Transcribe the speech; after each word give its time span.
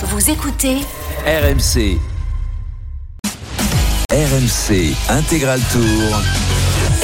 Vous 0.00 0.30
écoutez 0.30 0.76
RMC. 1.26 1.98
RMC 4.12 4.94
Intégral 5.08 5.60
Tour. 5.72 6.57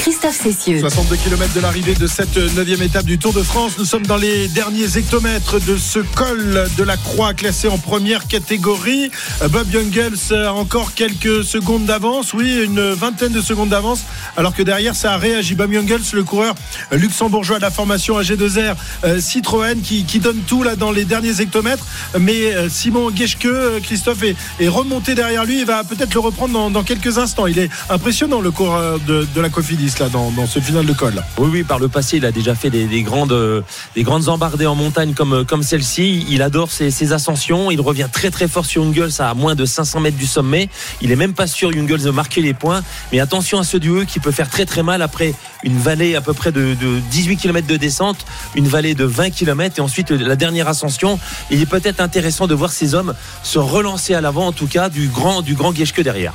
Christophe 0.05 0.39
Cessieux. 0.39 0.81
62 0.81 1.15
km 1.15 1.51
de 1.55 1.61
l'arrivée 1.61 1.95
de 1.95 2.05
cette 2.05 2.37
neuvième 2.37 2.83
étape 2.83 3.07
du 3.07 3.17
Tour 3.17 3.33
de 3.33 3.41
France. 3.41 3.73
Nous 3.79 3.85
sommes 3.85 4.05
dans 4.05 4.17
les 4.17 4.47
derniers 4.49 4.99
hectomètres 4.99 5.59
de 5.59 5.77
ce 5.77 5.97
col 5.97 6.69
de 6.77 6.83
la 6.83 6.95
Croix 6.95 7.33
classé 7.33 7.67
en 7.67 7.79
première 7.79 8.27
catégorie. 8.27 9.09
Bob 9.49 9.65
Jungels 9.71 10.31
a 10.31 10.53
encore 10.53 10.93
quelques 10.93 11.43
secondes 11.43 11.85
d'avance, 11.85 12.33
oui, 12.35 12.65
une 12.65 12.91
vingtaine 12.91 13.31
de 13.31 13.41
secondes 13.41 13.69
d'avance, 13.69 14.01
alors 14.37 14.53
que 14.53 14.61
derrière 14.61 14.95
ça 14.95 15.13
a 15.13 15.17
réagi. 15.17 15.55
Bob 15.55 15.73
Jungels, 15.73 16.03
le 16.13 16.23
coureur 16.23 16.53
luxembourgeois 16.91 17.57
de 17.57 17.63
la 17.63 17.71
formation 17.71 18.21
AG2R 18.21 18.75
euh, 19.05 19.19
Citroën, 19.19 19.81
qui, 19.81 20.19
donne 20.19 20.41
tout 20.45 20.61
là 20.61 20.75
dans 20.75 20.91
les 20.91 21.05
derniers 21.05 21.41
hectomètres. 21.41 21.83
Mais 22.19 22.53
euh, 22.53 22.69
Simon 22.69 23.09
Geschke, 23.09 23.45
euh, 23.45 23.79
Christophe, 23.79 24.21
est, 24.21 24.67
remonté 24.67 25.15
derrière 25.15 25.45
lui. 25.45 25.61
Il 25.61 25.65
va 25.65 25.83
peut-être 25.83 26.13
le 26.13 26.19
reprendre 26.19 26.53
dans, 26.53 26.69
dans, 26.69 26.83
quelques 26.83 27.17
instants. 27.17 27.47
Il 27.47 27.57
est 27.57 27.71
impressionnant, 27.89 28.39
le 28.39 28.51
coureur 28.51 28.99
de, 28.99 29.27
de 29.33 29.41
la 29.41 29.49
Cofidis 29.49 29.94
là 29.99 30.09
dans, 30.09 30.31
ce 30.47 30.59
final 30.59 30.85
de 30.85 30.93
col. 30.93 31.23
Oui, 31.37 31.49
oui, 31.51 31.63
par 31.63 31.79
le 31.79 31.87
passé, 31.87 32.17
il 32.17 32.25
a 32.25 32.31
déjà 32.31 32.55
fait 32.55 32.69
des, 32.69 32.85
des 32.85 33.03
grandes, 33.03 33.63
des 33.95 34.03
grandes 34.03 34.29
embardées 34.29 34.65
en 34.65 34.75
montagne 34.75 35.13
comme, 35.13 35.45
comme 35.45 35.63
celle-ci. 35.63 36.25
Il 36.29 36.41
adore 36.41 36.71
ses, 36.71 37.13
ascensions. 37.13 37.71
Il 37.71 37.81
revient 37.81 38.07
très 38.11 38.31
très 38.31 38.47
fort 38.47 38.65
sur 38.65 38.83
Jungels 38.83 39.11
à 39.19 39.33
moins 39.33 39.55
de 39.55 39.65
500 39.65 39.99
mètres 39.99 40.17
du 40.17 40.25
sommet. 40.25 40.69
Il 41.01 41.11
est 41.11 41.15
même 41.15 41.33
pas 41.33 41.47
sûr 41.47 41.71
Jungels 41.71 42.03
de 42.03 42.11
marquer 42.11 42.41
les 42.41 42.53
points. 42.53 42.83
Mais 43.11 43.19
attention 43.19 43.59
à 43.59 43.63
ce 43.63 43.77
duo 43.77 44.05
qui 44.05 44.19
peut 44.19 44.31
faire 44.31 44.49
très 44.49 44.65
très 44.65 44.83
mal 44.83 45.01
après 45.01 45.33
une 45.63 45.77
vallée 45.77 46.15
à 46.15 46.21
peu 46.21 46.33
près 46.33 46.51
de, 46.51 46.73
de 46.73 46.99
18 47.11 47.37
km 47.37 47.67
de 47.67 47.77
descente, 47.77 48.25
une 48.55 48.67
vallée 48.67 48.95
de 48.95 49.05
20 49.05 49.29
km 49.29 49.75
et 49.77 49.81
ensuite 49.81 50.11
la 50.11 50.35
dernière 50.35 50.67
ascension. 50.67 51.19
Il 51.51 51.61
est 51.61 51.65
peut-être 51.65 51.99
intéressant 51.99 52.47
de 52.47 52.55
voir 52.55 52.71
ces 52.71 52.95
hommes 52.95 53.13
se 53.43 53.59
relancer 53.59 54.13
à 54.13 54.21
l'avant, 54.21 54.47
en 54.47 54.51
tout 54.51 54.67
cas 54.67 54.89
du 54.89 55.07
grand 55.07 55.41
du 55.41 55.53
grand 55.53 55.73
derrière. 56.03 56.33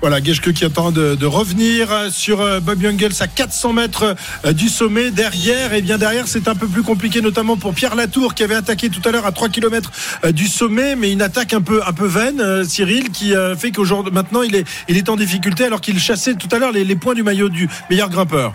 Voilà, 0.00 0.22
Geschke 0.22 0.52
qui 0.52 0.64
attend 0.64 0.92
de, 0.92 1.16
de, 1.16 1.26
revenir 1.26 1.88
sur 2.10 2.38
Bob 2.60 2.80
Jungels 2.80 3.20
à 3.20 3.26
400 3.26 3.72
mètres 3.72 4.14
du 4.52 4.68
sommet. 4.68 5.10
Derrière, 5.10 5.74
et 5.74 5.82
bien 5.82 5.98
derrière, 5.98 6.28
c'est 6.28 6.46
un 6.46 6.54
peu 6.54 6.68
plus 6.68 6.84
compliqué, 6.84 7.20
notamment 7.20 7.56
pour 7.56 7.74
Pierre 7.74 7.96
Latour 7.96 8.34
qui 8.34 8.44
avait 8.44 8.54
attaqué 8.54 8.90
tout 8.90 9.02
à 9.08 9.10
l'heure 9.10 9.26
à 9.26 9.32
3 9.32 9.48
km 9.48 9.90
du 10.32 10.46
sommet, 10.46 10.94
mais 10.94 11.10
une 11.10 11.22
attaque 11.22 11.52
un 11.52 11.62
peu, 11.62 11.80
un 11.84 11.92
peu 11.92 12.06
vaine, 12.06 12.64
Cyril, 12.64 13.10
qui 13.10 13.34
fait 13.58 13.72
qu'aujourd'hui, 13.72 14.12
maintenant, 14.12 14.42
il 14.42 14.54
est, 14.54 14.64
il 14.88 14.96
est 14.96 15.08
en 15.08 15.16
difficulté 15.16 15.64
alors 15.64 15.80
qu'il 15.80 15.98
chassait 15.98 16.34
tout 16.34 16.48
à 16.52 16.58
l'heure 16.58 16.72
les, 16.72 16.96
points 16.96 17.14
du 17.14 17.22
maillot 17.22 17.48
du 17.48 17.68
meilleur 17.90 18.08
grimpeur. 18.08 18.52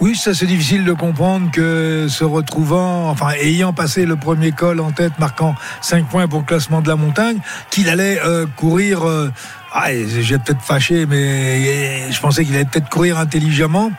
Oui, 0.00 0.16
ça 0.16 0.32
c'est 0.32 0.46
difficile 0.46 0.86
de 0.86 0.94
comprendre 0.94 1.50
que 1.50 2.06
se 2.08 2.24
retrouvant, 2.24 3.10
enfin 3.10 3.32
ayant 3.42 3.74
passé 3.74 4.06
le 4.06 4.16
premier 4.16 4.50
col 4.50 4.80
en 4.80 4.92
tête, 4.92 5.12
marquant 5.18 5.54
5 5.82 6.08
points 6.08 6.26
pour 6.26 6.40
le 6.40 6.46
classement 6.46 6.80
de 6.80 6.88
la 6.88 6.96
montagne, 6.96 7.38
qu'il 7.70 7.88
allait 7.90 8.18
euh, 8.24 8.46
courir. 8.56 9.06
Euh, 9.06 9.30
ah, 9.72 9.90
j'ai 9.92 10.38
peut-être 10.38 10.62
fâché, 10.62 11.06
mais 11.06 12.10
je 12.10 12.20
pensais 12.20 12.44
qu'il 12.44 12.54
allait 12.56 12.64
peut-être 12.64 12.88
courir 12.88 13.18
intelligemment 13.18 13.92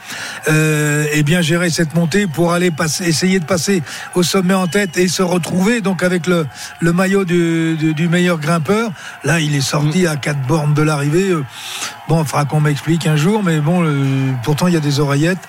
euh, 0.50 1.06
et 1.14 1.24
bien 1.24 1.42
gérer 1.42 1.70
cette 1.70 1.96
montée 1.96 2.28
pour 2.28 2.52
aller 2.52 2.72
passer, 2.72 3.08
essayer 3.08 3.40
de 3.40 3.46
passer 3.46 3.82
au 4.14 4.22
sommet 4.22 4.54
en 4.54 4.68
tête 4.68 4.98
et 4.98 5.08
se 5.08 5.22
retrouver 5.22 5.80
donc 5.80 6.04
avec 6.04 6.28
le, 6.28 6.46
le 6.82 6.92
maillot 6.92 7.24
du, 7.24 7.78
du, 7.78 7.94
du, 7.94 8.10
meilleur 8.10 8.38
grimpeur. 8.38 8.92
Là, 9.24 9.40
il 9.40 9.56
est 9.56 9.62
sorti 9.62 10.08
à 10.08 10.18
quatre 10.18 10.42
bornes 10.42 10.74
de 10.74 10.82
l'arrivée. 10.82 11.36
Bon, 12.12 12.26
il 12.26 12.48
qu'on 12.48 12.60
m'explique 12.60 13.08
un 13.08 13.16
jour, 13.16 13.42
mais 13.42 13.62
bon, 13.62 13.86
pourtant 14.44 14.68
il 14.68 14.74
y 14.74 14.76
a 14.76 14.82
des 14.82 15.00
oreillettes. 15.00 15.40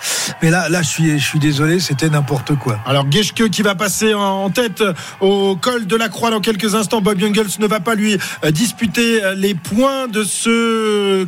Mais 0.43 0.51
là, 0.51 0.69
là, 0.69 0.81
je 0.83 0.89
suis, 0.89 1.19
je 1.19 1.25
suis 1.25 1.41
désolé, 1.41 1.81
c'était 1.81 2.09
n'importe 2.09 2.55
quoi. 2.55 2.79
Alors 2.87 3.05
Geschke 3.11 3.51
qui 3.51 3.63
va 3.63 3.75
passer 3.75 4.15
en 4.15 4.49
tête 4.49 4.81
au 5.21 5.57
col 5.57 5.89
de 5.89 5.97
la 5.97 6.09
Croix 6.09 6.31
dans 6.31 6.39
quelques 6.39 6.77
instants. 6.77 7.01
Bob 7.01 7.19
Jungels 7.19 7.59
ne 7.59 7.67
va 7.67 7.81
pas 7.81 7.97
lui 7.97 8.17
disputer 8.53 9.21
les 9.35 9.57
points 9.57 10.07
de 10.07 10.23
ce 10.23 11.25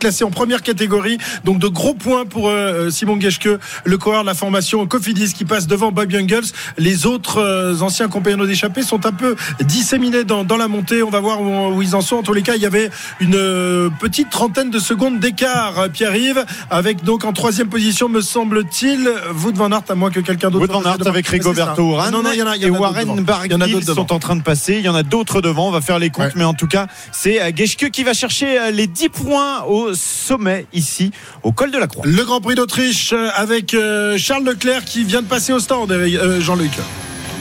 classé 0.00 0.24
en 0.24 0.32
première 0.32 0.62
catégorie. 0.62 1.18
Donc 1.44 1.60
de 1.60 1.68
gros 1.68 1.94
points 1.94 2.24
pour 2.26 2.52
Simon 2.90 3.20
Geschke, 3.20 3.50
le 3.84 3.96
coureur 3.96 4.22
de 4.22 4.26
la 4.26 4.34
formation 4.34 4.84
Cofidis 4.88 5.34
qui 5.34 5.44
passe 5.44 5.68
devant 5.68 5.92
Bob 5.92 6.10
Jungels. 6.10 6.50
Les 6.78 7.06
autres 7.06 7.78
anciens 7.80 8.08
compagnons 8.08 8.44
d'échappée 8.44 8.82
sont 8.82 9.06
un 9.06 9.12
peu 9.12 9.36
disséminés 9.60 10.24
dans, 10.24 10.42
dans, 10.42 10.56
la 10.56 10.66
montée. 10.66 11.04
On 11.04 11.10
va 11.10 11.20
voir 11.20 11.40
où, 11.40 11.76
où, 11.76 11.82
ils 11.82 11.94
en 11.94 12.00
sont. 12.00 12.16
En 12.16 12.22
tous 12.24 12.32
les 12.32 12.42
cas, 12.42 12.56
il 12.56 12.62
y 12.62 12.66
avait 12.66 12.90
une 13.20 13.90
petite 14.00 14.15
trentaine 14.24 14.70
de 14.70 14.78
secondes 14.78 15.20
d'écart, 15.20 15.88
Pierre-Yves, 15.92 16.44
avec 16.70 17.04
donc 17.04 17.24
en 17.24 17.32
troisième 17.32 17.68
position, 17.68 18.08
me 18.08 18.20
semble-t-il, 18.20 19.08
Wout 19.44 19.52
van 19.54 19.70
Aert, 19.70 19.82
à 19.88 19.94
moins 19.94 20.10
que 20.10 20.20
quelqu'un 20.20 20.50
d'autre. 20.50 20.66
Wout 20.66 20.82
van 20.82 20.90
Aert 20.90 21.06
avec 21.06 21.26
Rigoberto 21.28 21.90
Urán 21.90 22.10
non, 22.10 22.22
non, 22.22 22.32
y 22.32 22.42
en 22.42 22.46
a, 22.46 22.56
y 22.56 22.64
en 22.64 22.68
et 22.68 22.70
Warren 22.70 23.22
Barguil 23.22 23.84
sont 23.84 24.12
en 24.12 24.18
train 24.18 24.36
de 24.36 24.42
passer. 24.42 24.76
Il 24.78 24.84
y 24.84 24.88
en 24.88 24.94
a 24.94 25.02
d'autres 25.02 25.40
devant. 25.40 25.68
On 25.68 25.72
va 25.72 25.80
faire 25.80 25.98
les 25.98 26.10
comptes, 26.10 26.26
ouais. 26.26 26.32
mais 26.36 26.44
en 26.44 26.54
tout 26.54 26.66
cas, 26.66 26.86
c'est 27.12 27.54
Geschke 27.54 27.90
qui 27.90 28.04
va 28.04 28.14
chercher 28.14 28.70
les 28.72 28.86
10 28.86 29.08
points 29.10 29.62
au 29.64 29.94
sommet 29.94 30.66
ici, 30.72 31.10
au 31.42 31.52
col 31.52 31.70
de 31.70 31.78
la 31.78 31.86
Croix. 31.86 32.06
Le 32.06 32.24
Grand 32.24 32.40
Prix 32.40 32.54
d'Autriche 32.54 33.14
avec 33.34 33.76
Charles 34.16 34.44
Leclerc 34.44 34.84
qui 34.84 35.04
vient 35.04 35.22
de 35.22 35.26
passer 35.26 35.52
au 35.52 35.60
stand, 35.60 35.92
Jean-Luc. 36.40 36.72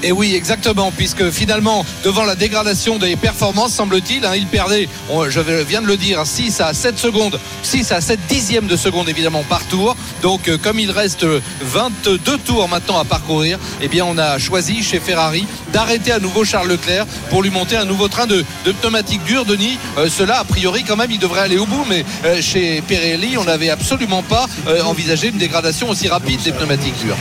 Et 0.04 0.12
oui, 0.12 0.36
exactement, 0.36 0.92
puisque 0.92 1.30
finalement, 1.32 1.86
devant 2.04 2.26
la 2.26 2.36
dégradation 2.36 2.98
des 2.98 3.16
performances, 3.16 3.74
semble-t-il, 3.74 4.26
hein, 4.26 4.34
il 4.36 4.46
perdait, 4.46 4.88
je 5.30 5.40
viens 5.40 5.82
de 5.82 5.88
le 5.88 5.98
dire, 5.98 6.26
6 6.26 6.62
à 6.62 6.74
7 6.74 6.98
secondes, 6.98 7.40
6 7.64 7.92
à 7.92 8.02
7 8.02 8.20
dixièmes 8.28 8.68
de 8.68 8.76
seconde 8.76 9.10
évidemment 9.10 9.44
par 9.44 9.64
tour. 9.66 9.96
Donc, 10.22 10.48
euh, 10.48 10.58
comme 10.58 10.80
il 10.80 10.92
reste 10.92 11.26
22 11.62 12.20
tours 12.38 12.68
maintenant 12.70 13.00
à 13.00 13.06
parcourir, 13.06 13.58
eh 13.82 13.88
bien, 13.88 14.06
on 14.06 14.18
a 14.18 14.38
choisi 14.38 14.84
chez 14.84 15.00
Ferrari 15.00 15.48
d'arrêter 15.74 16.12
à 16.12 16.20
nouveau 16.20 16.46
Charles 16.46 16.70
Leclerc 16.70 17.06
pour 17.30 17.42
lui 17.42 17.50
monter 17.50 17.76
un 17.76 17.86
nouveau 17.86 18.08
train 18.08 18.28
de, 18.28 18.46
de 18.66 18.72
pneumatique 18.74 19.24
dure. 19.24 19.46
Denis, 19.46 19.78
euh, 19.98 20.10
cela, 20.10 20.40
a 20.40 20.44
priori, 20.44 20.84
quand 20.84 20.98
même, 20.98 21.12
il 21.12 21.20
devrait 21.20 21.42
aller 21.42 21.58
au 21.58 21.66
bout, 21.66 21.86
mais 21.90 22.06
euh, 22.26 22.42
chez 22.42 22.82
Pirelli, 22.82 23.38
on 23.38 23.46
n'avait 23.46 23.70
absolument 23.70 24.24
pas 24.24 24.48
envisagé 24.84 25.30
une 25.30 25.38
dégradation 25.38 25.90
aussi 25.90 26.08
rapide 26.08 26.42
des 26.42 26.52
pneumatiques 26.52 26.98
dures. 27.00 27.18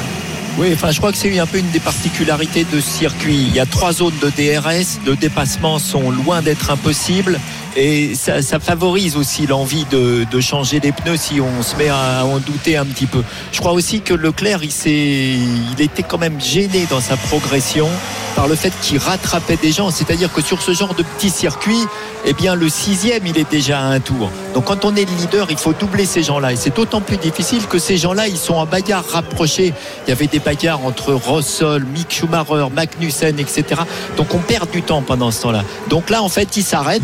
Oui, 0.56 0.70
enfin, 0.72 0.92
je 0.92 0.98
crois 0.98 1.10
que 1.10 1.18
c'est 1.18 1.36
un 1.40 1.46
peu 1.46 1.58
une 1.58 1.70
des 1.70 1.80
particularités 1.80 2.64
de 2.64 2.80
ce 2.80 2.88
circuit. 2.88 3.46
Il 3.48 3.54
y 3.54 3.58
a 3.58 3.66
trois 3.66 3.92
zones 3.92 4.14
de 4.22 4.28
DRS, 4.30 5.04
de 5.04 5.14
dépassement 5.16 5.80
sont 5.80 6.12
loin 6.12 6.42
d'être 6.42 6.70
impossibles. 6.70 7.40
Et 7.76 8.14
ça, 8.14 8.40
ça, 8.40 8.60
favorise 8.60 9.16
aussi 9.16 9.46
l'envie 9.46 9.84
de, 9.90 10.24
de, 10.30 10.40
changer 10.40 10.78
les 10.78 10.92
pneus 10.92 11.16
si 11.16 11.40
on 11.40 11.62
se 11.62 11.74
met 11.74 11.88
à 11.88 12.24
en 12.24 12.38
douter 12.38 12.76
un 12.76 12.84
petit 12.84 13.06
peu. 13.06 13.22
Je 13.52 13.58
crois 13.58 13.72
aussi 13.72 14.00
que 14.00 14.14
Leclerc, 14.14 14.60
il, 14.62 14.70
il 14.86 15.80
était 15.80 16.04
quand 16.04 16.18
même 16.18 16.40
gêné 16.40 16.86
dans 16.88 17.00
sa 17.00 17.16
progression 17.16 17.88
par 18.36 18.48
le 18.48 18.54
fait 18.54 18.72
qu'il 18.82 18.98
rattrapait 18.98 19.56
des 19.56 19.72
gens. 19.72 19.90
C'est-à-dire 19.90 20.32
que 20.32 20.40
sur 20.40 20.62
ce 20.62 20.72
genre 20.72 20.94
de 20.94 21.02
petit 21.02 21.30
circuit, 21.30 21.84
eh 22.24 22.32
bien, 22.32 22.54
le 22.54 22.68
sixième, 22.68 23.26
il 23.26 23.38
est 23.38 23.50
déjà 23.50 23.80
à 23.80 23.84
un 23.84 24.00
tour. 24.00 24.30
Donc, 24.54 24.64
quand 24.64 24.84
on 24.84 24.94
est 24.96 25.04
le 25.04 25.16
leader, 25.16 25.48
il 25.50 25.58
faut 25.58 25.72
doubler 25.72 26.06
ces 26.06 26.22
gens-là. 26.22 26.52
Et 26.52 26.56
c'est 26.56 26.74
d'autant 26.74 27.00
plus 27.00 27.16
difficile 27.16 27.66
que 27.66 27.78
ces 27.78 27.96
gens-là, 27.96 28.28
ils 28.28 28.38
sont 28.38 28.54
en 28.54 28.66
bagarre 28.66 29.04
rapprochée. 29.04 29.72
Il 30.06 30.10
y 30.10 30.12
avait 30.12 30.26
des 30.26 30.38
bagarres 30.38 30.84
entre 30.84 31.12
Rossol, 31.12 31.84
Mick 31.84 32.12
Schumacher, 32.12 32.66
Magnussen, 32.74 33.38
etc. 33.38 33.82
Donc, 34.16 34.34
on 34.34 34.38
perd 34.38 34.70
du 34.70 34.82
temps 34.82 35.02
pendant 35.02 35.30
ce 35.30 35.42
temps-là. 35.42 35.64
Donc 35.88 36.10
là, 36.10 36.22
en 36.22 36.28
fait, 36.28 36.56
il 36.56 36.62
s'arrête. 36.62 37.02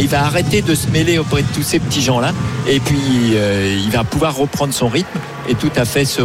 Il 0.00 0.08
va 0.08 0.24
arrêter 0.24 0.62
de 0.62 0.74
se 0.74 0.88
mêler 0.88 1.18
auprès 1.18 1.42
de 1.42 1.48
tous 1.54 1.62
ces 1.62 1.78
petits 1.78 2.02
gens-là. 2.02 2.32
Et 2.68 2.80
puis, 2.80 3.34
euh, 3.34 3.76
il 3.82 3.90
va 3.90 4.04
pouvoir 4.04 4.34
reprendre 4.34 4.72
son 4.72 4.88
rythme 4.88 5.18
et 5.48 5.54
tout 5.54 5.70
à 5.76 5.84
fait 5.84 6.04
se 6.04 6.22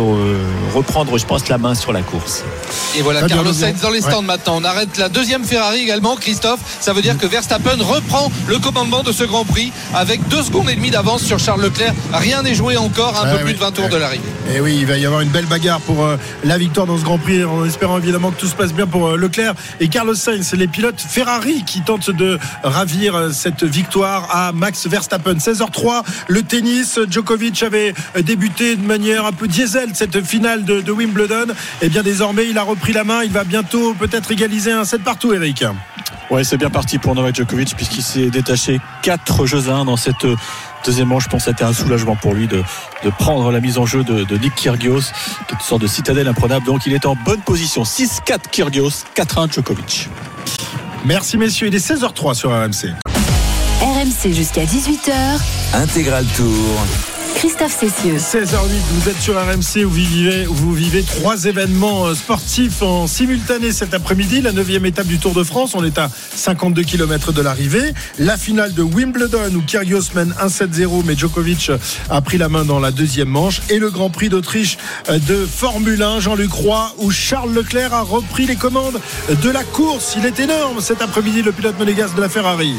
reprendre, 0.74 1.18
je 1.18 1.26
pense, 1.26 1.48
la 1.50 1.58
main 1.58 1.76
sur 1.76 1.94
la 1.94 2.02
course. 2.02 2.44
Et 2.98 3.02
voilà, 3.02 3.22
ah, 3.24 3.28
Carlos 3.28 3.53
Sainz 3.53 3.81
dans 3.81 3.90
les 3.90 4.02
stands 4.02 4.20
ouais. 4.20 4.26
maintenant. 4.26 4.58
On 4.58 4.64
arrête 4.64 4.98
la 4.98 5.09
deuxième 5.09 5.44
Ferrari 5.44 5.81
également, 5.81 6.16
Christophe. 6.16 6.59
Ça 6.80 6.94
veut 6.94 7.02
dire 7.02 7.18
que 7.18 7.26
Verstappen 7.26 7.78
reprend 7.81 8.31
le 8.48 8.59
commandement 8.59 9.03
de 9.03 9.12
ce 9.12 9.24
Grand 9.24 9.46
Prix 9.46 9.72
avec 9.94 10.28
deux 10.28 10.44
secondes 10.44 10.70
et 10.70 10.76
demie 10.76 10.92
d'avance 10.92 11.24
sur 11.24 11.40
Charles 11.40 11.62
Leclerc. 11.62 11.94
Rien 12.14 12.44
n'est 12.44 12.56
joué 12.56 12.78
encore, 12.78 13.20
un 13.20 13.26
ah, 13.26 13.31
peu 13.31 13.38
oui, 13.38 13.44
plus 13.44 13.53
de 13.53 13.59
20 13.59 13.72
tours 13.72 13.90
de 13.90 13.98
l'arrivée. 13.98 14.24
Et 14.53 14.59
oui, 14.59 14.78
il 14.80 14.86
va 14.86 14.98
y 14.98 15.06
avoir 15.06 15.22
une 15.22 15.30
belle 15.30 15.46
bagarre 15.46 15.82
pour 15.82 16.03
euh, 16.03 16.18
la 16.44 16.58
victoire 16.58 16.86
dans 16.86 16.97
ce 16.97 17.03
Grand 17.03 17.18
Prix, 17.18 17.44
en 17.44 17.66
espérant 17.66 17.97
évidemment 17.97 18.32
que 18.32 18.40
tout 18.40 18.47
se 18.47 18.56
passe 18.56 18.74
bien 18.74 18.88
pour 18.88 19.08
euh, 19.08 19.18
Leclerc 19.18 19.53
et 19.80 19.88
Carlos 19.88 20.16
Sainz. 20.16 20.53
Les 20.53 20.68
pilotes 20.68 21.02
Ferrari 21.02 21.64
qui 21.66 21.82
tentent 21.82 22.11
de 22.11 22.38
ravir 22.64 23.16
euh, 23.16 23.29
cette 23.32 23.64
victoire 23.64 24.28
à 24.32 24.52
Max 24.52 24.88
Verstappen. 24.88 25.35
16h03, 25.35 26.03
le 26.28 26.44
tennis. 26.44 27.00
Djokovic 27.09 27.64
avait 27.64 27.94
débuté 28.23 28.76
de 28.76 28.85
manière 28.85 29.04
un 29.13 29.31
peu 29.31 29.47
diesel 29.47 29.90
cette 29.93 30.25
finale 30.25 30.66
de, 30.66 30.81
de 30.81 30.91
Wimbledon. 30.91 31.47
Et 31.81 31.90
bien 31.90 32.03
désormais, 32.03 32.47
il 32.49 32.57
a 32.57 32.63
repris 32.63 32.93
la 32.93 33.03
main. 33.03 33.23
Il 33.23 33.31
va 33.31 33.43
bientôt 33.43 33.93
peut-être 33.93 34.31
égaliser 34.31 34.72
un 34.72 34.85
7 34.85 35.03
partout, 35.03 35.34
Eric. 35.34 35.63
Ouais, 36.31 36.43
c'est 36.43 36.57
bien 36.57 36.69
parti 36.69 36.97
pour 36.97 37.13
Novak 37.13 37.35
Djokovic 37.35 37.75
puisqu'il 37.75 38.02
s'est 38.02 38.29
détaché 38.29 38.79
4 39.03 39.46
jeux 39.46 39.69
à 39.69 39.73
1 39.73 39.85
dans 39.85 39.97
cette 39.97 40.25
deuxième 40.84 41.07
manche. 41.07 41.25
Je 41.25 41.29
pense 41.29 41.46
que 41.46 41.52
c'était 41.52 41.63
un 41.63 41.73
soulagement 41.73 42.16
pour 42.16 42.34
lui 42.34 42.47
de, 42.47 42.63
de, 43.03 43.09
prendre 43.09 43.52
la 43.52 43.59
mise 43.59 43.78
en 43.78 43.85
jeu 43.85 44.03
de, 44.03 44.23
de 44.23 44.37
Nick 44.37 44.55
Kyrgios, 44.55 45.02
qui 45.47 45.53
est 45.53 45.58
une 45.59 45.59
sorte 45.59 45.81
de 45.81 45.87
citadelle 45.87 46.28
imprenable. 46.28 46.66
Donc 46.66 46.85
il 46.87 46.93
est 46.93 47.05
en 47.05 47.16
bonne 47.16 47.41
position. 47.41 47.84
6-4 47.84 48.49
Kyrgios, 48.51 49.05
4-1 49.16 49.53
Djokovic. 49.53 50.09
Merci 51.05 51.37
messieurs, 51.37 51.67
il 51.67 51.75
est 51.75 51.87
16h03 51.91 52.34
sur 52.34 52.49
RMC. 52.49 52.96
RMC 53.81 54.34
jusqu'à 54.34 54.63
18h. 54.63 55.13
Intégral 55.75 56.25
Tour. 56.35 57.15
Christophe 57.35 57.78
Cessieux. 57.78 58.16
16h08, 58.16 58.70
vous 58.91 59.09
êtes 59.09 59.20
sur 59.20 59.35
RMC 59.35 59.85
où 59.85 60.53
vous 60.53 60.73
vivez, 60.73 61.03
trois 61.03 61.46
événements 61.46 62.05
euh, 62.05 62.16
sportifs 62.16 62.82
en 62.82 63.08
simultané 63.08 63.73
cet 63.73 63.93
après-midi. 63.93 64.41
La 64.41 64.53
neuvième 64.53 64.85
étape 64.85 65.08
du 65.08 65.20
Tour 65.20 65.34
de 65.34 65.43
France, 65.43 65.76
on 65.76 65.84
est 65.84 65.97
à 65.97 66.09
52 66.35 66.84
km 66.84 67.34
de 67.34 67.41
l'arrivée. 67.41 67.93
La 68.20 68.37
finale 68.37 68.73
de 68.73 68.82
Wimbledon 68.82 69.53
où 69.53 69.61
Kyrgios 69.61 70.14
mène 70.16 70.34
1-7-0 70.41 71.03
mais 71.05 71.16
Djokovic 71.16 71.72
a 72.09 72.22
pris 72.22 72.37
la 72.37 72.47
main 72.47 72.64
dans 72.64 72.79
la 72.79 72.91
deuxième 72.91 73.29
manche. 73.29 73.61
Et 73.70 73.79
le 73.79 73.91
Grand 73.91 74.09
Prix 74.09 74.29
d'Autriche 74.29 74.78
euh, 75.09 75.20
de 75.20 75.46
Formule 75.46 76.02
1, 76.02 76.22
Jean-Luc 76.22 76.52
Roy, 76.52 76.96
où 76.99 77.11
Charles 77.11 77.53
Leclerc 77.53 77.93
a 77.93 78.02
repris 78.02 78.46
les 78.46 78.55
commandes 78.55 78.99
de 79.29 79.49
la 79.49 79.64
course. 79.64 80.16
Il 80.17 80.26
est 80.26 80.40
énorme 80.40 80.79
cet 80.79 81.02
après-midi, 81.02 81.41
le 81.41 81.52
pilote 81.52 81.78
monégasque 81.78 82.16
de 82.16 82.22
la 82.22 82.29
Ferrari. 82.29 82.73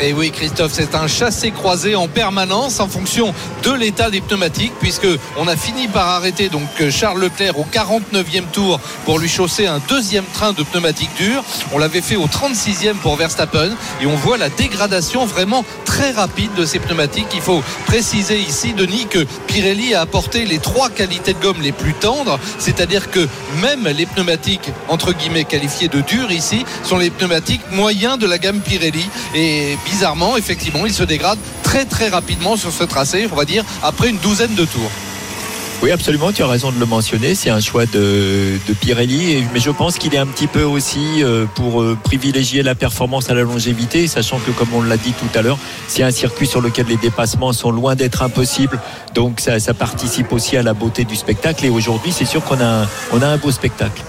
Et 0.00 0.12
oui, 0.12 0.30
Christophe, 0.30 0.72
c'est 0.72 0.94
un 0.94 1.08
chassé-croisé 1.08 1.96
en 1.96 2.06
permanence 2.06 2.78
en 2.78 2.86
fonction 2.86 3.34
de 3.64 3.72
l'état 3.72 4.10
des 4.10 4.20
pneumatiques, 4.20 4.72
puisque 4.78 5.08
on 5.36 5.48
a 5.48 5.56
fini 5.56 5.88
par 5.88 6.06
arrêter 6.06 6.48
donc 6.48 6.68
Charles 6.90 7.20
Leclerc 7.20 7.58
au 7.58 7.64
49e 7.64 8.44
tour 8.52 8.78
pour 9.04 9.18
lui 9.18 9.28
chausser 9.28 9.66
un 9.66 9.80
deuxième 9.88 10.24
train 10.34 10.52
de 10.52 10.62
pneumatiques 10.62 11.14
durs. 11.16 11.42
On 11.72 11.78
l'avait 11.78 12.00
fait 12.00 12.14
au 12.14 12.26
36e 12.26 12.94
pour 12.94 13.16
Verstappen, 13.16 13.70
et 14.00 14.06
on 14.06 14.14
voit 14.14 14.38
la 14.38 14.50
dégradation 14.50 15.26
vraiment 15.26 15.64
très 15.84 16.12
rapide 16.12 16.54
de 16.56 16.64
ces 16.64 16.78
pneumatiques. 16.78 17.28
Il 17.34 17.40
faut 17.40 17.62
préciser 17.86 18.38
ici, 18.38 18.74
Denis, 18.74 19.06
que 19.10 19.26
Pirelli 19.48 19.94
a 19.94 20.02
apporté 20.02 20.44
les 20.44 20.58
trois 20.58 20.90
qualités 20.90 21.32
de 21.32 21.40
gomme 21.40 21.60
les 21.60 21.72
plus 21.72 21.94
tendres, 21.94 22.38
c'est-à-dire 22.60 23.10
que 23.10 23.26
même 23.60 23.88
les 23.88 24.06
pneumatiques 24.06 24.70
entre 24.86 25.12
guillemets 25.12 25.44
qualifiés 25.44 25.88
de 25.88 26.00
durs 26.02 26.30
ici 26.30 26.64
sont 26.84 26.98
les 26.98 27.10
pneumatiques 27.10 27.62
moyens 27.72 28.16
de 28.16 28.26
la 28.26 28.38
gamme 28.38 28.60
Pirelli. 28.60 29.04
Et 29.34 29.76
bizarrement, 29.90 30.36
effectivement, 30.36 30.86
il 30.86 30.92
se 30.92 31.02
dégrade 31.02 31.38
très 31.62 31.84
très 31.84 32.08
rapidement 32.08 32.56
sur 32.56 32.72
ce 32.72 32.84
tracé, 32.84 33.28
on 33.32 33.36
va 33.36 33.44
dire, 33.44 33.64
après 33.82 34.08
une 34.08 34.18
douzaine 34.18 34.54
de 34.54 34.64
tours. 34.64 34.90
Oui, 35.80 35.92
absolument, 35.92 36.32
tu 36.32 36.42
as 36.42 36.48
raison 36.48 36.72
de 36.72 36.80
le 36.80 36.86
mentionner. 36.86 37.36
C'est 37.36 37.50
un 37.50 37.60
choix 37.60 37.86
de, 37.86 38.58
Pirelli, 38.80 39.44
mais 39.54 39.60
je 39.60 39.70
pense 39.70 39.96
qu'il 39.96 40.12
est 40.12 40.18
un 40.18 40.26
petit 40.26 40.48
peu 40.48 40.64
aussi 40.64 41.22
euh, 41.22 41.46
pour 41.54 41.82
euh, 41.82 41.96
privilégier 42.02 42.64
la 42.64 42.74
performance 42.74 43.30
à 43.30 43.34
la 43.34 43.42
longévité, 43.42 44.08
sachant 44.08 44.40
que, 44.40 44.50
comme 44.50 44.74
on 44.74 44.82
l'a 44.82 44.96
dit 44.96 45.12
tout 45.12 45.38
à 45.38 45.42
l'heure, 45.42 45.58
c'est 45.86 46.02
un 46.02 46.10
circuit 46.10 46.48
sur 46.48 46.60
lequel 46.60 46.86
les 46.86 46.96
dépassements 46.96 47.52
sont 47.52 47.70
loin 47.70 47.94
d'être 47.94 48.22
impossibles. 48.22 48.80
Donc, 49.14 49.38
ça, 49.38 49.60
ça, 49.60 49.72
participe 49.72 50.32
aussi 50.32 50.56
à 50.56 50.64
la 50.64 50.74
beauté 50.74 51.04
du 51.04 51.14
spectacle. 51.14 51.64
Et 51.64 51.70
aujourd'hui, 51.70 52.10
c'est 52.10 52.24
sûr 52.24 52.42
qu'on 52.42 52.60
a, 52.60 52.88
on 53.12 53.22
a 53.22 53.28
un 53.28 53.36
beau 53.36 53.52
spectacle. 53.52 54.02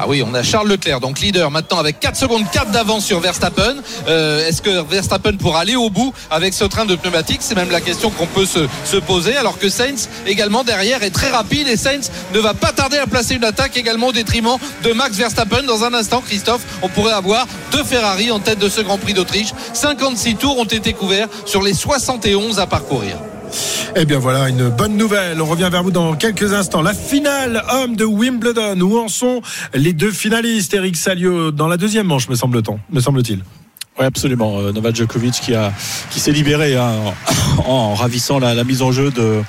Ah 0.00 0.04
oui, 0.06 0.22
on 0.24 0.32
a 0.32 0.44
Charles 0.44 0.68
Leclerc, 0.68 1.00
donc 1.00 1.18
leader 1.18 1.50
maintenant 1.50 1.78
avec 1.78 1.98
4 1.98 2.14
secondes 2.14 2.44
4 2.52 2.70
d'avance 2.70 3.04
sur 3.04 3.18
Verstappen. 3.18 3.76
Euh, 4.06 4.46
Est-ce 4.46 4.62
que 4.62 4.82
Verstappen 4.88 5.36
pourra 5.36 5.60
aller 5.60 5.74
au 5.74 5.90
bout 5.90 6.14
avec 6.30 6.54
ce 6.54 6.64
train 6.64 6.84
de 6.84 6.94
pneumatiques? 6.94 7.40
C'est 7.40 7.56
même 7.56 7.72
la 7.72 7.80
question 7.80 8.10
qu'on 8.10 8.26
peut 8.26 8.46
se, 8.46 8.60
se, 8.84 8.96
poser. 8.96 9.36
Alors 9.36 9.58
que 9.58 9.68
Sainz 9.68 10.08
également 10.26 10.62
derrière 10.62 11.02
est 11.02 11.10
très 11.10 11.30
rapide 11.30 11.66
et 11.66 11.76
Sainz 11.76 12.12
ne 12.32 12.38
va 12.38 12.54
pas 12.54 12.70
tarder 12.70 12.98
à 12.98 13.08
placer 13.08 13.34
une 13.34 13.44
attaque 13.44 13.76
également 13.76 14.08
au 14.08 14.12
détriment 14.12 14.58
de 14.84 14.92
Max 14.92 15.16
Verstappen. 15.16 15.64
Dans 15.64 15.82
un 15.82 15.92
instant, 15.94 16.22
Christophe, 16.24 16.62
on 16.82 16.88
pourrait 16.88 17.14
avoir 17.14 17.48
deux 17.72 17.82
Ferrari 17.82 18.30
en 18.30 18.38
tête 18.38 18.60
de 18.60 18.68
ce 18.68 18.80
Grand 18.80 18.98
Prix 18.98 19.14
d'Autriche. 19.14 19.52
56 19.72 20.36
tours 20.36 20.58
ont 20.58 20.64
été 20.64 20.92
couverts 20.92 21.28
sur 21.44 21.60
les 21.60 21.74
71 21.74 22.60
à 22.60 22.66
parcourir. 22.68 23.16
Eh 23.96 24.04
bien 24.04 24.18
voilà, 24.18 24.48
une 24.48 24.68
bonne 24.68 24.96
nouvelle. 24.96 25.40
On 25.40 25.46
revient 25.46 25.68
vers 25.70 25.82
vous 25.82 25.90
dans 25.90 26.14
quelques 26.14 26.52
instants. 26.52 26.82
La 26.82 26.94
finale 26.94 27.62
homme 27.72 27.96
de 27.96 28.04
Wimbledon. 28.04 28.80
Où 28.80 28.98
en 28.98 29.08
sont 29.08 29.42
les 29.74 29.92
deux 29.92 30.12
finalistes? 30.12 30.74
Eric 30.74 30.96
Salio 30.96 31.50
dans 31.50 31.68
la 31.68 31.76
deuxième 31.76 32.06
manche, 32.06 32.28
me 32.28 32.34
semble-t-il. 32.34 32.78
Me 32.90 33.00
semble-t-il. 33.00 33.42
Oui, 33.98 34.04
absolument. 34.04 34.58
Euh, 34.60 34.72
Novak 34.72 34.94
Djokovic 34.94 35.34
qui, 35.34 35.54
a, 35.54 35.72
qui 36.10 36.20
s'est 36.20 36.32
libéré 36.32 36.76
hein, 36.76 36.92
en, 37.66 37.94
ravissant 37.94 38.38
la, 38.38 38.62
mise 38.64 38.82
en 38.82 38.92
jeu 38.92 39.10
de, 39.10 39.42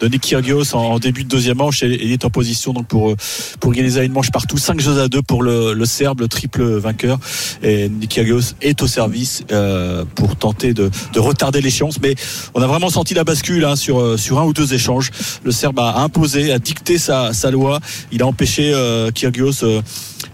de 0.00 0.08
Nick 0.08 0.22
Kyrgios 0.22 0.74
en, 0.74 0.98
début 0.98 1.24
de 1.24 1.28
deuxième 1.28 1.58
manche 1.58 1.82
il 1.82 2.12
est 2.12 2.24
en 2.24 2.30
position 2.30 2.72
donc 2.72 2.86
pour 2.86 3.14
pour 3.60 3.72
gagner 3.72 4.04
une 4.04 4.12
manche 4.12 4.30
partout. 4.30 4.58
5 4.58 4.80
jeux 4.80 5.00
à 5.00 5.08
2 5.08 5.22
pour 5.22 5.42
le, 5.42 5.84
Serbe 5.84 6.20
le 6.20 6.28
triple 6.28 6.62
vainqueur. 6.62 7.18
Et 7.62 7.88
Nick 7.88 8.10
Kyrgios 8.10 8.54
est 8.62 8.82
au 8.82 8.86
service 8.86 9.44
euh, 9.52 10.04
pour 10.14 10.36
tenter 10.36 10.74
de, 10.74 10.90
de 11.12 11.20
retarder 11.20 11.60
l'échéance. 11.60 12.00
Mais 12.00 12.14
on 12.54 12.62
a 12.62 12.66
vraiment 12.66 12.90
senti 12.90 13.14
la 13.14 13.24
bascule 13.24 13.64
hein, 13.64 13.76
sur 13.76 14.18
sur 14.18 14.38
un 14.38 14.44
ou 14.44 14.52
deux 14.52 14.74
échanges. 14.74 15.10
Le 15.44 15.52
Serbe 15.52 15.78
a 15.78 16.00
imposé 16.00 16.52
a 16.52 16.58
dicté 16.58 16.98
sa, 16.98 17.32
loi. 17.50 17.80
Il 18.12 18.22
a 18.22 18.26
empêché 18.26 18.72
euh, 18.74 19.10
Kyrgios 19.10 19.64
euh, 19.64 19.82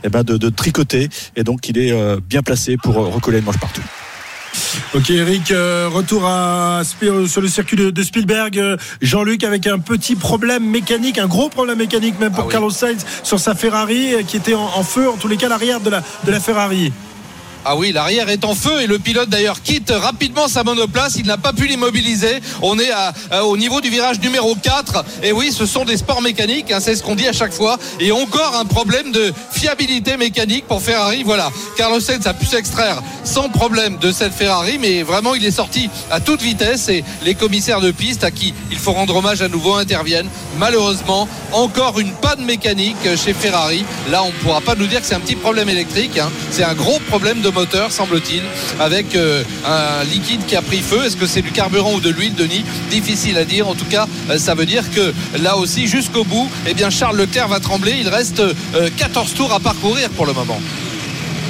eh 0.05 0.09
ben 0.09 0.23
de, 0.23 0.37
de, 0.37 0.49
tricoter. 0.49 1.09
Et 1.37 1.45
donc 1.45 1.69
il 1.69 1.79
est 1.79 1.93
euh, 1.93 2.21
bien 2.25 2.43
placé 2.43 2.77
pour 2.77 2.95
recoller 2.95 3.39
une 3.39 3.45
manche 3.45 3.59
partout 3.59 3.83
Ok 4.95 5.11
Eric, 5.11 5.51
euh, 5.51 5.89
retour 5.91 6.25
à, 6.27 6.83
sur 6.85 7.41
le 7.41 7.49
circuit 7.49 7.77
de, 7.77 7.91
de 7.91 8.03
Spielberg. 8.03 8.59
Euh, 8.59 8.77
Jean-Luc 9.01 9.45
avec 9.45 9.67
un 9.67 9.79
petit 9.79 10.17
problème 10.17 10.65
mécanique, 10.65 11.19
un 11.19 11.27
gros 11.27 11.49
problème 11.49 11.79
mécanique 11.79 12.19
même 12.19 12.33
pour 12.33 12.45
ah 12.45 12.47
oui. 12.47 12.53
Carlos 12.53 12.71
Sainz 12.71 13.05
sur 13.23 13.39
sa 13.39 13.55
Ferrari 13.55 14.15
euh, 14.15 14.23
qui 14.23 14.37
était 14.37 14.55
en, 14.55 14.65
en 14.65 14.83
feu, 14.83 15.09
en 15.09 15.17
tous 15.17 15.29
les 15.29 15.37
cas 15.37 15.49
l'arrière 15.49 15.81
de 15.81 15.91
la, 15.91 16.03
de 16.25 16.31
la 16.31 16.41
Ferrari. 16.41 16.93
Ah 17.65 17.77
oui, 17.77 17.93
l'arrière 17.93 18.29
est 18.31 18.45
en 18.45 18.55
feu 18.55 18.81
et 18.81 18.87
le 18.87 18.99
pilote 18.99 19.29
d'ailleurs 19.29 19.63
quitte 19.63 19.91
rapidement 19.91 20.49
sa 20.49 20.65
monoplace. 20.65 21.17
Il 21.17 21.27
n'a 21.27 21.37
pas 21.37 21.53
pu 21.53 21.67
l'immobiliser. 21.67 22.41
On 22.63 22.79
est 22.79 22.91
à, 22.91 23.45
au 23.45 23.57
niveau 23.57 23.81
du 23.81 23.91
virage 23.91 24.19
numéro 24.21 24.55
4. 24.55 25.05
Et 25.23 25.33
oui, 25.33 25.53
ce 25.53 25.67
sont 25.67 25.85
des 25.85 25.99
sports 25.99 26.23
mécaniques, 26.23 26.71
hein, 26.73 26.81
c'est 26.81 26.97
ce 26.97 27.03
qu'on 27.03 27.15
dit 27.15 27.29
à 27.29 27.33
chaque 27.33 27.53
fois. 27.53 27.79
Et 27.99 28.13
encore 28.13 28.57
un 28.57 28.65
problème 28.65 29.13
de 29.13 29.33
fiabilité 29.53 30.17
mécanique 30.17 30.67
pour 30.67 30.81
Ferrari. 30.81 31.23
Voilà, 31.23 31.51
Carlos 31.77 32.01
Sainz 32.01 32.27
a 32.27 32.33
pu 32.33 32.47
s'extraire 32.47 33.03
sans 33.25 33.51
problème 33.51 33.99
de 33.99 34.11
cette 34.11 34.33
Ferrari, 34.33 34.79
mais 34.79 35.03
vraiment 35.03 35.35
il 35.35 35.45
est 35.45 35.51
sorti 35.51 35.91
à 36.11 36.21
toute 36.21 36.41
vitesse 36.41 36.89
et 36.89 37.05
les 37.25 37.35
commissaires 37.35 37.81
de 37.81 37.91
piste 37.91 38.25
à 38.25 38.31
qui 38.31 38.55
il 38.71 38.79
faut 38.79 38.93
rendre 38.93 39.15
hommage 39.17 39.43
à 39.43 39.49
nouveau 39.49 39.75
interviennent. 39.75 40.29
Malheureusement, 40.59 41.29
encore 41.53 42.01
une 42.01 42.13
panne 42.13 42.45
mécanique 42.45 42.97
chez 43.23 43.35
Ferrari. 43.35 43.85
Là, 44.11 44.23
on 44.23 44.29
ne 44.29 44.33
pourra 44.33 44.61
pas 44.61 44.75
nous 44.75 44.87
dire 44.87 45.01
que 45.01 45.07
c'est 45.07 45.15
un 45.15 45.21
petit 45.21 45.37
problème 45.37 45.69
électrique. 45.69 46.19
Hein. 46.19 46.31
C'est 46.51 46.65
un 46.65 46.75
gros 46.75 46.99
problème 47.09 47.41
de 47.41 47.50
moteur, 47.53 47.93
semble-t-il, 47.93 48.43
avec 48.79 49.15
euh, 49.15 49.43
un 49.67 50.05
liquide 50.05 50.45
qui 50.47 50.57
a 50.57 50.63
pris 50.63 50.81
feu. 50.81 51.05
Est-ce 51.05 51.17
que 51.17 51.27
c'est 51.27 51.43
du 51.43 51.53
carburant 51.53 51.95
ou 51.95 52.01
de 52.01 52.11
l'huile, 52.11 52.35
Denis? 52.35 52.65
Difficile 52.91 53.37
à 53.39 53.45
dire. 53.45 53.69
En 53.69 53.75
tout 53.75 53.85
cas, 53.85 54.07
euh, 54.31 54.39
ça 54.39 54.55
veut 54.55 54.67
dire 54.67 54.85
que 54.91 55.13
là 55.39 55.57
aussi, 55.57 55.87
jusqu'au 55.87 56.25
bout, 56.25 56.49
eh 56.67 56.75
bien, 56.75 56.91
Charles 56.91 57.17
Leclerc 57.17 57.49
va 57.49 57.61
trembler. 57.61 57.95
Il 58.01 58.09
reste 58.09 58.41
euh, 58.41 58.91
14 58.97 59.35
tours 59.35 59.53
à 59.53 59.61
parcourir 59.61 60.11
pour 60.11 60.27
le 60.27 60.33
moment. 60.33 60.61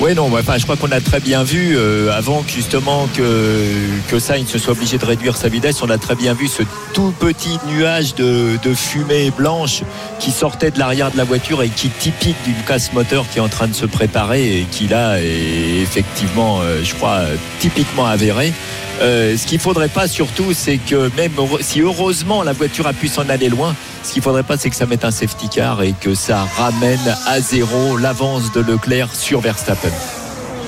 Oui, 0.00 0.14
non, 0.14 0.30
je 0.34 0.62
crois 0.62 0.76
qu'on 0.76 0.92
a 0.92 1.00
très 1.02 1.20
bien 1.20 1.42
vu, 1.42 1.76
euh, 1.76 2.10
avant 2.10 2.42
justement 2.48 3.06
que, 3.14 3.66
que 4.08 4.18
Sainz 4.18 4.48
se 4.48 4.58
soit 4.58 4.72
obligé 4.72 4.96
de 4.96 5.04
réduire 5.04 5.36
sa 5.36 5.48
vitesse, 5.48 5.82
on 5.82 5.90
a 5.90 5.98
très 5.98 6.14
bien 6.14 6.32
vu 6.32 6.48
ce 6.48 6.62
tout 6.94 7.12
petit 7.20 7.58
nuage 7.68 8.14
de, 8.14 8.58
de 8.62 8.72
fumée 8.72 9.30
blanche 9.30 9.82
qui 10.18 10.30
sortait 10.30 10.70
de 10.70 10.78
l'arrière 10.78 11.10
de 11.10 11.18
la 11.18 11.24
voiture 11.24 11.62
et 11.62 11.68
qui 11.68 11.88
est 11.88 11.98
typique 11.98 12.36
d'une 12.46 12.62
casse 12.66 12.94
moteur 12.94 13.26
qui 13.30 13.40
est 13.40 13.42
en 13.42 13.50
train 13.50 13.68
de 13.68 13.74
se 13.74 13.84
préparer 13.84 14.60
et 14.60 14.66
qui 14.70 14.88
là 14.88 15.20
est 15.20 15.82
effectivement, 15.82 16.60
euh, 16.62 16.80
je 16.82 16.94
crois, 16.94 17.20
typiquement 17.58 18.06
avéré. 18.06 18.54
Euh, 19.02 19.36
ce 19.36 19.46
qu'il 19.46 19.58
ne 19.58 19.62
faudrait 19.62 19.88
pas 19.88 20.08
surtout, 20.08 20.54
c'est 20.54 20.78
que 20.78 21.10
même 21.14 21.32
si 21.60 21.82
heureusement 21.82 22.42
la 22.42 22.52
voiture 22.52 22.86
a 22.86 22.94
pu 22.94 23.08
s'en 23.08 23.28
aller 23.28 23.50
loin, 23.50 23.76
ce 24.02 24.12
qu'il 24.12 24.22
faudrait 24.22 24.42
pas, 24.42 24.56
c'est 24.56 24.70
que 24.70 24.76
ça 24.76 24.86
mette 24.86 25.04
un 25.04 25.10
safety 25.10 25.48
car 25.48 25.82
et 25.82 25.92
que 25.92 26.14
ça 26.14 26.44
ramène 26.56 27.16
à 27.26 27.40
zéro 27.40 27.96
l'avance 27.96 28.52
de 28.52 28.60
Leclerc 28.60 29.14
sur 29.14 29.40
Verstappen. 29.40 30.19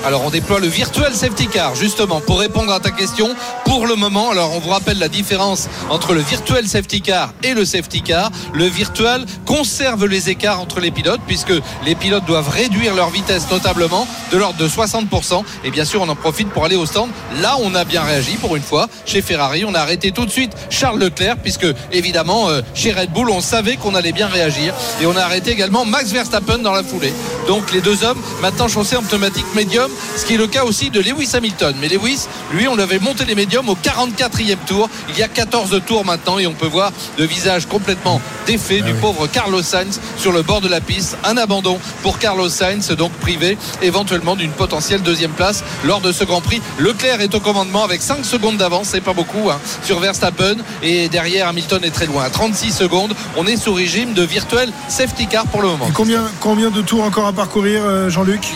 Alors 0.05 0.25
on 0.25 0.29
déploie 0.29 0.59
le 0.59 0.67
virtuel 0.67 1.13
safety 1.13 1.47
car 1.47 1.75
justement 1.75 2.19
pour 2.19 2.39
répondre 2.39 2.73
à 2.73 2.81
ta 2.81 2.91
question 2.91 3.33
pour 3.63 3.87
le 3.87 3.95
moment. 3.95 4.31
Alors 4.31 4.53
on 4.53 4.59
vous 4.59 4.69
rappelle 4.69 4.99
la 4.99 5.07
différence 5.07 5.69
entre 5.89 6.13
le 6.13 6.19
virtuel 6.19 6.67
safety 6.67 7.01
car 7.01 7.33
et 7.41 7.53
le 7.53 7.63
safety 7.63 8.01
car. 8.01 8.29
Le 8.53 8.65
virtuel 8.65 9.25
conserve 9.45 10.05
les 10.05 10.29
écarts 10.29 10.59
entre 10.59 10.81
les 10.81 10.91
pilotes 10.91 11.21
puisque 11.25 11.53
les 11.85 11.95
pilotes 11.95 12.25
doivent 12.25 12.49
réduire 12.49 12.95
leur 12.95 13.11
vitesse 13.11 13.49
notablement 13.49 14.05
de 14.33 14.37
l'ordre 14.37 14.57
de 14.57 14.67
60% 14.67 15.43
et 15.63 15.71
bien 15.71 15.85
sûr 15.85 16.01
on 16.01 16.09
en 16.09 16.15
profite 16.15 16.49
pour 16.49 16.65
aller 16.65 16.75
au 16.75 16.85
stand. 16.85 17.09
Là 17.41 17.55
on 17.61 17.73
a 17.73 17.85
bien 17.85 18.03
réagi 18.03 18.35
pour 18.35 18.57
une 18.57 18.63
fois 18.63 18.89
chez 19.05 19.21
Ferrari. 19.21 19.63
On 19.63 19.73
a 19.73 19.79
arrêté 19.79 20.11
tout 20.11 20.25
de 20.25 20.31
suite 20.31 20.51
Charles 20.69 20.99
Leclerc 20.99 21.37
puisque 21.37 21.67
évidemment 21.93 22.49
euh, 22.49 22.61
chez 22.73 22.91
Red 22.91 23.11
Bull 23.11 23.29
on 23.29 23.39
savait 23.39 23.77
qu'on 23.77 23.95
allait 23.95 24.11
bien 24.11 24.27
réagir 24.27 24.73
et 25.01 25.05
on 25.05 25.15
a 25.15 25.21
arrêté 25.21 25.51
également 25.51 25.85
Max 25.85 26.11
Verstappen 26.11 26.57
dans 26.57 26.73
la 26.73 26.83
foulée. 26.83 27.13
Donc 27.47 27.71
les 27.71 27.79
deux 27.79 28.03
hommes 28.03 28.19
maintenant 28.41 28.67
chaussés 28.67 28.97
en 28.97 29.03
pneumatique 29.03 29.45
médium 29.55 29.92
ce 30.15 30.25
qui 30.25 30.35
est 30.35 30.37
le 30.37 30.47
cas 30.47 30.63
aussi 30.63 30.89
de 30.89 30.99
Lewis 30.99 31.31
Hamilton. 31.33 31.75
Mais 31.79 31.87
Lewis, 31.87 32.27
lui, 32.51 32.67
on 32.67 32.77
avait 32.77 32.99
monté 32.99 33.25
les 33.25 33.35
médiums 33.35 33.69
au 33.69 33.75
44e 33.75 34.57
tour. 34.67 34.89
Il 35.09 35.17
y 35.17 35.23
a 35.23 35.27
14 35.27 35.81
tours 35.85 36.05
maintenant 36.05 36.39
et 36.39 36.47
on 36.47 36.53
peut 36.53 36.67
voir 36.67 36.91
le 37.17 37.25
visage 37.25 37.67
complètement 37.67 38.21
défait 38.45 38.79
ah 38.81 38.85
du 38.85 38.93
oui. 38.93 38.99
pauvre 38.99 39.27
Carlos 39.27 39.61
Sainz 39.61 39.99
sur 40.17 40.31
le 40.31 40.41
bord 40.41 40.61
de 40.61 40.67
la 40.67 40.81
piste. 40.81 41.17
Un 41.23 41.37
abandon 41.37 41.79
pour 42.01 42.19
Carlos 42.19 42.49
Sainz, 42.49 42.91
donc 42.91 43.11
privé 43.13 43.57
éventuellement 43.81 44.35
d'une 44.35 44.51
potentielle 44.51 45.01
deuxième 45.01 45.31
place 45.31 45.63
lors 45.83 46.01
de 46.01 46.11
ce 46.11 46.23
Grand 46.23 46.41
Prix. 46.41 46.61
Leclerc 46.79 47.21
est 47.21 47.35
au 47.35 47.39
commandement 47.39 47.83
avec 47.83 48.01
5 48.01 48.25
secondes 48.25 48.57
d'avance, 48.57 48.89
c'est 48.91 49.01
pas 49.01 49.13
beaucoup, 49.13 49.49
hein, 49.49 49.59
sur 49.83 49.99
Verstappen. 49.99 50.57
Et 50.81 51.09
derrière, 51.09 51.47
Hamilton 51.47 51.83
est 51.83 51.91
très 51.91 52.05
loin. 52.05 52.29
36 52.29 52.71
secondes. 52.71 53.13
On 53.37 53.45
est 53.45 53.57
sous 53.57 53.73
régime 53.73 54.13
de 54.13 54.23
virtuel 54.23 54.71
safety 54.87 55.27
car 55.27 55.45
pour 55.47 55.61
le 55.61 55.69
moment. 55.69 55.87
Et 55.87 55.91
combien, 55.91 56.23
combien 56.39 56.71
de 56.71 56.81
tours 56.81 57.03
encore 57.03 57.27
à 57.27 57.33
parcourir, 57.33 57.81
euh, 57.85 58.09
Jean-Luc? 58.09 58.53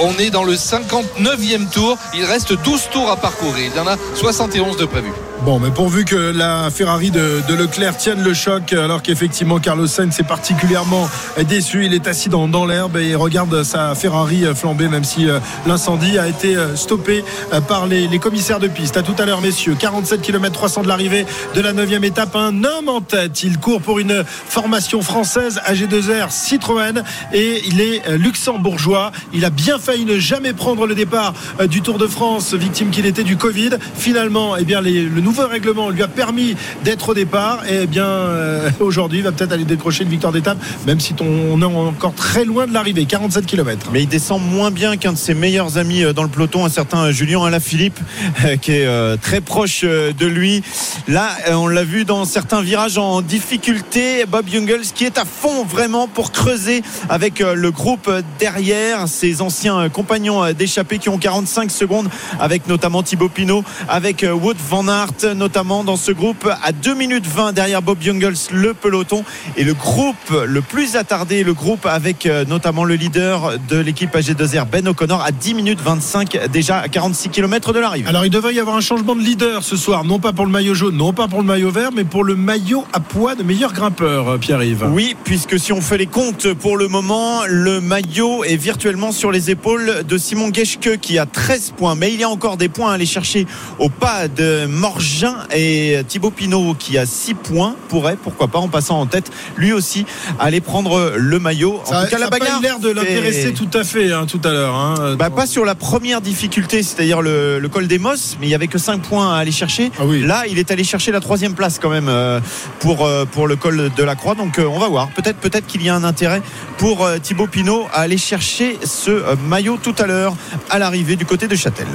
On 0.00 0.16
est 0.18 0.30
dans 0.30 0.44
le 0.44 0.54
59e 0.54 1.68
tour. 1.70 1.98
Il 2.14 2.24
reste 2.24 2.52
12 2.52 2.88
tours 2.90 3.10
à 3.10 3.16
parcourir. 3.16 3.70
Il 3.72 3.76
y 3.76 3.80
en 3.80 3.86
a 3.86 3.96
71 4.14 4.76
de 4.76 4.84
prévus. 4.84 5.12
Bon, 5.44 5.58
mais 5.58 5.70
pourvu 5.70 6.04
que 6.04 6.16
la 6.16 6.68
Ferrari 6.70 7.10
de, 7.10 7.40
Leclerc 7.54 7.96
tienne 7.96 8.22
le 8.22 8.34
choc, 8.34 8.74
alors 8.74 9.00
qu'effectivement 9.00 9.58
Carlos 9.58 9.86
Sainz 9.86 10.20
est 10.20 10.24
particulièrement 10.24 11.08
déçu. 11.48 11.86
Il 11.86 11.94
est 11.94 12.06
assis 12.06 12.28
dans, 12.28 12.66
l'herbe 12.66 12.98
et 12.98 13.14
regarde 13.14 13.62
sa 13.62 13.94
Ferrari 13.94 14.44
flamber, 14.54 14.88
même 14.88 15.02
si 15.02 15.30
euh, 15.30 15.38
l'incendie 15.66 16.18
a 16.18 16.28
été 16.28 16.56
euh, 16.56 16.76
stoppé 16.76 17.24
euh, 17.54 17.62
par 17.62 17.86
les, 17.86 18.06
les 18.06 18.18
commissaires 18.18 18.60
de 18.60 18.68
piste. 18.68 18.98
À 18.98 19.02
tout 19.02 19.14
à 19.18 19.24
l'heure, 19.24 19.40
messieurs. 19.40 19.74
47 19.78 20.20
km 20.20 20.52
300 20.52 20.82
de 20.82 20.88
l'arrivée 20.88 21.24
de 21.54 21.60
la 21.62 21.72
9 21.72 21.90
étape. 22.04 22.36
Un 22.36 22.62
homme 22.62 22.90
en 22.90 23.00
tête. 23.00 23.42
Il 23.42 23.58
court 23.58 23.80
pour 23.80 23.98
une 23.98 24.24
formation 24.26 25.00
française 25.00 25.58
AG2R 25.66 26.30
Citroën 26.30 27.02
et 27.32 27.62
il 27.66 27.80
est 27.80 28.02
luxembourgeois. 28.18 29.10
Il 29.32 29.46
a 29.46 29.50
bien 29.50 29.78
failli 29.78 30.04
ne 30.04 30.18
jamais 30.18 30.52
prendre 30.52 30.86
le 30.86 30.94
départ 30.94 31.32
du 31.68 31.80
Tour 31.80 31.96
de 31.96 32.06
France, 32.06 32.52
victime 32.52 32.90
qu'il 32.90 33.06
était 33.06 33.24
du 33.24 33.38
Covid. 33.38 33.70
Finalement, 33.96 34.56
eh 34.56 34.64
bien, 34.64 34.82
les, 34.82 35.02
le 35.02 35.20
nouveau 35.20 35.29
règlement 35.38 35.90
lui 35.90 36.02
a 36.02 36.08
permis 36.08 36.56
d'être 36.84 37.10
au 37.10 37.14
départ. 37.14 37.64
Et 37.68 37.80
eh 37.82 37.86
bien, 37.86 38.04
euh, 38.04 38.70
aujourd'hui, 38.80 39.18
il 39.18 39.24
va 39.24 39.32
peut-être 39.32 39.52
aller 39.52 39.64
décrocher 39.64 40.04
une 40.04 40.10
victoire 40.10 40.32
d'étape, 40.32 40.58
même 40.86 41.00
si 41.00 41.14
on 41.20 41.60
est 41.60 41.64
encore 41.64 42.14
très 42.14 42.44
loin 42.44 42.66
de 42.66 42.72
l'arrivée, 42.72 43.04
47 43.04 43.46
km. 43.46 43.88
Mais 43.92 44.02
il 44.02 44.08
descend 44.08 44.42
moins 44.42 44.70
bien 44.70 44.96
qu'un 44.96 45.12
de 45.12 45.18
ses 45.18 45.34
meilleurs 45.34 45.78
amis 45.78 46.02
euh, 46.04 46.12
dans 46.12 46.22
le 46.22 46.28
peloton, 46.28 46.64
un 46.64 46.68
certain 46.68 47.10
Julien 47.10 47.44
Alaphilippe, 47.44 47.98
euh, 48.44 48.56
qui 48.56 48.72
est 48.72 49.16
très 49.18 49.40
proche 49.40 49.82
de 49.84 50.26
lui. 50.26 50.62
Là, 51.08 51.28
on 51.50 51.66
l'a 51.66 51.84
vu 51.84 52.04
dans 52.04 52.24
certains 52.24 52.62
virages 52.62 52.98
en 52.98 53.22
difficulté. 53.22 54.24
Bob 54.26 54.46
Jungels 54.48 54.92
qui 54.94 55.04
est 55.04 55.18
à 55.18 55.24
fond 55.24 55.64
vraiment 55.64 56.08
pour 56.08 56.32
creuser 56.32 56.82
avec 57.08 57.40
le 57.40 57.70
groupe 57.70 58.10
derrière, 58.38 59.08
ses 59.08 59.42
anciens 59.42 59.88
compagnons 59.88 60.52
d'échappée 60.52 60.98
qui 60.98 61.08
ont 61.08 61.18
45 61.18 61.70
secondes, 61.70 62.08
avec 62.38 62.66
notamment 62.68 63.02
Thibaut 63.02 63.28
Pinot, 63.28 63.64
avec 63.88 64.24
Wood 64.28 64.56
Van 64.68 64.88
Aert 64.88 65.19
notamment 65.24 65.84
dans 65.84 65.96
ce 65.96 66.12
groupe 66.12 66.48
à 66.62 66.72
2 66.72 66.94
minutes 66.94 67.26
20 67.26 67.52
derrière 67.52 67.82
Bob 67.82 67.98
Jungels, 68.00 68.34
le 68.52 68.74
peloton. 68.74 69.24
Et 69.56 69.64
le 69.64 69.74
groupe 69.74 70.16
le 70.46 70.60
plus 70.60 70.96
attardé, 70.96 71.42
le 71.42 71.54
groupe 71.54 71.86
avec 71.86 72.26
euh, 72.26 72.44
notamment 72.44 72.84
le 72.84 72.94
leader 72.94 73.58
de 73.68 73.78
l'équipe 73.78 74.14
AG2R, 74.14 74.66
Ben 74.66 74.86
O'Connor, 74.88 75.22
à 75.22 75.32
10 75.32 75.54
minutes 75.54 75.80
25 75.80 76.48
déjà 76.50 76.78
à 76.78 76.88
46 76.88 77.30
km 77.30 77.72
de 77.72 77.80
l'arrivée. 77.80 78.08
Alors 78.08 78.24
il 78.24 78.30
devrait 78.30 78.54
y 78.54 78.60
avoir 78.60 78.76
un 78.76 78.80
changement 78.80 79.14
de 79.14 79.20
leader 79.20 79.62
ce 79.62 79.76
soir, 79.76 80.04
non 80.04 80.18
pas 80.18 80.32
pour 80.32 80.46
le 80.46 80.52
maillot 80.52 80.74
jaune, 80.74 80.96
non 80.96 81.12
pas 81.12 81.28
pour 81.28 81.40
le 81.40 81.46
maillot 81.46 81.70
vert, 81.70 81.90
mais 81.94 82.04
pour 82.04 82.24
le 82.24 82.36
maillot 82.36 82.84
à 82.92 83.00
poids 83.00 83.34
de 83.34 83.42
meilleur 83.42 83.72
grimpeur, 83.72 84.28
euh, 84.28 84.38
Pierre-Yves. 84.38 84.86
Oui, 84.90 85.16
puisque 85.24 85.58
si 85.58 85.72
on 85.72 85.80
fait 85.80 85.98
les 85.98 86.06
comptes 86.06 86.52
pour 86.54 86.76
le 86.76 86.88
moment, 86.88 87.42
le 87.46 87.80
maillot 87.80 88.44
est 88.44 88.56
virtuellement 88.56 89.12
sur 89.12 89.30
les 89.30 89.50
épaules 89.50 90.04
de 90.06 90.18
Simon 90.18 90.52
Geschke 90.52 90.98
qui 91.00 91.18
a 91.18 91.26
13 91.26 91.74
points. 91.76 91.94
Mais 91.94 92.12
il 92.12 92.20
y 92.20 92.24
a 92.24 92.28
encore 92.28 92.56
des 92.56 92.68
points 92.68 92.90
à 92.90 92.94
aller 92.94 93.06
chercher 93.06 93.46
au 93.78 93.88
pas 93.88 94.28
de 94.28 94.66
Morgin 95.10 95.38
et 95.52 96.02
Thibaut 96.06 96.30
Pinot 96.30 96.74
qui 96.78 96.96
a 96.96 97.04
6 97.04 97.34
points 97.34 97.74
pourrait, 97.88 98.16
pourquoi 98.22 98.46
pas, 98.46 98.58
en 98.58 98.68
passant 98.68 99.00
en 99.00 99.06
tête, 99.06 99.30
lui 99.56 99.72
aussi 99.72 100.06
aller 100.38 100.60
prendre 100.60 101.14
le 101.16 101.38
maillot. 101.38 101.80
En 101.86 102.02
tout 102.02 102.10
cas, 102.10 102.18
la 102.18 102.30
bagarre. 102.30 102.58
a 102.58 102.60
l'air 102.60 102.78
de 102.78 102.90
l'intéresser 102.90 103.52
tout 103.52 103.68
à 103.74 103.82
fait 103.82 104.12
hein, 104.12 104.26
tout 104.26 104.40
à 104.44 104.52
l'heure. 104.52 104.74
Hein, 104.74 105.16
bah, 105.18 105.30
pas 105.30 105.46
sur 105.46 105.64
la 105.64 105.74
première 105.74 106.20
difficulté, 106.20 106.82
c'est-à-dire 106.82 107.22
le, 107.22 107.60
col 107.72 107.88
des 107.88 107.98
Mosses, 107.98 108.36
mais 108.40 108.46
il 108.46 108.50
y 108.50 108.54
avait 108.54 108.68
que 108.68 108.78
5 108.78 109.02
points 109.02 109.34
à 109.34 109.38
aller 109.38 109.50
chercher. 109.50 109.90
Ah 109.98 110.04
oui. 110.04 110.22
Là, 110.22 110.44
il 110.48 110.58
est 110.58 110.70
allé 110.70 110.84
chercher 110.84 111.10
la 111.10 111.20
troisième 111.20 111.54
place 111.54 111.78
quand 111.80 111.90
même 111.90 112.08
euh, 112.08 112.40
pour, 112.78 113.04
euh, 113.04 113.24
pour 113.24 113.48
le 113.48 113.56
col 113.56 113.90
de 113.96 114.02
la 114.04 114.14
Croix. 114.14 114.36
Donc 114.36 114.58
euh, 114.58 114.64
on 114.64 114.78
va 114.78 114.88
voir. 114.88 115.08
Peut-être 115.10 115.38
peut-être 115.38 115.66
qu'il 115.66 115.82
y 115.82 115.88
a 115.88 115.94
un 115.94 116.04
intérêt 116.04 116.42
pour 116.78 117.08
Thibaut 117.22 117.46
Pinot 117.46 117.86
à 117.92 118.02
aller 118.02 118.18
chercher 118.18 118.78
ce 118.84 119.36
maillot 119.48 119.78
tout 119.82 119.94
à 119.98 120.06
l'heure 120.06 120.34
à 120.70 120.78
l'arrivée 120.78 121.16
du 121.16 121.26
côté 121.26 121.48
de 121.48 121.56
Châtel. 121.56 121.86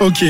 Ok, 0.00 0.24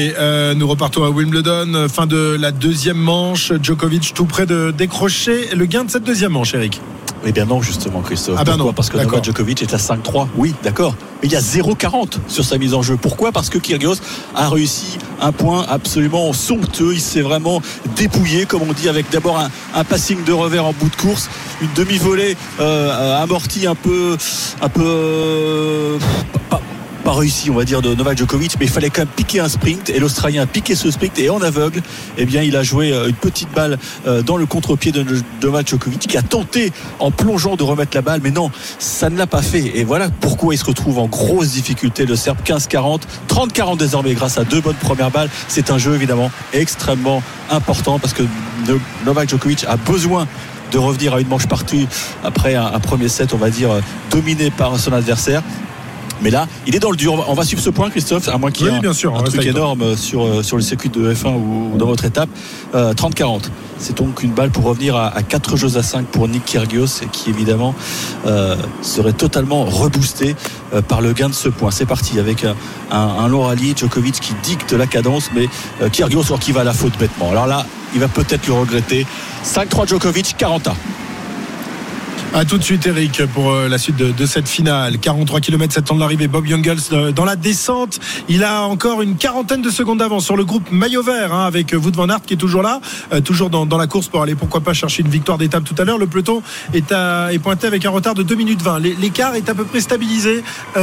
nous 0.56 0.66
repartons 0.66 1.04
à 1.04 1.10
Wimbledon. 1.10 1.88
Fin 1.88 2.06
de 2.08 2.36
la 2.38 2.50
deuxième 2.50 2.96
manche. 2.96 3.52
Djokovic 3.62 4.12
tout 4.14 4.24
près 4.24 4.46
de 4.46 4.72
décrocher 4.76 5.54
le 5.54 5.66
gain 5.66 5.84
de 5.84 5.90
cette 5.90 6.04
deuxième 6.04 6.32
manche, 6.32 6.54
Eric. 6.54 6.80
Eh 7.24 7.32
bien 7.32 7.44
non, 7.44 7.60
justement, 7.62 8.00
Christophe. 8.00 8.36
Ah 8.38 8.44
ben 8.44 8.52
Pourquoi 8.52 8.72
Parce 8.72 8.90
que 8.90 8.96
Novak 8.96 9.24
Djokovic 9.24 9.62
est 9.62 9.74
à 9.74 9.76
5-3. 9.76 10.28
Oui, 10.36 10.54
d'accord. 10.62 10.94
Mais 11.22 11.28
il 11.28 11.32
y 11.32 11.36
a 11.36 11.40
0,40 11.40 12.14
sur 12.28 12.44
sa 12.44 12.58
mise 12.58 12.74
en 12.74 12.82
jeu. 12.82 12.96
Pourquoi 12.96 13.32
Parce 13.32 13.50
que 13.50 13.58
Kyrgios 13.58 13.96
a 14.34 14.48
réussi 14.48 14.98
un 15.20 15.32
point 15.32 15.66
absolument 15.68 16.32
somptueux. 16.32 16.94
Il 16.94 17.00
s'est 17.00 17.22
vraiment 17.22 17.60
dépouillé, 17.96 18.46
comme 18.46 18.62
on 18.62 18.72
dit, 18.72 18.88
avec 18.88 19.10
d'abord 19.10 19.38
un, 19.74 19.84
passing 19.84 20.22
de 20.24 20.32
revers 20.32 20.64
en 20.64 20.72
bout 20.72 20.90
de 20.90 20.96
course, 20.96 21.28
une 21.60 21.72
demi-volée 21.74 22.36
euh, 22.60 23.22
amortie 23.22 23.66
un 23.66 23.74
peu, 23.74 24.16
un 24.60 24.68
peu, 24.68 24.82
euh, 24.84 25.98
pas 26.48 26.60
réussi, 27.16 27.50
on 27.50 27.54
va 27.54 27.64
dire, 27.64 27.82
de 27.82 27.94
Novak 27.94 28.18
Djokovic, 28.18 28.56
mais 28.58 28.66
il 28.66 28.70
fallait 28.70 28.90
quand 28.90 29.02
même 29.02 29.08
piquer 29.08 29.40
un 29.40 29.48
sprint 29.48 29.90
et 29.90 29.98
l'Australien 29.98 30.42
a 30.42 30.46
piqué 30.46 30.74
ce 30.74 30.90
sprint 30.90 31.18
et 31.18 31.30
en 31.30 31.40
aveugle, 31.40 31.82
eh 32.16 32.26
bien, 32.26 32.42
il 32.42 32.56
a 32.56 32.62
joué 32.62 32.92
euh, 32.92 33.08
une 33.08 33.14
petite 33.14 33.52
balle 33.52 33.78
euh, 34.06 34.22
dans 34.22 34.36
le 34.36 34.46
contre-pied 34.46 34.92
de 34.92 35.04
Novak 35.42 35.68
Djokovic 35.68 36.00
qui 36.00 36.16
a 36.16 36.22
tenté 36.22 36.72
en 36.98 37.10
plongeant 37.10 37.56
de 37.56 37.62
remettre 37.62 37.96
la 37.96 38.02
balle, 38.02 38.20
mais 38.22 38.30
non, 38.30 38.50
ça 38.78 39.10
ne 39.10 39.16
l'a 39.16 39.26
pas 39.26 39.42
fait. 39.42 39.78
Et 39.78 39.84
voilà 39.84 40.08
pourquoi 40.20 40.54
il 40.54 40.58
se 40.58 40.64
retrouve 40.64 40.98
en 40.98 41.06
grosse 41.06 41.52
difficulté, 41.52 42.06
le 42.06 42.16
Serbe 42.16 42.38
15-40, 42.44 43.00
30-40 43.28 43.76
désormais 43.76 44.14
grâce 44.14 44.38
à 44.38 44.44
deux 44.44 44.60
bonnes 44.60 44.76
premières 44.76 45.10
balles. 45.10 45.30
C'est 45.48 45.70
un 45.70 45.78
jeu 45.78 45.94
évidemment 45.94 46.30
extrêmement 46.52 47.22
important 47.50 47.98
parce 47.98 48.12
que 48.12 48.22
Novak 49.06 49.28
Djokovic 49.28 49.64
a 49.64 49.76
besoin 49.76 50.26
de 50.72 50.78
revenir 50.78 51.14
à 51.14 51.20
une 51.20 51.28
manche 51.28 51.46
partout 51.46 51.86
après 52.22 52.54
un, 52.54 52.66
un, 52.66 52.80
premier 52.80 53.08
set, 53.08 53.32
on 53.32 53.38
va 53.38 53.50
dire, 53.50 53.70
euh, 53.70 53.80
dominé 54.10 54.50
par 54.50 54.78
son 54.78 54.92
adversaire. 54.92 55.42
Mais 56.22 56.30
là, 56.30 56.46
il 56.66 56.75
est 56.75 56.80
dans 56.80 56.90
le 56.90 56.96
dur. 56.96 57.25
On 57.28 57.34
va 57.34 57.44
suivre 57.44 57.62
ce 57.62 57.70
point, 57.70 57.90
Christophe, 57.90 58.28
à 58.28 58.38
moins 58.38 58.50
qu'il 58.50 58.66
y 58.66 58.68
ait 58.68 58.72
un, 58.72 58.80
bien 58.80 58.92
sûr, 58.92 59.16
un 59.16 59.22
truc 59.22 59.44
énorme 59.44 59.96
sur, 59.96 60.25
euh, 60.25 60.42
sur 60.42 60.56
le 60.56 60.62
circuit 60.62 60.88
de 60.88 61.12
F1 61.12 61.34
ou, 61.34 61.76
dans 61.76 61.87
votre 61.87 62.04
étape. 62.04 62.28
30-40. 62.75 62.75
Euh, 62.75 63.38
C'est 63.78 63.96
donc 63.96 64.22
une 64.22 64.32
balle 64.32 64.50
pour 64.50 64.64
revenir 64.64 64.96
à, 64.96 65.22
4 65.22 65.56
jeux 65.56 65.76
à 65.76 65.82
5 65.82 66.06
pour 66.06 66.26
Nick 66.28 66.44
Kyrgios, 66.44 67.02
qui 67.12 67.30
évidemment 67.30 67.75
euh, 68.26 68.56
serait 68.82 69.12
totalement 69.12 69.64
reboosté 69.64 70.34
par 70.88 71.00
le 71.00 71.12
gain 71.12 71.28
de 71.28 71.34
ce 71.34 71.48
point. 71.48 71.70
C'est 71.70 71.87
parti 71.87 72.18
avec 72.18 72.44
un, 72.44 72.56
un, 72.90 73.28
long 73.28 73.42
rallye. 73.42 73.75
Djokovic 73.76 74.18
qui 74.20 74.34
dicte 74.42 74.72
la 74.72 74.87
cadence, 74.87 75.30
mais 75.34 75.48
Kyrgios, 75.90 76.25
alors 76.26 76.40
qui 76.40 76.52
va 76.52 76.62
à 76.62 76.64
la 76.64 76.72
faute 76.72 76.98
bêtement. 76.98 77.30
Alors 77.30 77.46
là, 77.46 77.64
il 77.94 78.00
va 78.00 78.08
peut-être 78.08 78.46
le 78.46 78.54
regretter. 78.54 79.06
5-3 79.44 79.88
Djokovic, 79.88 80.34
40 80.37 80.68
A 82.35 82.44
tout 82.44 82.58
de 82.58 82.62
suite, 82.62 82.87
Eric, 82.87 83.23
pour 83.32 83.50
euh, 83.50 83.68
la 83.68 83.78
suite 83.78 83.97
de, 83.97 84.26
cette 84.26 84.49
finale. 84.49 84.99
43 84.99 85.40
km 85.40 85.73
7 85.73 85.90
ans 85.90 85.94
de 85.94 86.00
l'arrivée. 86.00 86.28
Bob 86.28 86.47
Youngles 86.47 86.76
euh, 86.92 87.11
dans 87.11 87.25
la 87.25 87.37
descente. 87.37 87.99
Il 88.28 88.44
a 88.44 88.64
encore 88.64 89.00
une 89.00 89.16
quarantaine 89.16 89.62
de 89.62 89.70
secondes 89.70 89.99
d'avance 89.99 90.26
sur 90.26 90.37
le 90.37 90.44
groupe 90.44 90.70
maillot 90.70 91.02
vert 91.02 91.32
hein, 91.32 91.47
avec 91.47 91.73
Wout 91.73 91.90
van 91.94 92.08
Aert 92.11 92.20
qui 92.26 92.35
est 92.35 92.37
toujours 92.37 92.62
là, 92.62 92.80
euh, 93.12 93.20
toujours 93.23 93.49
dans, 93.49 93.78
la 93.78 93.87
course 93.87 94.08
pour 94.08 94.23
aller 94.23 94.35
pourquoi 94.35 94.61
pas 94.61 94.75
chercher 94.75 95.02
une 95.02 95.08
victoire 95.08 95.38
d'étape 95.38 95.64
tout 95.64 95.75
à 95.78 95.85
l'heure. 95.85 95.97
Le 95.97 96.06
peloton 96.06 96.42
est, 96.75 97.38
pointé 97.38 97.66
avec 97.66 97.87
un 97.87 97.90
retard 97.90 98.14
de 98.14 98.23
2 98.23 98.35
minutes 98.35 98.61
20. 98.62 98.78
L'écart 98.78 99.35
est 99.35 99.49
à 99.49 99.54
peu 99.54 99.64
près 99.64 99.80
stabilisé 99.80 100.42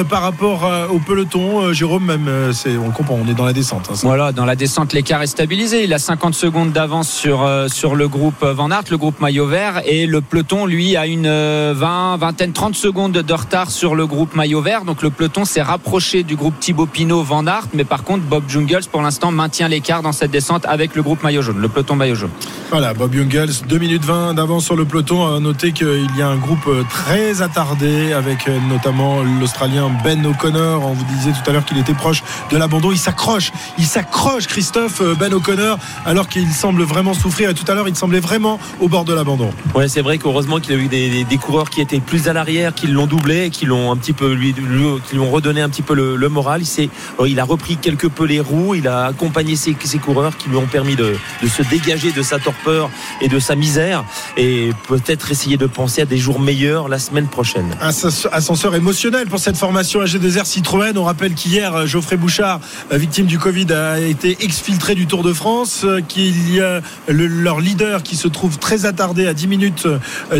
par 0.09 0.23
rapport 0.23 0.69
au 0.91 0.99
peloton. 0.99 1.73
Jérôme, 1.73 2.05
même, 2.05 2.27
on 2.27 2.87
le 2.87 2.93
comprend, 2.93 3.19
on 3.23 3.29
est 3.29 3.33
dans 3.33 3.45
la 3.45 3.53
descente. 3.53 3.87
Hein, 3.91 3.95
voilà, 4.03 4.31
dans 4.31 4.45
la 4.45 4.55
descente, 4.55 4.93
l'écart 4.93 5.21
est 5.21 5.27
stabilisé. 5.27 5.83
Il 5.83 5.93
a 5.93 5.99
50 5.99 6.33
secondes 6.33 6.71
d'avance 6.71 7.09
sur, 7.09 7.47
sur 7.67 7.95
le 7.95 8.07
groupe 8.07 8.43
Van 8.43 8.71
Aert, 8.71 8.85
le 8.89 8.97
groupe 8.97 9.19
maillot 9.19 9.47
vert, 9.47 9.81
et 9.85 10.05
le 10.05 10.21
peloton, 10.21 10.65
lui, 10.65 10.95
a 10.95 11.05
une 11.05 11.34
20, 11.73 12.17
vingtaine, 12.17 12.53
30 12.53 12.75
secondes 12.75 13.13
de 13.13 13.33
retard 13.33 13.71
sur 13.71 13.95
le 13.95 14.05
groupe 14.07 14.35
maillot 14.35 14.61
vert. 14.61 14.85
Donc 14.85 15.01
le 15.01 15.09
peloton 15.09 15.45
s'est 15.45 15.61
rapproché 15.61 16.23
du 16.23 16.35
groupe 16.35 16.59
Thibaut 16.59 16.85
Pinot 16.85 17.23
Van 17.23 17.45
Aert, 17.45 17.67
mais 17.73 17.83
par 17.83 18.03
contre 18.03 18.23
Bob 18.23 18.43
Jungels 18.47 18.85
pour 18.91 19.01
l'instant 19.01 19.31
maintient 19.31 19.67
l'écart 19.67 20.01
dans 20.01 20.11
cette 20.11 20.31
descente 20.31 20.65
avec 20.65 20.95
le 20.95 21.03
groupe 21.03 21.23
maillot 21.23 21.41
jaune, 21.41 21.59
le 21.59 21.69
peloton 21.69 21.95
maillot 21.95 22.15
jaune. 22.15 22.31
Voilà, 22.71 22.93
Bob 22.93 23.13
Jungels, 23.13 23.51
2 23.67 23.77
minutes 23.77 24.03
20 24.03 24.33
d'avance 24.33 24.65
sur 24.65 24.75
le 24.75 24.85
peloton. 24.85 25.35
À 25.35 25.39
noter 25.39 25.71
qu'il 25.71 26.07
y 26.17 26.21
a 26.21 26.27
un 26.27 26.37
groupe 26.37 26.67
très 26.89 27.41
attardé 27.41 28.13
avec 28.13 28.47
notamment 28.69 29.21
l'Australien 29.39 29.91
Ben 30.03 30.25
O'Connor. 30.25 30.85
On 30.85 30.93
vous 30.93 31.05
disait 31.05 31.31
tout 31.31 31.49
à 31.49 31.53
l'heure 31.53 31.65
qu'il 31.65 31.77
était 31.77 31.93
proche 31.93 32.23
de 32.51 32.57
l'abandon. 32.57 32.91
Il 32.91 32.97
s'accroche, 32.97 33.51
il 33.77 33.85
s'accroche 33.85 34.47
Christophe 34.47 35.01
Ben 35.19 35.33
O'Connor 35.33 35.77
alors 36.05 36.27
qu'il 36.27 36.51
semble 36.51 36.83
vraiment 36.83 37.13
souffrir. 37.13 37.49
Et 37.49 37.53
tout 37.53 37.69
à 37.71 37.75
l'heure, 37.75 37.87
il 37.87 37.95
semblait 37.95 38.19
vraiment 38.19 38.59
au 38.79 38.89
bord 38.89 39.05
de 39.05 39.13
l'abandon. 39.13 39.51
Ouais, 39.73 39.87
c'est 39.87 40.01
vrai 40.01 40.17
qu'heureusement 40.17 40.59
qu'il 40.59 40.73
a 40.73 40.77
eu 40.77 40.87
des, 40.87 41.09
des 41.09 41.23
coureurs 41.37 41.69
qui 41.69 41.81
étaient 41.81 41.99
plus 41.99 42.27
à 42.27 42.33
l'arrière, 42.33 42.73
qui 42.73 42.87
l'ont 42.87 43.07
doublé, 43.07 43.49
qui 43.49 43.65
l'ont 43.65 43.91
un 43.91 43.97
petit 43.97 44.13
peu 44.13 44.33
lui, 44.33 44.53
qui 44.53 45.15
lui 45.15 45.19
ont 45.19 45.31
redonné 45.31 45.61
un 45.61 45.69
petit 45.69 45.81
peu 45.81 45.93
le, 45.93 46.29
moral. 46.29 46.61
Il, 46.61 46.89
euh, 47.19 47.27
il 47.27 47.39
a 47.39 47.43
repris 47.43 47.77
quelque 47.77 48.07
peu 48.07 48.25
les 48.25 48.39
roues, 48.39 48.75
il 48.75 48.87
a 48.87 49.05
accompagné 49.05 49.55
ses, 49.55 49.75
coureurs 49.97 50.37
qui 50.37 50.49
lui 50.49 50.57
ont 50.57 50.65
permis 50.65 50.95
de, 50.95 51.15
se 51.47 51.63
dégager 51.63 52.11
de 52.11 52.21
sa 52.21 52.39
torpeur 52.39 52.89
et 53.21 53.27
de 53.27 53.39
sa 53.39 53.55
misère 53.55 54.03
et 54.37 54.71
peut-être 54.87 55.31
essayer 55.31 55.57
de 55.57 55.67
penser 55.67 56.01
à 56.01 56.05
des 56.05 56.17
jours 56.17 56.39
meilleurs 56.39 56.89
la 56.89 56.99
semaine 56.99 57.27
prochaine. 57.27 57.75
Ascenseur 57.79 58.75
émotionnel 58.75 59.27
pour 59.27 59.39
cette 59.39 59.57
formation 59.57 60.01
AG2R 60.01 60.45
Citroën. 60.45 60.97
On 60.97 61.03
rappelle 61.03 61.33
qu'hier, 61.33 61.73
euh, 61.75 61.85
Geoffrey 61.85 62.17
Bouchard, 62.17 62.59
euh, 62.91 62.97
victime 62.97 63.25
du 63.25 63.39
Covid, 63.39 63.71
a 63.73 63.99
été 63.99 64.37
exfiltré 64.41 64.95
du 64.95 65.07
Tour 65.07 65.23
de 65.23 65.33
France, 65.33 65.85
qu'il 66.07 66.53
y 66.53 66.61
a 66.61 66.81
leur 67.07 67.59
leader 67.59 68.03
qui 68.03 68.15
se 68.15 68.27
trouve 68.27 68.57
très 68.57 68.85
attardé 68.85 69.27
à 69.27 69.33
10 69.33 69.47
minutes 69.47 69.87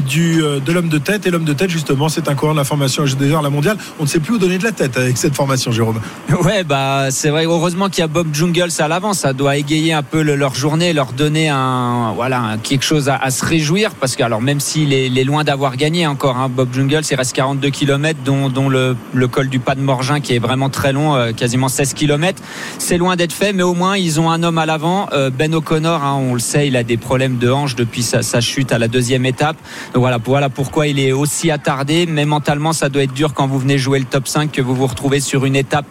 du, 0.08 0.38
de 0.38 0.72
l'homme 0.76 0.90
de 0.90 0.98
tête. 0.98 1.26
Et 1.26 1.32
l'homme 1.32 1.46
de 1.46 1.54
tête, 1.54 1.70
justement, 1.70 2.10
c'est 2.10 2.28
un 2.28 2.36
coureur 2.36 2.54
de 2.54 2.60
la 2.60 2.66
formation 2.66 3.04
HDR, 3.04 3.42
la 3.42 3.50
mondiale. 3.50 3.78
On 4.00 4.04
ne 4.04 4.08
sait 4.08 4.20
plus 4.20 4.36
où 4.36 4.38
donner 4.38 4.58
de 4.58 4.64
la 4.64 4.72
tête 4.72 4.98
avec 4.98 5.18
cette 5.18 5.36
formation, 5.36 5.72
Jérôme. 5.72 6.00
Ouais, 6.44 6.64
bah 6.64 7.08
c'est 7.10 7.30
vrai. 7.30 7.46
Heureusement 7.46 7.90
qu'il 7.90 8.02
y 8.02 8.04
a 8.04 8.08
Bob 8.08 8.28
Jungles 8.34 8.70
à 8.80 8.88
l'avant. 8.88 9.14
Ça 9.14 9.34
doit 9.34 9.56
égayer 9.58 9.94
un 9.94 10.04
peu 10.04 10.22
le- 10.22 10.36
leur 10.36 10.54
journée, 10.54 10.94
leur 10.94 11.14
donner 11.14 11.50
un 11.50 12.12
voilà 12.16 12.58
quelque 12.62 12.84
chose 12.84 13.10
à, 13.10 13.32
se 13.32 13.44
réjouir. 13.44 13.92
Parce 13.96 14.16
que 14.16 14.24
alors 14.24 14.42
même 14.42 14.60
s'il 14.60 14.94
est, 14.94 15.08
est 15.08 15.24
loin 15.24 15.44
d'avoir 15.44 15.78
gagné 15.78 16.06
encore, 16.06 16.38
hein, 16.38 16.50
Bob 16.50 16.74
Jungles, 16.74 17.02
il 17.10 17.16
reste 17.16 17.34
42 17.34 17.70
km, 17.70 18.20
dont, 18.24 18.70
le, 18.70 18.96
col 19.28 19.48
du 19.48 19.60
Pas 19.60 19.76
de 19.76 19.82
Morgin 19.82 20.20
qui 20.20 20.36
est 20.36 20.40
vraiment 20.40 20.70
très 20.70 20.92
long, 20.92 21.16
euh, 21.16 21.32
quasiment 21.32 21.70
16 21.70 21.94
km. 21.94 22.42
C'est 22.78 22.98
loin 22.98 23.16
d'être 23.16 23.34
fait, 23.34 23.54
mais 23.54 23.64
au 23.64 23.74
moins 23.74 23.98
ils 23.98 24.20
ont 24.20 24.30
un 24.30 24.44
homme 24.44 24.58
à 24.58 24.66
l'avant. 24.66 25.08
Euh, 25.14 25.30
ben 25.30 25.54
O'Connor, 25.56 26.04
hein, 26.04 26.18
on 26.20 26.34
le 26.34 26.40
sait, 26.40 26.68
il 26.68 26.76
a 26.76 26.84
des 26.84 26.98
problèmes 26.98 27.38
de 27.38 27.50
hanche 27.50 27.76
depuis 27.76 28.04
sa, 28.04 28.42
chute 28.42 28.72
à 28.72 28.78
la 28.78 28.88
deuxième 28.88 29.26
étape. 29.26 29.58
Donc 29.94 30.02
voilà, 30.02 30.20
voilà 30.24 30.50
pourquoi 30.66 30.88
il 30.88 31.00
est 31.00 31.12
aussi 31.12 31.52
attardé. 31.52 32.08
Mais 32.08 32.26
mentalement, 32.26 32.74
ça 32.74 32.90
doit 32.90 33.04
être 33.04 33.14
dur 33.14 33.36
quand 33.36 33.46
vous 33.46 33.60
venez 33.60 33.78
jouer 33.78 34.00
le 34.00 34.06
top 34.06 34.28
5 34.28 34.52
que 34.52 34.64
vous 34.64 34.74
vous 34.74 34.88
retrouvez 34.88 35.20
sur 35.20 35.46
une 35.46 35.56
étape 35.56 35.86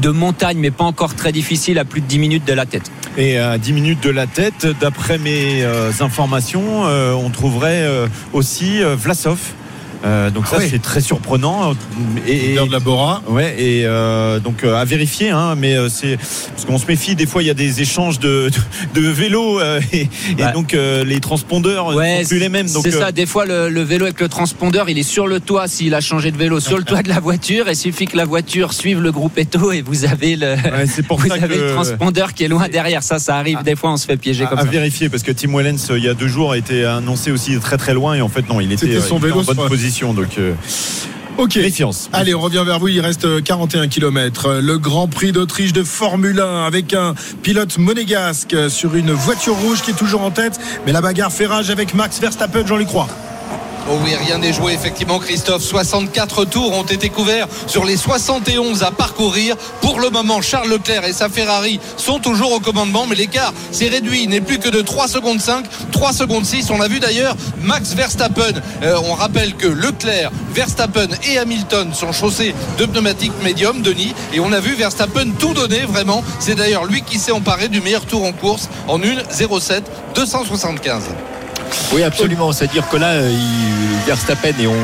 de 0.00 0.10
montagne, 0.10 0.58
mais 0.60 0.70
pas 0.70 0.84
encore 0.84 1.16
très 1.16 1.32
difficile, 1.32 1.76
à 1.80 1.84
plus 1.84 2.02
de 2.02 2.06
10 2.06 2.20
minutes 2.20 2.44
de 2.46 2.52
la 2.52 2.66
tête. 2.66 2.88
Et 3.16 3.36
à 3.36 3.58
10 3.58 3.72
minutes 3.72 4.04
de 4.04 4.10
la 4.10 4.28
tête, 4.28 4.64
d'après 4.80 5.18
mes 5.18 5.64
euh, 5.64 5.90
informations, 5.98 6.86
euh, 6.86 7.14
on 7.14 7.30
trouverait 7.30 7.82
euh, 7.82 8.06
aussi 8.32 8.80
Vlasov. 8.80 9.40
Euh, 10.06 10.30
donc 10.30 10.46
ça 10.46 10.56
Ah 10.58 10.62
oui. 10.62 10.68
c'est 10.70 10.80
très 10.80 11.00
surprenant 11.00 11.74
et, 12.28 12.52
et- 12.52 12.54
de 12.54 12.70
la 12.72 12.78
Bora. 12.78 13.22
ouais 13.28 13.54
et 13.58 13.82
euh, 13.84 14.38
donc 14.38 14.62
euh, 14.62 14.74
à 14.76 14.84
vérifier 14.84 15.30
hein, 15.30 15.54
mais 15.56 15.74
euh, 15.76 15.88
c'est 15.88 16.16
parce 16.16 16.64
qu'on 16.64 16.78
se 16.78 16.86
méfie 16.86 17.16
des 17.16 17.26
fois 17.26 17.42
il 17.42 17.46
y 17.46 17.50
a 17.50 17.54
des 17.54 17.80
échanges 17.82 18.18
de 18.20 18.50
de, 18.94 19.00
de 19.00 19.08
vélos 19.08 19.58
euh, 19.60 19.80
et, 19.92 20.02
et 20.38 20.44
Ouais. 20.44 20.52
donc 20.52 20.74
euh, 20.74 21.04
les 21.04 21.18
transpondeurs 21.20 21.90
ne 21.92 21.96
sont 22.22 22.28
plus 22.28 22.38
les 22.38 22.48
mêmes 22.48 22.70
donc 22.70 22.84
c'est 22.84 22.94
euh, 22.94 23.00
ça. 23.00 23.12
Des 23.12 23.26
fois, 23.26 23.46
le, 23.46 23.68
le 23.68 23.82
vélo 23.82 24.04
avec 24.04 24.20
le 24.20 24.28
transpondeur, 24.28 24.88
il 24.90 24.98
est 24.98 25.02
sur 25.02 25.26
le 25.26 25.40
toit 25.40 25.66
s'il 25.68 25.94
a 25.94 26.00
changé 26.00 26.30
de 26.30 26.36
vélo, 26.36 26.60
sur 26.60 26.76
le 26.78 26.84
toit 26.84 27.02
de 27.02 27.08
la 27.08 27.18
voiture. 27.20 27.64
Il 27.68 27.74
suffit 27.76 28.06
que 28.06 28.16
la 28.16 28.24
voiture 28.26 28.72
suive 28.74 29.00
le 29.00 29.10
groupe 29.12 29.36
Eto 29.38 29.72
et 29.72 29.80
vous 29.82 30.04
avez 30.04 30.36
le, 30.36 30.54
ouais, 30.54 31.02
pour 31.08 31.18
vous 31.18 31.28
ça 31.28 31.34
avez 31.34 31.48
que 31.56 31.60
le 31.62 31.72
transpondeur 31.72 32.34
qui 32.34 32.44
est 32.44 32.48
loin 32.48 32.68
derrière. 32.68 33.02
Ça, 33.02 33.18
ça 33.18 33.36
arrive. 33.36 33.58
Des 33.64 33.74
fois, 33.76 33.90
on 33.92 33.96
se 33.96 34.06
fait 34.06 34.16
piéger 34.16 34.44
à, 34.44 34.46
comme 34.48 34.58
à 34.58 34.62
ça. 34.62 34.68
vérifier 34.68 35.08
parce 35.08 35.22
que 35.22 35.32
Tim 35.32 35.52
Wellens 35.56 35.78
il 35.96 36.04
y 36.04 36.08
a 36.08 36.14
deux 36.14 36.28
jours 36.28 36.52
a 36.52 36.58
été 36.58 36.84
annoncé 36.84 37.30
aussi 37.32 37.58
très 37.58 37.76
très 37.78 37.94
loin 37.94 38.14
et 38.14 38.20
en 38.20 38.28
fait 38.28 38.46
non 38.48 38.60
il 38.60 38.70
était, 38.72 38.86
C'était 38.86 38.96
euh, 38.98 39.00
son 39.00 39.16
il 39.16 39.18
était 39.18 39.28
vélo 39.28 39.40
en 39.40 39.44
bonne 39.54 39.68
position 39.68 39.95
donc 40.04 40.38
euh, 40.38 40.52
Ok. 41.38 41.56
méfiance 41.56 42.08
Allez, 42.12 42.34
on 42.34 42.40
revient 42.40 42.62
vers 42.64 42.78
vous. 42.78 42.88
Il 42.88 43.00
reste 43.00 43.42
41 43.42 43.88
km. 43.88 44.60
Le 44.62 44.78
Grand 44.78 45.06
Prix 45.06 45.32
d'Autriche 45.32 45.72
de 45.72 45.82
Formule 45.82 46.40
1 46.40 46.64
avec 46.64 46.94
un 46.94 47.14
pilote 47.42 47.76
monégasque 47.78 48.56
sur 48.68 48.94
une 48.94 49.12
voiture 49.12 49.54
rouge 49.54 49.82
qui 49.82 49.90
est 49.90 49.94
toujours 49.94 50.22
en 50.22 50.30
tête. 50.30 50.58
Mais 50.86 50.92
la 50.92 51.00
bagarre 51.00 51.32
fait 51.32 51.46
rage 51.46 51.70
avec 51.70 51.94
Max 51.94 52.20
Verstappen, 52.20 52.66
j'en 52.66 52.76
lui 52.76 52.86
crois. 52.86 53.08
Oh 53.88 53.98
oui, 54.02 54.16
rien 54.16 54.38
n'est 54.38 54.52
joué 54.52 54.72
effectivement 54.72 55.20
Christophe. 55.20 55.62
64 55.62 56.44
tours 56.44 56.76
ont 56.76 56.82
été 56.82 57.08
couverts 57.08 57.46
sur 57.68 57.84
les 57.84 57.96
71 57.96 58.82
à 58.82 58.90
parcourir. 58.90 59.54
Pour 59.80 60.00
le 60.00 60.10
moment, 60.10 60.42
Charles 60.42 60.68
Leclerc 60.68 61.04
et 61.04 61.12
sa 61.12 61.28
Ferrari 61.28 61.78
sont 61.96 62.18
toujours 62.18 62.50
au 62.50 62.58
commandement, 62.58 63.06
mais 63.06 63.14
l'écart 63.14 63.52
s'est 63.70 63.86
réduit. 63.86 64.24
Il 64.24 64.30
n'est 64.30 64.40
plus 64.40 64.58
que 64.58 64.68
de 64.68 64.80
3 64.82 65.06
secondes 65.06 65.40
5, 65.40 65.66
3 65.92 66.12
secondes 66.12 66.44
6. 66.44 66.68
On 66.70 66.78
l'a 66.78 66.88
vu 66.88 66.98
d'ailleurs, 66.98 67.36
Max 67.62 67.92
Verstappen. 67.92 68.60
euh, 68.82 68.98
on 69.04 69.14
rappelle 69.14 69.54
que 69.54 69.68
Leclerc, 69.68 70.32
Verstappen 70.52 71.08
et 71.30 71.38
Hamilton 71.38 71.94
sont 71.94 72.12
chaussés 72.12 72.56
de 72.78 72.86
pneumatiques 72.86 73.40
médium, 73.44 73.82
Denis. 73.82 74.14
Et 74.32 74.40
on 74.40 74.50
a 74.50 74.58
vu 74.58 74.74
Verstappen 74.74 75.30
tout 75.38 75.54
donner 75.54 75.82
vraiment. 75.82 76.24
C'est 76.40 76.56
d'ailleurs 76.56 76.86
lui 76.86 77.02
qui 77.02 77.20
s'est 77.20 77.30
emparé 77.30 77.68
du 77.68 77.80
meilleur 77.80 78.04
tour 78.04 78.24
en 78.24 78.32
course 78.32 78.68
en 78.88 78.98
1-07 78.98 79.82
275. 80.16 81.04
Oui, 81.92 82.02
absolument. 82.02 82.52
C'est-à-dire 82.52 82.88
que 82.88 82.96
là, 82.96 83.20
il, 83.28 84.06
Verstappen, 84.06 84.52
et 84.60 84.66
on, 84.66 84.74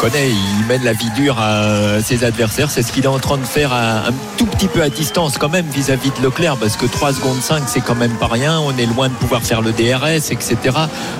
connaît, 0.00 0.30
il 0.30 0.66
mène 0.66 0.82
la 0.82 0.92
vie 0.92 1.10
dure 1.14 1.38
à 1.38 2.02
ses 2.02 2.24
adversaires. 2.24 2.70
C'est 2.70 2.82
ce 2.82 2.92
qu'il 2.92 3.04
est 3.04 3.08
en 3.08 3.18
train 3.18 3.38
de 3.38 3.44
faire 3.44 3.72
un 3.72 4.12
tout 4.36 4.46
petit 4.46 4.66
peu 4.66 4.82
à 4.82 4.88
distance 4.88 5.38
quand 5.38 5.48
même 5.48 5.66
vis-à-vis 5.66 6.10
de 6.10 6.22
Leclerc, 6.22 6.56
parce 6.56 6.76
que 6.76 6.86
3 6.86 7.14
secondes 7.14 7.40
5, 7.40 7.62
c'est 7.66 7.80
quand 7.80 7.94
même 7.94 8.14
pas 8.14 8.26
rien. 8.26 8.58
On 8.58 8.76
est 8.76 8.86
loin 8.86 9.08
de 9.08 9.14
pouvoir 9.14 9.42
faire 9.42 9.60
le 9.60 9.72
DRS, 9.72 10.32
etc. 10.32 10.56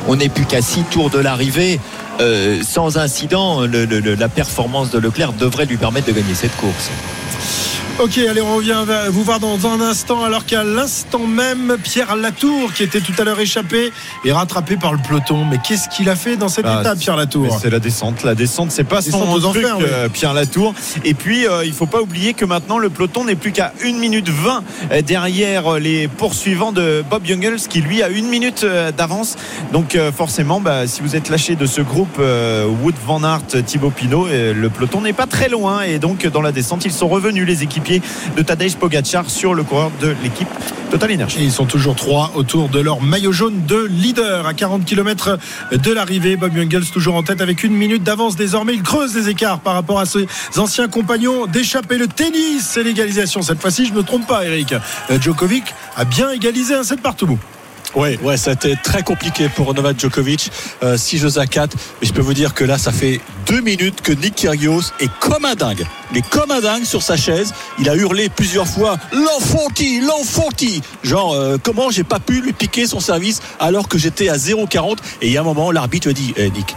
On 0.09 0.17
n'est 0.17 0.29
plus 0.29 0.45
qu'à 0.45 0.61
6 0.61 0.85
tours 0.91 1.11
de 1.11 1.19
l'arrivée. 1.19 1.79
Euh, 2.21 2.61
sans 2.63 2.99
incident, 2.99 3.61
la 3.63 4.29
performance 4.29 4.91
de 4.91 4.99
Leclerc 4.99 5.33
devrait 5.33 5.67
lui 5.67 5.77
permettre 5.77 6.09
de 6.09 6.13
gagner 6.13 6.35
cette 6.35 6.57
course. 6.57 6.91
Ok, 8.03 8.19
allez, 8.19 8.41
on 8.41 8.57
revient 8.57 8.85
vous 9.11 9.23
voir 9.23 9.39
dans 9.39 9.65
un 9.69 9.81
instant, 9.81 10.25
alors 10.25 10.45
qu'à 10.45 10.65
l'instant 10.65 11.21
même, 11.21 11.77
Pierre 11.85 12.17
Latour, 12.17 12.73
qui 12.73 12.83
était 12.83 13.01
tout 13.01 13.13
à 13.17 13.23
l'heure 13.23 13.39
échappé, 13.39 13.93
est 14.25 14.33
rattrapé 14.33 14.77
par 14.77 14.93
le 14.93 14.99
peloton. 14.99 15.45
Mais 15.49 15.59
qu'est-ce 15.63 15.89
qu'il 15.89 16.09
a 16.09 16.17
fait 16.17 16.37
dans 16.37 16.49
cette 16.49 16.65
Ah, 16.67 16.81
étape, 16.81 16.99
Pierre 16.99 17.15
Latour 17.17 17.61
C'est 17.63 17.71
la 17.71 17.79
descente. 17.79 18.25
La 18.25 18.35
descente, 18.35 18.73
c'est 18.73 18.83
pas 18.83 19.03
Descente 19.03 19.25
son 19.25 19.33
aux 19.33 19.39
truc, 19.53 19.65
enfers, 19.65 19.77
oui. 19.79 19.85
euh, 19.87 20.09
Pierre 20.09 20.35
Latour. 20.35 20.75
Et 21.05 21.15
puis, 21.15 21.47
euh, 21.47 21.65
il 21.65 21.73
faut 21.73 21.87
pas 21.87 22.01
oublier 22.01 22.35
que 22.35 22.45
maintenant, 22.45 22.79
le 22.79 22.91
peloton 22.91 23.25
n'est 23.25 23.37
plus 23.37 23.53
qu'à 23.53 23.73
1 23.85 23.93
minute 24.01 24.29
20 24.29 24.65
euh, 24.91 25.03
derrière 25.03 25.79
les 25.79 26.09
poursuivants 26.09 26.73
de 26.73 27.05
Bob 27.09 27.25
Jungels, 27.25 27.61
qui 27.69 27.83
lui 27.83 28.03
a 28.03 28.07
1 28.07 28.23
minute 28.29 28.65
euh, 28.65 28.91
d'avance. 28.91 29.37
Donc, 29.73 29.95
euh, 29.95 30.11
forcément, 30.11 30.61
bah, 30.61 30.89
si 30.89 31.03
vous 31.03 31.15
êtes 31.15 31.29
lâché 31.31 31.55
de 31.55 31.67
ce 31.67 31.81
groupe 31.81 32.17
euh, 32.19 32.67
Wood 32.83 32.97
Van 33.07 33.23
Aert, 33.23 33.63
Thibaut 33.65 33.91
Pinot, 33.91 34.27
euh, 34.27 34.53
le 34.53 34.71
peloton 34.71 35.03
n'est 35.03 35.13
pas 35.13 35.27
très 35.29 35.49
loin. 35.49 35.83
Et 35.83 36.01
donc, 36.01 36.27
dans 36.27 36.43
la 36.43 36.51
descente, 36.51 36.85
ils 36.85 36.91
sont 36.93 37.07
revenus, 37.09 37.47
les 37.47 37.63
équipiers 37.63 37.92
de 38.37 38.43
Tadej 38.43 38.77
Pogacar, 38.77 39.29
sur 39.29 39.55
le 39.55 39.65
coureur 39.65 39.91
de 40.01 40.15
l'équipe 40.23 40.49
Total 40.91 41.13
Energy. 41.13 41.39
Ils 41.41 41.53
sont 41.53 41.65
toujours 41.65 41.97
trois 41.97 42.33
autour 42.35 42.69
de 42.69 42.79
leur 42.79 43.01
maillot 43.01 43.33
jaune 43.33 43.65
de 43.67 43.87
leader 43.87 44.47
à 44.47 44.55
40 44.55 44.85
km 44.85 45.39
de 45.73 45.93
l'arrivée. 45.93 46.37
Bob 46.37 46.55
Jungels 46.55 46.85
toujours 46.87 47.17
en 47.17 47.23
tête 47.23 47.41
avec 47.41 47.65
une 47.65 47.73
minute 47.73 48.03
d'avance 48.03 48.37
désormais. 48.37 48.75
Il 48.75 48.83
creuse 48.83 49.15
les 49.15 49.29
écarts 49.29 49.61
par 49.61 49.75
rapport 49.75 49.99
à 50.01 50.07
ses 50.07 50.27
anciens 50.57 50.89
compagnons 50.89 51.47
d'échapper 51.47 51.99
le 51.99 52.07
tennis. 52.07 52.69
C'est 52.71 52.83
l'égalisation. 52.83 53.43
Cette 53.43 53.61
fois-ci, 53.61 53.87
je 53.87 53.93
ne 53.93 53.99
me 53.99 54.03
trompe 54.03 54.27
pas, 54.27 54.45
Eric. 54.45 54.75
Euh, 55.11 55.19
Djokovic 55.21 55.65
a 55.97 56.05
bien 56.05 56.31
égalisé 56.31 56.75
un 56.75 56.85
set 56.85 57.01
partout. 57.01 57.39
Ouais, 57.95 58.19
ouais, 58.23 58.37
ça 58.39 58.51
a 58.51 58.55
été 58.55 58.75
très 58.83 59.03
compliqué 59.03 59.49
pour 59.51 59.75
Novak 59.75 60.01
Djokovic. 60.01 60.51
6 60.97 61.19
jeux 61.19 61.39
à 61.39 61.47
4. 61.47 61.77
Mais 62.01 62.07
je 62.07 62.13
peux 62.13 62.23
vous 62.23 62.33
dire 62.35 62.55
que 62.55 62.65
là, 62.65 62.79
ça 62.79 62.91
fait 62.91 63.21
deux 63.47 63.61
minutes 63.61 64.01
que 64.01 64.13
Nick 64.13 64.35
Kyrgios 64.35 64.93
est 65.01 65.11
comme 65.21 65.45
un 65.45 65.55
dingue. 65.55 65.85
Il 66.11 66.19
est 66.19 66.29
comme 66.31 66.51
un 66.51 66.61
dingue 66.61 66.85
sur 66.85 67.03
sa 67.03 67.17
chaise. 67.17 67.53
Il 67.79 67.89
a 67.91 67.95
hurlé 67.97 68.29
plusieurs 68.29 68.67
fois 68.67 68.97
l'enfanti, 69.13 70.01
l'enfanti. 70.01 70.81
Genre, 71.05 71.35
euh, 71.35 71.57
comment 71.63 71.91
j'ai 71.91 72.05
pas 72.05 72.19
pu 72.19 72.41
lui 72.41 72.53
piquer 72.53 72.87
son 72.87 73.01
service 73.01 73.41
alors 73.61 73.89
que 73.89 73.99
j'étais 73.99 74.29
à 74.29 74.37
0,40. 74.37 74.97
Et 75.21 75.27
il 75.27 75.33
y 75.33 75.37
a 75.37 75.41
un 75.41 75.45
moment, 75.45 75.71
l'arbitre 75.71 76.11
dit, 76.13 76.33
Eh, 76.37 76.51
Nick, 76.51 76.75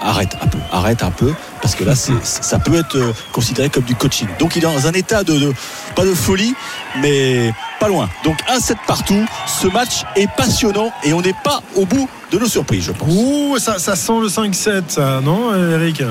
arrête 0.00 0.36
un 0.40 0.46
peu, 0.46 0.58
arrête 0.72 1.02
un 1.02 1.10
peu, 1.10 1.32
parce 1.62 1.74
que 1.74 1.84
là, 1.84 1.94
ça 1.94 2.58
peut 2.58 2.74
être 2.76 2.96
euh, 2.96 3.12
considéré 3.32 3.68
comme 3.68 3.84
du 3.84 3.94
coaching. 3.94 4.28
Donc, 4.38 4.56
il 4.56 4.64
est 4.64 4.66
dans 4.66 4.86
un 4.86 4.92
état 4.92 5.24
de, 5.24 5.52
pas 5.94 6.04
de 6.04 6.14
folie, 6.14 6.54
mais 7.00 7.52
pas 7.80 7.88
loin. 7.88 8.08
Donc, 8.24 8.38
un 8.48 8.60
set 8.60 8.78
partout. 8.86 9.26
Ce 9.46 9.66
match 9.68 10.04
est 10.14 10.30
passionnant 10.36 10.90
et 11.04 11.12
on 11.12 11.20
n'est 11.20 11.34
pas 11.44 11.62
au 11.74 11.86
bout 11.86 12.08
de 12.30 12.38
nos 12.38 12.46
surprises, 12.46 12.84
je 12.84 12.92
pense. 12.92 13.08
Ouh, 13.10 13.58
ça, 13.58 13.78
sent 13.78 14.20
le 14.20 14.28
5-7, 14.28 14.82
ça, 14.88 15.20
non, 15.22 15.54
Eric? 15.54 16.02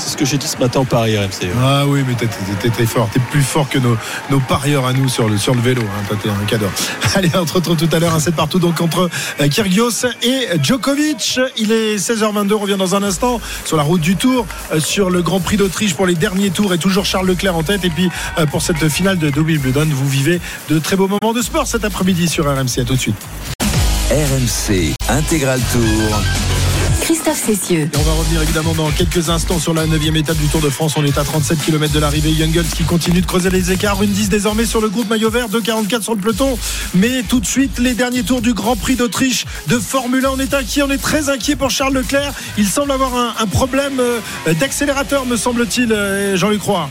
C'est 0.00 0.10
ce 0.12 0.16
que 0.16 0.24
j'ai 0.24 0.38
dit 0.38 0.46
ce 0.46 0.56
matin 0.56 0.80
au 0.80 0.84
Paris 0.84 1.16
RMC. 1.18 1.50
Ah 1.62 1.84
oui, 1.86 2.02
mais 2.08 2.14
t'es- 2.14 2.26
t'es 2.62 2.70
t'es 2.70 2.86
fort. 2.86 3.08
T'es 3.12 3.20
plus 3.30 3.42
fort 3.42 3.68
que 3.68 3.78
nos, 3.78 3.96
nos 4.30 4.40
parieurs 4.40 4.86
à 4.86 4.94
nous 4.94 5.08
sur 5.10 5.28
le, 5.28 5.36
sur 5.36 5.54
le 5.54 5.60
vélo. 5.60 5.82
Hein. 5.82 6.02
Toi, 6.08 6.16
T'es 6.22 6.30
un 6.30 6.44
cadeau. 6.46 6.66
Allez, 7.14 7.30
on 7.34 7.46
se 7.46 7.52
retrouve 7.52 7.76
tout 7.76 7.88
à 7.92 7.98
l'heure. 7.98 8.14
Un 8.14 8.20
set 8.20 8.34
partout 8.34 8.58
donc 8.58 8.80
entre 8.80 9.10
euh, 9.40 9.48
Kyrgios 9.48 10.06
et 10.22 10.48
Djokovic. 10.62 11.38
Il 11.58 11.70
est 11.70 11.96
16h22. 11.96 12.54
On 12.54 12.58
revient 12.60 12.76
dans 12.78 12.94
un 12.94 13.02
instant 13.02 13.40
sur 13.66 13.76
la 13.76 13.82
route 13.82 14.00
du 14.00 14.16
Tour, 14.16 14.46
euh, 14.72 14.80
sur 14.80 15.10
le 15.10 15.20
Grand 15.20 15.40
Prix 15.40 15.58
d'Autriche 15.58 15.94
pour 15.94 16.06
les 16.06 16.14
derniers 16.14 16.50
tours. 16.50 16.72
Et 16.72 16.78
toujours 16.78 17.04
Charles 17.04 17.26
Leclerc 17.26 17.54
en 17.56 17.62
tête. 17.62 17.84
Et 17.84 17.90
puis 17.90 18.08
euh, 18.38 18.46
pour 18.46 18.62
cette 18.62 18.88
finale 18.88 19.18
de 19.18 19.30
Wimbledon, 19.40 19.86
vous 19.90 20.08
vivez 20.08 20.40
de 20.70 20.78
très 20.78 20.96
beaux 20.96 21.08
moments 21.08 21.34
de 21.34 21.42
sport 21.42 21.66
cet 21.66 21.84
après-midi 21.84 22.26
sur 22.26 22.46
RMC. 22.46 22.78
À 22.80 22.84
tout 22.84 22.94
de 22.94 23.00
suite. 23.00 23.16
RMC 24.10 24.94
Intégral 25.10 25.60
Tour. 25.72 26.20
Christophe 27.10 27.44
Cessieux. 27.44 27.90
On 27.98 28.02
va 28.02 28.12
revenir 28.12 28.40
évidemment 28.40 28.72
dans 28.72 28.88
quelques 28.92 29.30
instants 29.30 29.58
sur 29.58 29.74
la 29.74 29.84
9 29.84 30.14
étape 30.14 30.36
du 30.36 30.46
Tour 30.46 30.60
de 30.60 30.70
France. 30.70 30.94
On 30.96 31.04
est 31.04 31.18
à 31.18 31.24
37 31.24 31.58
km 31.58 31.92
de 31.92 31.98
l'arrivée. 31.98 32.30
Youngles 32.30 32.62
qui 32.62 32.84
continue 32.84 33.20
de 33.20 33.26
creuser 33.26 33.50
les 33.50 33.72
écarts. 33.72 34.00
Une 34.00 34.12
10 34.12 34.28
désormais 34.28 34.64
sur 34.64 34.80
le 34.80 34.88
groupe 34.88 35.10
maillot 35.10 35.28
vert, 35.28 35.48
2,44 35.48 36.02
sur 36.02 36.14
le 36.14 36.20
peloton. 36.20 36.56
Mais 36.94 37.24
tout 37.24 37.40
de 37.40 37.46
suite, 37.46 37.80
les 37.80 37.94
derniers 37.94 38.22
tours 38.22 38.42
du 38.42 38.54
Grand 38.54 38.76
Prix 38.76 38.94
d'Autriche 38.94 39.44
de 39.66 39.80
Formule 39.80 40.24
1. 40.24 40.28
On 40.30 40.38
est 40.38 40.54
inquiet, 40.54 40.84
on 40.84 40.90
est 40.92 41.02
très 41.02 41.30
inquiet 41.30 41.56
pour 41.56 41.70
Charles 41.70 41.94
Leclerc. 41.94 42.32
Il 42.58 42.68
semble 42.68 42.92
avoir 42.92 43.12
un, 43.16 43.34
un 43.40 43.46
problème 43.46 43.98
euh, 43.98 44.20
d'accélérateur, 44.60 45.26
me 45.26 45.36
semble-t-il, 45.36 45.92
euh, 45.92 46.36
Jean-Luc 46.36 46.62
Roy. 46.62 46.88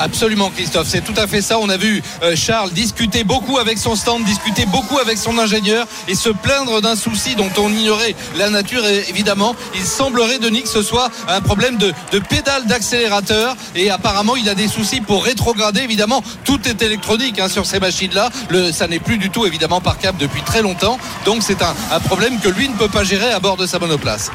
Absolument 0.00 0.50
Christophe, 0.50 0.88
c'est 0.88 1.02
tout 1.02 1.14
à 1.16 1.26
fait 1.26 1.40
ça. 1.40 1.58
On 1.58 1.68
a 1.68 1.76
vu 1.76 2.02
euh, 2.22 2.34
Charles 2.34 2.70
discuter 2.72 3.22
beaucoup 3.22 3.58
avec 3.58 3.78
son 3.78 3.94
stand, 3.94 4.24
discuter 4.24 4.66
beaucoup 4.66 4.98
avec 4.98 5.18
son 5.18 5.38
ingénieur 5.38 5.86
et 6.08 6.14
se 6.14 6.30
plaindre 6.30 6.80
d'un 6.82 6.96
souci 6.96 7.36
dont 7.36 7.50
on 7.58 7.70
ignorait 7.70 8.16
la 8.36 8.50
nature 8.50 8.84
et 8.86 9.08
évidemment. 9.08 9.54
Il 9.74 9.84
semblerait 9.84 10.38
Denis 10.38 10.62
que 10.62 10.68
ce 10.68 10.82
soit 10.82 11.10
un 11.28 11.40
problème 11.40 11.76
de, 11.76 11.92
de 12.10 12.18
pédale 12.18 12.66
d'accélérateur 12.66 13.56
et 13.76 13.90
apparemment 13.90 14.36
il 14.36 14.48
a 14.48 14.54
des 14.54 14.68
soucis 14.68 15.00
pour 15.00 15.24
rétrograder. 15.24 15.82
Évidemment, 15.82 16.22
tout 16.44 16.60
est 16.68 16.82
électronique 16.82 17.38
hein, 17.38 17.48
sur 17.48 17.64
ces 17.64 17.78
machines-là. 17.78 18.30
Ça 18.72 18.88
n'est 18.88 18.98
plus 18.98 19.18
du 19.18 19.30
tout 19.30 19.46
évidemment 19.46 19.80
par 19.80 19.98
câble 19.98 20.18
depuis 20.18 20.42
très 20.42 20.62
longtemps. 20.62 20.98
Donc 21.24 21.42
c'est 21.42 21.62
un, 21.62 21.74
un 21.92 22.00
problème 22.00 22.40
que 22.40 22.48
lui 22.48 22.68
ne 22.68 22.74
peut 22.74 22.88
pas 22.88 23.04
gérer 23.04 23.30
à 23.30 23.38
bord 23.38 23.56
de 23.56 23.66
sa 23.66 23.78
monoplace. 23.78 24.30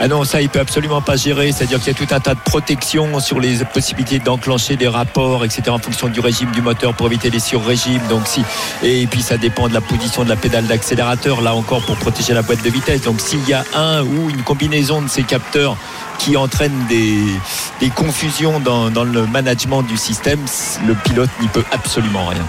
Ah 0.00 0.08
non, 0.08 0.24
ça, 0.24 0.42
il 0.42 0.48
peut 0.48 0.60
absolument 0.60 1.00
pas 1.00 1.16
gérer. 1.16 1.52
C'est-à-dire 1.52 1.78
qu'il 1.78 1.88
y 1.88 1.90
a 1.90 2.06
tout 2.06 2.12
un 2.14 2.20
tas 2.20 2.34
de 2.34 2.40
protections 2.40 3.20
sur 3.20 3.38
les 3.38 3.64
possibilités 3.64 4.18
d'enclencher 4.18 4.76
des 4.76 4.88
rapports, 4.88 5.44
etc., 5.44 5.62
en 5.68 5.78
fonction 5.78 6.08
du 6.08 6.20
régime 6.20 6.50
du 6.50 6.62
moteur 6.62 6.94
pour 6.94 7.06
éviter 7.06 7.30
les 7.30 7.38
sur-régimes. 7.38 8.02
Donc, 8.08 8.26
si, 8.26 8.42
et 8.82 9.06
puis, 9.06 9.22
ça 9.22 9.36
dépend 9.36 9.68
de 9.68 9.74
la 9.74 9.80
position 9.80 10.24
de 10.24 10.28
la 10.28 10.36
pédale 10.36 10.66
d'accélérateur, 10.66 11.40
là 11.42 11.54
encore, 11.54 11.82
pour 11.82 11.96
protéger 11.96 12.34
la 12.34 12.42
boîte 12.42 12.62
de 12.62 12.70
vitesse. 12.70 13.02
Donc, 13.02 13.20
s'il 13.20 13.48
y 13.48 13.52
a 13.52 13.64
un 13.74 14.02
ou 14.02 14.30
une 14.30 14.42
combinaison 14.42 15.00
de 15.00 15.08
ces 15.08 15.22
capteurs 15.22 15.76
qui 16.18 16.36
entraîne 16.36 16.86
des, 16.88 17.90
confusions 17.90 18.60
dans 18.60 19.04
le 19.04 19.26
management 19.26 19.82
du 19.82 19.96
système, 19.96 20.40
le 20.86 20.94
pilote 20.94 21.30
n'y 21.40 21.48
peut 21.48 21.64
absolument 21.70 22.26
rien. 22.26 22.44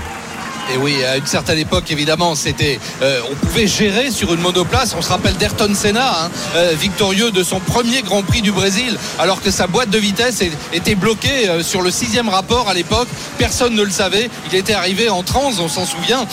Et 0.73 0.77
oui, 0.77 1.03
à 1.03 1.17
une 1.17 1.25
certaine 1.27 1.59
époque, 1.59 1.91
évidemment, 1.91 2.33
c'était, 2.33 2.79
euh, 3.03 3.19
on 3.31 3.35
pouvait 3.35 3.67
gérer 3.67 4.09
sur 4.09 4.33
une 4.33 4.41
monoplace. 4.41 4.95
On 4.97 5.01
se 5.01 5.09
rappelle 5.09 5.35
d'Ayrton 5.35 5.71
Senna, 5.75 6.23
hein, 6.23 6.31
euh, 6.55 6.73
victorieux 6.75 7.29
de 7.29 7.43
son 7.43 7.59
premier 7.59 8.01
Grand 8.01 8.23
Prix 8.23 8.41
du 8.41 8.51
Brésil, 8.51 8.97
alors 9.19 9.41
que 9.41 9.51
sa 9.51 9.67
boîte 9.67 9.91
de 9.91 9.99
vitesse 9.99 10.41
était 10.73 10.95
bloquée 10.95 11.49
euh, 11.49 11.61
sur 11.61 11.83
le 11.83 11.91
sixième 11.91 12.29
rapport 12.29 12.67
à 12.67 12.73
l'époque. 12.73 13.07
Personne 13.37 13.75
ne 13.75 13.83
le 13.83 13.91
savait. 13.91 14.29
Il 14.51 14.57
était 14.57 14.73
arrivé 14.73 15.07
en 15.07 15.21
transe, 15.21 15.59
on 15.59 15.67
s'en 15.67 15.85
souvient, 15.85 16.25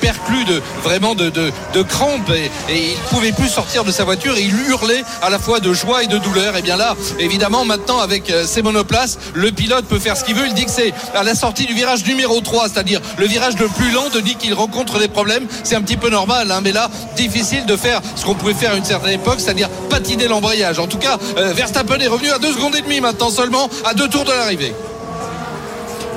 perclus 0.00 0.44
de 0.44 0.62
vraiment 0.82 1.14
de, 1.14 1.28
de, 1.30 1.82
crampes 1.82 2.30
et, 2.30 2.72
et 2.72 2.92
il 2.92 2.98
pouvait 3.10 3.32
plus 3.32 3.48
sortir 3.48 3.84
de 3.84 3.92
sa 3.92 4.04
voiture. 4.04 4.36
Il 4.38 4.54
hurlait 4.68 5.04
à 5.20 5.28
la 5.28 5.38
fois 5.38 5.60
de 5.60 5.72
joie 5.72 6.02
et 6.02 6.06
de 6.06 6.18
douleur. 6.18 6.56
Et 6.56 6.62
bien 6.62 6.76
là, 6.76 6.96
évidemment, 7.18 7.64
maintenant 7.64 7.98
avec 7.98 8.32
ces 8.46 8.62
monoplaces, 8.62 9.18
le 9.34 9.50
pilote 9.52 9.84
peut 9.86 9.98
faire 9.98 10.16
ce 10.16 10.24
qu'il 10.24 10.34
veut. 10.34 10.46
Il 10.46 10.54
dit 10.54 10.64
que 10.64 10.70
c'est 10.70 10.94
à 11.14 11.22
la 11.22 11.34
sortie 11.34 11.66
du 11.66 11.74
virage 11.74 12.04
numéro 12.06 12.40
3, 12.40 12.68
c'est-à-dire 12.68 13.00
le 13.18 13.26
virage 13.34 13.58
le 13.58 13.66
plus 13.66 13.90
lent, 13.90 14.10
de 14.10 14.20
dit 14.20 14.36
qu'il 14.36 14.54
rencontre 14.54 15.00
des 15.00 15.08
problèmes. 15.08 15.48
C'est 15.64 15.74
un 15.74 15.82
petit 15.82 15.96
peu 15.96 16.08
normal, 16.08 16.52
hein, 16.52 16.60
mais 16.62 16.70
là, 16.70 16.88
difficile 17.16 17.66
de 17.66 17.74
faire 17.74 18.00
ce 18.14 18.24
qu'on 18.24 18.36
pouvait 18.36 18.54
faire 18.54 18.74
à 18.74 18.76
une 18.76 18.84
certaine 18.84 19.14
époque, 19.14 19.40
c'est-à-dire 19.40 19.68
patiner 19.90 20.28
l'embrayage. 20.28 20.78
En 20.78 20.86
tout 20.86 20.98
cas, 20.98 21.18
euh, 21.36 21.52
Verstappen 21.52 21.98
est 21.98 22.06
revenu 22.06 22.30
à 22.30 22.38
2 22.38 22.52
secondes 22.52 22.76
et 22.76 22.80
demie 22.80 23.00
maintenant 23.00 23.30
seulement, 23.30 23.68
à 23.84 23.94
deux 23.94 24.06
tours 24.06 24.24
de 24.24 24.30
l'arrivée. 24.30 24.72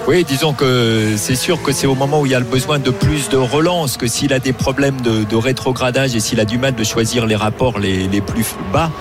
Oui, 0.08 0.23
disons 0.25 0.53
que 0.53 1.15
c'est 1.17 1.36
sûr 1.36 1.60
que 1.63 1.71
c'est 1.71 1.88
au 1.88 1.95
moment 1.95 2.21
où 2.21 2.27
il 2.27 2.34
y 2.34 2.36
a 2.36 2.39
le 2.39 2.45
besoin 2.45 2.77
de 2.77 2.91
plus 2.91 3.30
de 3.30 3.38
relance 3.38 3.97
que 3.97 4.06
s'il 4.06 4.32
a 4.32 4.39
des 4.39 4.53
problèmes 4.53 5.01
de, 5.01 5.23
de 5.23 5.36
rétrogradage 5.36 6.15
et 6.15 6.19
s'il 6.19 6.39
a 6.39 6.45
du 6.45 6.60
mal 6.60 6.75
de 6.75 6.84
choisir 6.84 7.25
les 7.25 7.36
rapports 7.36 7.80
les, 7.80 8.21
plus 8.21 8.45
bas. 8.71 8.91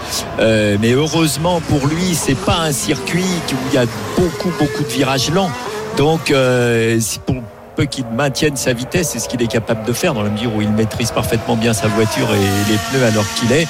Euh, 0.41 0.79
mais 0.81 0.93
heureusement 0.93 1.61
pour 1.61 1.87
lui, 1.87 2.15
c'est 2.15 2.35
pas 2.35 2.61
un 2.61 2.73
circuit 2.73 3.21
où 3.53 3.57
il 3.71 3.75
y 3.75 3.79
a 3.79 3.85
beaucoup 4.17 4.51
beaucoup 4.59 4.83
de 4.83 4.89
virages 4.89 5.31
lents. 5.31 5.51
Donc 5.99 6.31
euh, 6.31 6.99
pour 7.25 7.37
qu'il 7.85 8.07
maintienne 8.07 8.57
sa 8.57 8.73
vitesse, 8.73 9.11
c'est 9.11 9.19
ce 9.19 9.29
qu'il 9.29 9.43
est 9.43 9.47
capable 9.47 9.85
de 9.85 9.93
faire 9.93 10.15
dans 10.15 10.23
la 10.23 10.31
mesure 10.31 10.55
où 10.55 10.63
il 10.63 10.71
maîtrise 10.71 11.11
parfaitement 11.11 11.57
bien 11.57 11.75
sa 11.75 11.89
voiture 11.89 12.29
et 12.33 12.71
les 12.71 12.79
pneus 12.91 13.05
alors 13.05 13.27
qu'il 13.35 13.53
est. 13.53 13.67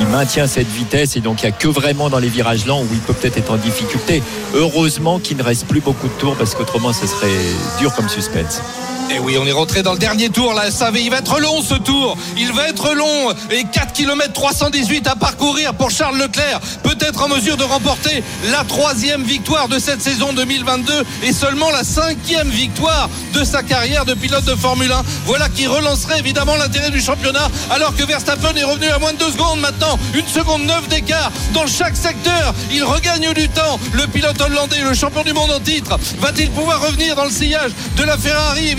Il 0.00 0.08
maintient 0.08 0.48
cette 0.48 0.66
vitesse 0.66 1.16
et 1.16 1.20
donc 1.20 1.42
il 1.42 1.46
n'y 1.46 1.52
a 1.52 1.56
que 1.56 1.68
vraiment 1.68 2.10
dans 2.10 2.18
les 2.18 2.28
virages 2.28 2.66
lents 2.66 2.80
où 2.80 2.88
il 2.92 2.98
peut 2.98 3.12
peut-être 3.12 3.38
être 3.38 3.52
en 3.52 3.56
difficulté. 3.56 4.22
Heureusement 4.54 5.20
qu'il 5.20 5.36
ne 5.36 5.42
reste 5.42 5.66
plus 5.68 5.80
beaucoup 5.80 6.08
de 6.08 6.14
tours 6.14 6.36
parce 6.36 6.54
qu'autrement 6.54 6.92
ce 6.92 7.06
serait 7.06 7.28
dur 7.78 7.94
comme 7.94 8.08
suspense. 8.08 8.60
Et 9.10 9.18
oui, 9.18 9.36
on 9.38 9.46
est 9.46 9.52
rentré 9.52 9.82
dans 9.82 9.92
le 9.92 9.98
dernier 9.98 10.28
tour 10.28 10.54
là, 10.54 10.70
ça 10.70 10.90
va, 10.90 10.98
il 10.98 11.10
va 11.10 11.18
être 11.18 11.38
long 11.38 11.62
ce 11.62 11.74
tour. 11.74 12.16
Il 12.36 12.52
va 12.52 12.68
être 12.68 12.94
long 12.94 13.30
et 13.50 13.64
4 13.64 13.92
km 13.92 14.32
318 14.32 15.06
à 15.06 15.14
parcourir 15.14 15.74
pour 15.74 15.90
Charles 15.90 16.18
Leclerc, 16.18 16.60
peut-être 16.82 17.22
en 17.22 17.28
mesure 17.28 17.56
de 17.56 17.64
remporter 17.64 18.24
la 18.50 18.64
troisième 18.64 19.22
victoire 19.22 19.68
de 19.68 19.78
cette 19.78 20.02
saison 20.02 20.32
2022 20.32 20.92
et 21.22 21.32
seulement 21.32 21.70
la 21.70 21.84
cinquième 21.84 22.48
victoire 22.48 23.08
de 23.32 23.44
sa 23.44 23.62
carrière 23.62 24.04
de 24.04 24.14
pilote 24.14 24.44
de 24.44 24.54
Formule 24.54 24.90
1. 24.90 25.02
Voilà 25.26 25.48
qui 25.48 25.66
relancerait 25.66 26.18
évidemment 26.18 26.56
l'intérêt 26.56 26.90
du 26.90 27.00
championnat 27.00 27.48
alors 27.70 27.94
que 27.94 28.04
Verstappen 28.04 28.54
est 28.56 28.64
revenu 28.64 28.88
à 28.88 28.98
moins 28.98 29.12
de 29.12 29.18
2 29.18 29.30
secondes 29.32 29.60
maintenant, 29.60 29.98
une 30.14 30.26
seconde 30.26 30.64
9 30.64 30.88
d'écart 30.88 31.30
dans 31.52 31.66
chaque 31.66 31.96
secteur. 31.96 32.54
Il 32.72 32.84
regagne 32.84 33.32
du 33.34 33.48
temps. 33.48 33.78
Le 33.92 34.06
pilote 34.06 34.40
hollandais, 34.40 34.80
le 34.80 34.94
champion 34.94 35.22
du 35.22 35.32
monde 35.32 35.50
en 35.50 35.60
titre, 35.60 35.98
va-t-il 36.20 36.50
pouvoir 36.50 36.80
revenir 36.80 37.16
dans 37.16 37.24
le 37.24 37.30
sillage 37.30 37.72
de 37.96 38.02
la 38.02 38.16
Ferrari 38.16 38.70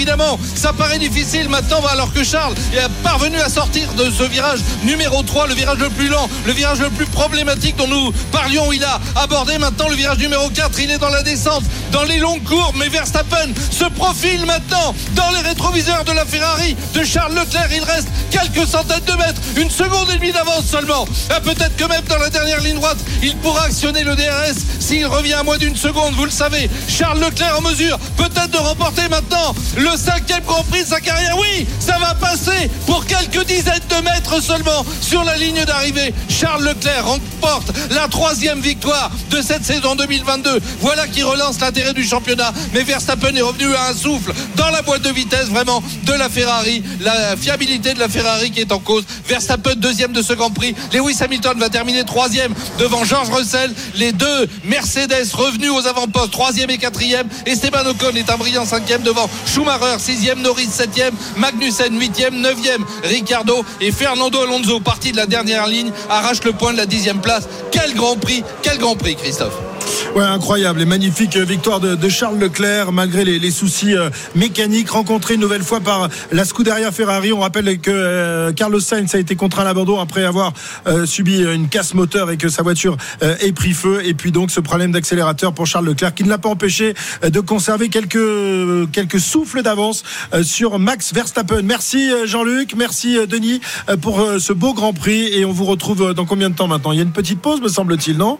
ça 0.55 0.71
paraît 0.71 0.99
difficile 0.99 1.49
maintenant 1.49 1.81
alors 1.91 2.13
que 2.13 2.23
Charles 2.23 2.55
est 2.73 2.89
parvenu 3.03 3.37
à 3.39 3.49
sortir 3.49 3.91
de 3.93 4.09
ce 4.09 4.23
virage 4.23 4.59
numéro 4.83 5.21
3, 5.23 5.47
le 5.47 5.53
virage 5.53 5.77
le 5.79 5.89
plus 5.89 6.07
lent, 6.07 6.29
le 6.45 6.53
virage 6.53 6.79
le 6.79 6.89
plus 6.89 7.05
problématique 7.05 7.75
dont 7.75 7.87
nous 7.87 8.11
parlions. 8.31 8.71
Il 8.71 8.83
a 8.83 8.99
abordé 9.15 9.57
maintenant 9.57 9.89
le 9.89 9.95
virage 9.95 10.19
numéro 10.19 10.49
4, 10.49 10.79
il 10.79 10.91
est 10.91 10.97
dans 10.97 11.09
la 11.09 11.21
descente, 11.21 11.63
dans 11.91 12.03
les 12.03 12.17
longues 12.17 12.43
courbes, 12.43 12.75
mais 12.77 12.87
Verstappen 12.87 13.49
se 13.71 13.85
profile 13.85 14.45
maintenant 14.45 14.95
dans 15.15 15.29
les 15.31 15.41
rétroviseurs 15.41 16.05
de 16.05 16.13
la 16.13 16.25
Ferrari 16.25 16.75
de 16.93 17.03
Charles 17.03 17.35
Leclerc. 17.35 17.69
Il 17.75 17.83
reste 17.83 18.07
quelques 18.31 18.67
centaines 18.67 19.03
de 19.05 19.13
mètres, 19.13 19.41
une 19.57 19.69
seconde 19.69 20.09
et 20.11 20.17
demie 20.17 20.31
d'avance 20.31 20.65
seulement. 20.65 21.05
Ah, 21.29 21.41
Peut-être 21.41 21.75
que 21.75 21.85
même 21.85 22.03
dans 22.07 22.17
la 22.17 22.29
dernière 22.29 22.61
ligne 22.61 22.75
droite, 22.75 22.97
il 23.21 23.35
pourra 23.37 23.63
actionner 23.63 24.03
le 24.03 24.15
DRS 24.15 24.55
s'il 24.79 25.05
revient 25.07 25.33
à 25.33 25.43
moins 25.43 25.57
d'une 25.57 25.75
seconde, 25.75 26.13
vous 26.15 26.25
le 26.25 26.31
savez. 26.31 26.69
Charles 26.87 27.19
Leclerc 27.19 27.57
en 27.57 27.61
mesure 27.61 27.97
peut-être 28.17 28.51
de 28.51 28.57
remporter 28.57 29.07
maintenant 29.09 29.55
le 29.77 29.97
cinquième 30.05 30.43
Grand 30.43 30.63
Prix 30.63 30.83
de 30.83 30.87
sa 30.87 31.01
carrière. 31.01 31.35
Oui, 31.37 31.65
ça 31.79 31.97
va 31.97 32.13
passer 32.15 32.69
pour 32.85 33.05
quelques 33.05 33.45
dizaines 33.45 33.79
de 33.89 34.03
mètres 34.03 34.41
seulement 34.41 34.85
sur 35.01 35.23
la 35.23 35.37
ligne 35.37 35.63
d'arrivée. 35.65 36.13
Charles 36.29 36.63
Leclerc 36.63 37.05
remporte 37.05 37.71
la 37.91 38.07
troisième 38.07 38.59
victoire 38.59 39.11
de 39.31 39.41
cette 39.41 39.65
saison 39.65 39.95
2022. 39.95 40.59
Voilà 40.81 41.07
qui 41.07 41.23
relance 41.23 41.59
l'intérêt 41.59 41.93
du 41.93 42.03
championnat. 42.03 42.53
Mais 42.73 42.83
Verstappen 42.83 43.35
est 43.35 43.41
revenu 43.41 43.73
à 43.73 43.89
un 43.89 43.93
souffle 43.93 44.33
dans 44.55 44.69
la 44.69 44.81
boîte 44.81 45.01
de 45.01 45.09
vitesse 45.09 45.47
vraiment 45.47 45.81
de 46.03 46.13
la 46.13 46.29
Ferrari. 46.29 46.83
La 47.01 47.35
fiabilité 47.35 47.93
de 47.93 47.99
la 47.99 48.09
Ferrari 48.09 48.51
qui 48.51 48.61
est 48.61 48.71
en 48.71 48.79
cause. 48.79 49.03
Verstappen 49.27 49.75
deuxième 49.75 50.13
de 50.13 50.21
ce 50.21 50.33
Grand 50.33 50.51
Prix. 50.51 50.75
Lewis 50.93 51.17
Hamilton 51.21 51.57
va 51.59 51.69
terminer 51.69 52.03
troisième 52.03 52.53
devant 52.79 53.03
George 53.03 53.29
Russell. 53.29 53.73
Les 53.95 54.11
deux 54.11 54.47
Mercedes 54.63 55.31
revenus 55.33 55.71
aux 55.71 55.87
avant-postes, 55.87 56.31
troisième 56.31 56.69
et 56.69 56.77
quatrième. 56.77 57.27
Esteban 57.45 57.85
Ocon 57.85 58.15
est 58.15 58.29
un 58.29 58.37
brillant 58.37 58.65
cinquième 58.65 59.01
devant 59.01 59.29
Schumacher, 59.45 59.94
sixième, 59.99 60.41
Norris 60.41 60.67
septième, 60.67 61.13
Magnussen 61.37 61.97
huitième, 61.99 62.35
neuvième, 62.39 62.83
Ricardo 63.03 63.65
et 63.81 63.91
Fernando 63.91 64.41
Alonso, 64.41 64.79
parti 64.79 65.11
de 65.11 65.17
la 65.17 65.25
dernière 65.25 65.67
ligne, 65.67 65.91
arrache 66.09 66.43
le 66.43 66.53
point 66.53 66.73
de 66.73 66.77
la 66.77 66.85
dixième 66.85 67.21
place. 67.21 67.47
Quel 67.71 67.93
Grand 67.93 68.17
Prix, 68.17 68.43
quel 68.61 68.77
Grand 68.77 68.95
Prix, 68.95 69.15
Christophe. 69.15 69.74
Ouais, 70.15 70.23
incroyable 70.23 70.81
et 70.81 70.85
magnifique 70.85 71.35
victoire 71.35 71.79
de, 71.79 72.09
Charles 72.09 72.39
Leclerc 72.39 72.91
malgré 72.93 73.25
les, 73.25 73.51
soucis 73.51 73.93
euh, 73.93 74.09
mécaniques 74.35 74.89
rencontrés 74.89 75.33
une 75.33 75.41
nouvelle 75.41 75.63
fois 75.63 75.81
par 75.81 76.09
la 76.31 76.45
Scuderia 76.45 76.91
Ferrari. 76.91 77.33
On 77.33 77.41
rappelle 77.41 77.79
que 77.79 77.91
euh, 77.91 78.53
Carlos 78.53 78.79
Sainz 78.79 79.13
a 79.13 79.19
été 79.19 79.35
contraint 79.35 79.63
à 79.63 79.65
l'abandon 79.65 79.99
après 79.99 80.23
avoir 80.23 80.53
euh, 80.87 81.05
subi 81.05 81.41
une 81.41 81.67
casse 81.67 81.93
moteur 81.93 82.31
et 82.31 82.37
que 82.37 82.47
sa 82.47 82.63
voiture 82.63 82.95
euh, 83.23 83.35
ait 83.41 83.51
pris 83.51 83.73
feu. 83.73 84.01
Et 84.05 84.13
puis 84.13 84.31
donc 84.31 84.51
ce 84.51 84.61
problème 84.61 84.91
d'accélérateur 84.91 85.53
pour 85.53 85.67
Charles 85.67 85.85
Leclerc 85.87 86.13
qui 86.13 86.23
ne 86.23 86.29
l'a 86.29 86.37
pas 86.37 86.49
empêché 86.49 86.93
euh, 87.23 87.29
de 87.29 87.39
conserver 87.41 87.89
quelques 87.89 88.91
quelques 88.91 89.19
souffles 89.19 89.63
d'avance 89.63 90.03
euh, 90.33 90.43
sur 90.43 90.79
Max 90.79 91.13
Verstappen. 91.13 91.61
Merci 91.63 92.11
euh, 92.11 92.25
Jean-Luc, 92.25 92.75
merci 92.77 93.17
euh, 93.17 93.25
Denis 93.25 93.59
euh, 93.89 93.97
pour 93.97 94.21
euh, 94.21 94.39
ce 94.39 94.53
beau 94.53 94.73
Grand 94.73 94.93
Prix 94.93 95.27
et 95.33 95.45
on 95.45 95.51
vous 95.51 95.65
retrouve 95.65 96.01
euh, 96.01 96.13
dans 96.13 96.25
combien 96.25 96.49
de 96.49 96.55
temps 96.55 96.67
maintenant? 96.67 96.91
Il 96.91 96.97
y 96.97 96.99
a 96.99 97.03
une 97.03 97.11
petite 97.11 97.41
pause 97.41 97.61
me 97.61 97.67
semble-t-il, 97.67 98.17
non? 98.17 98.39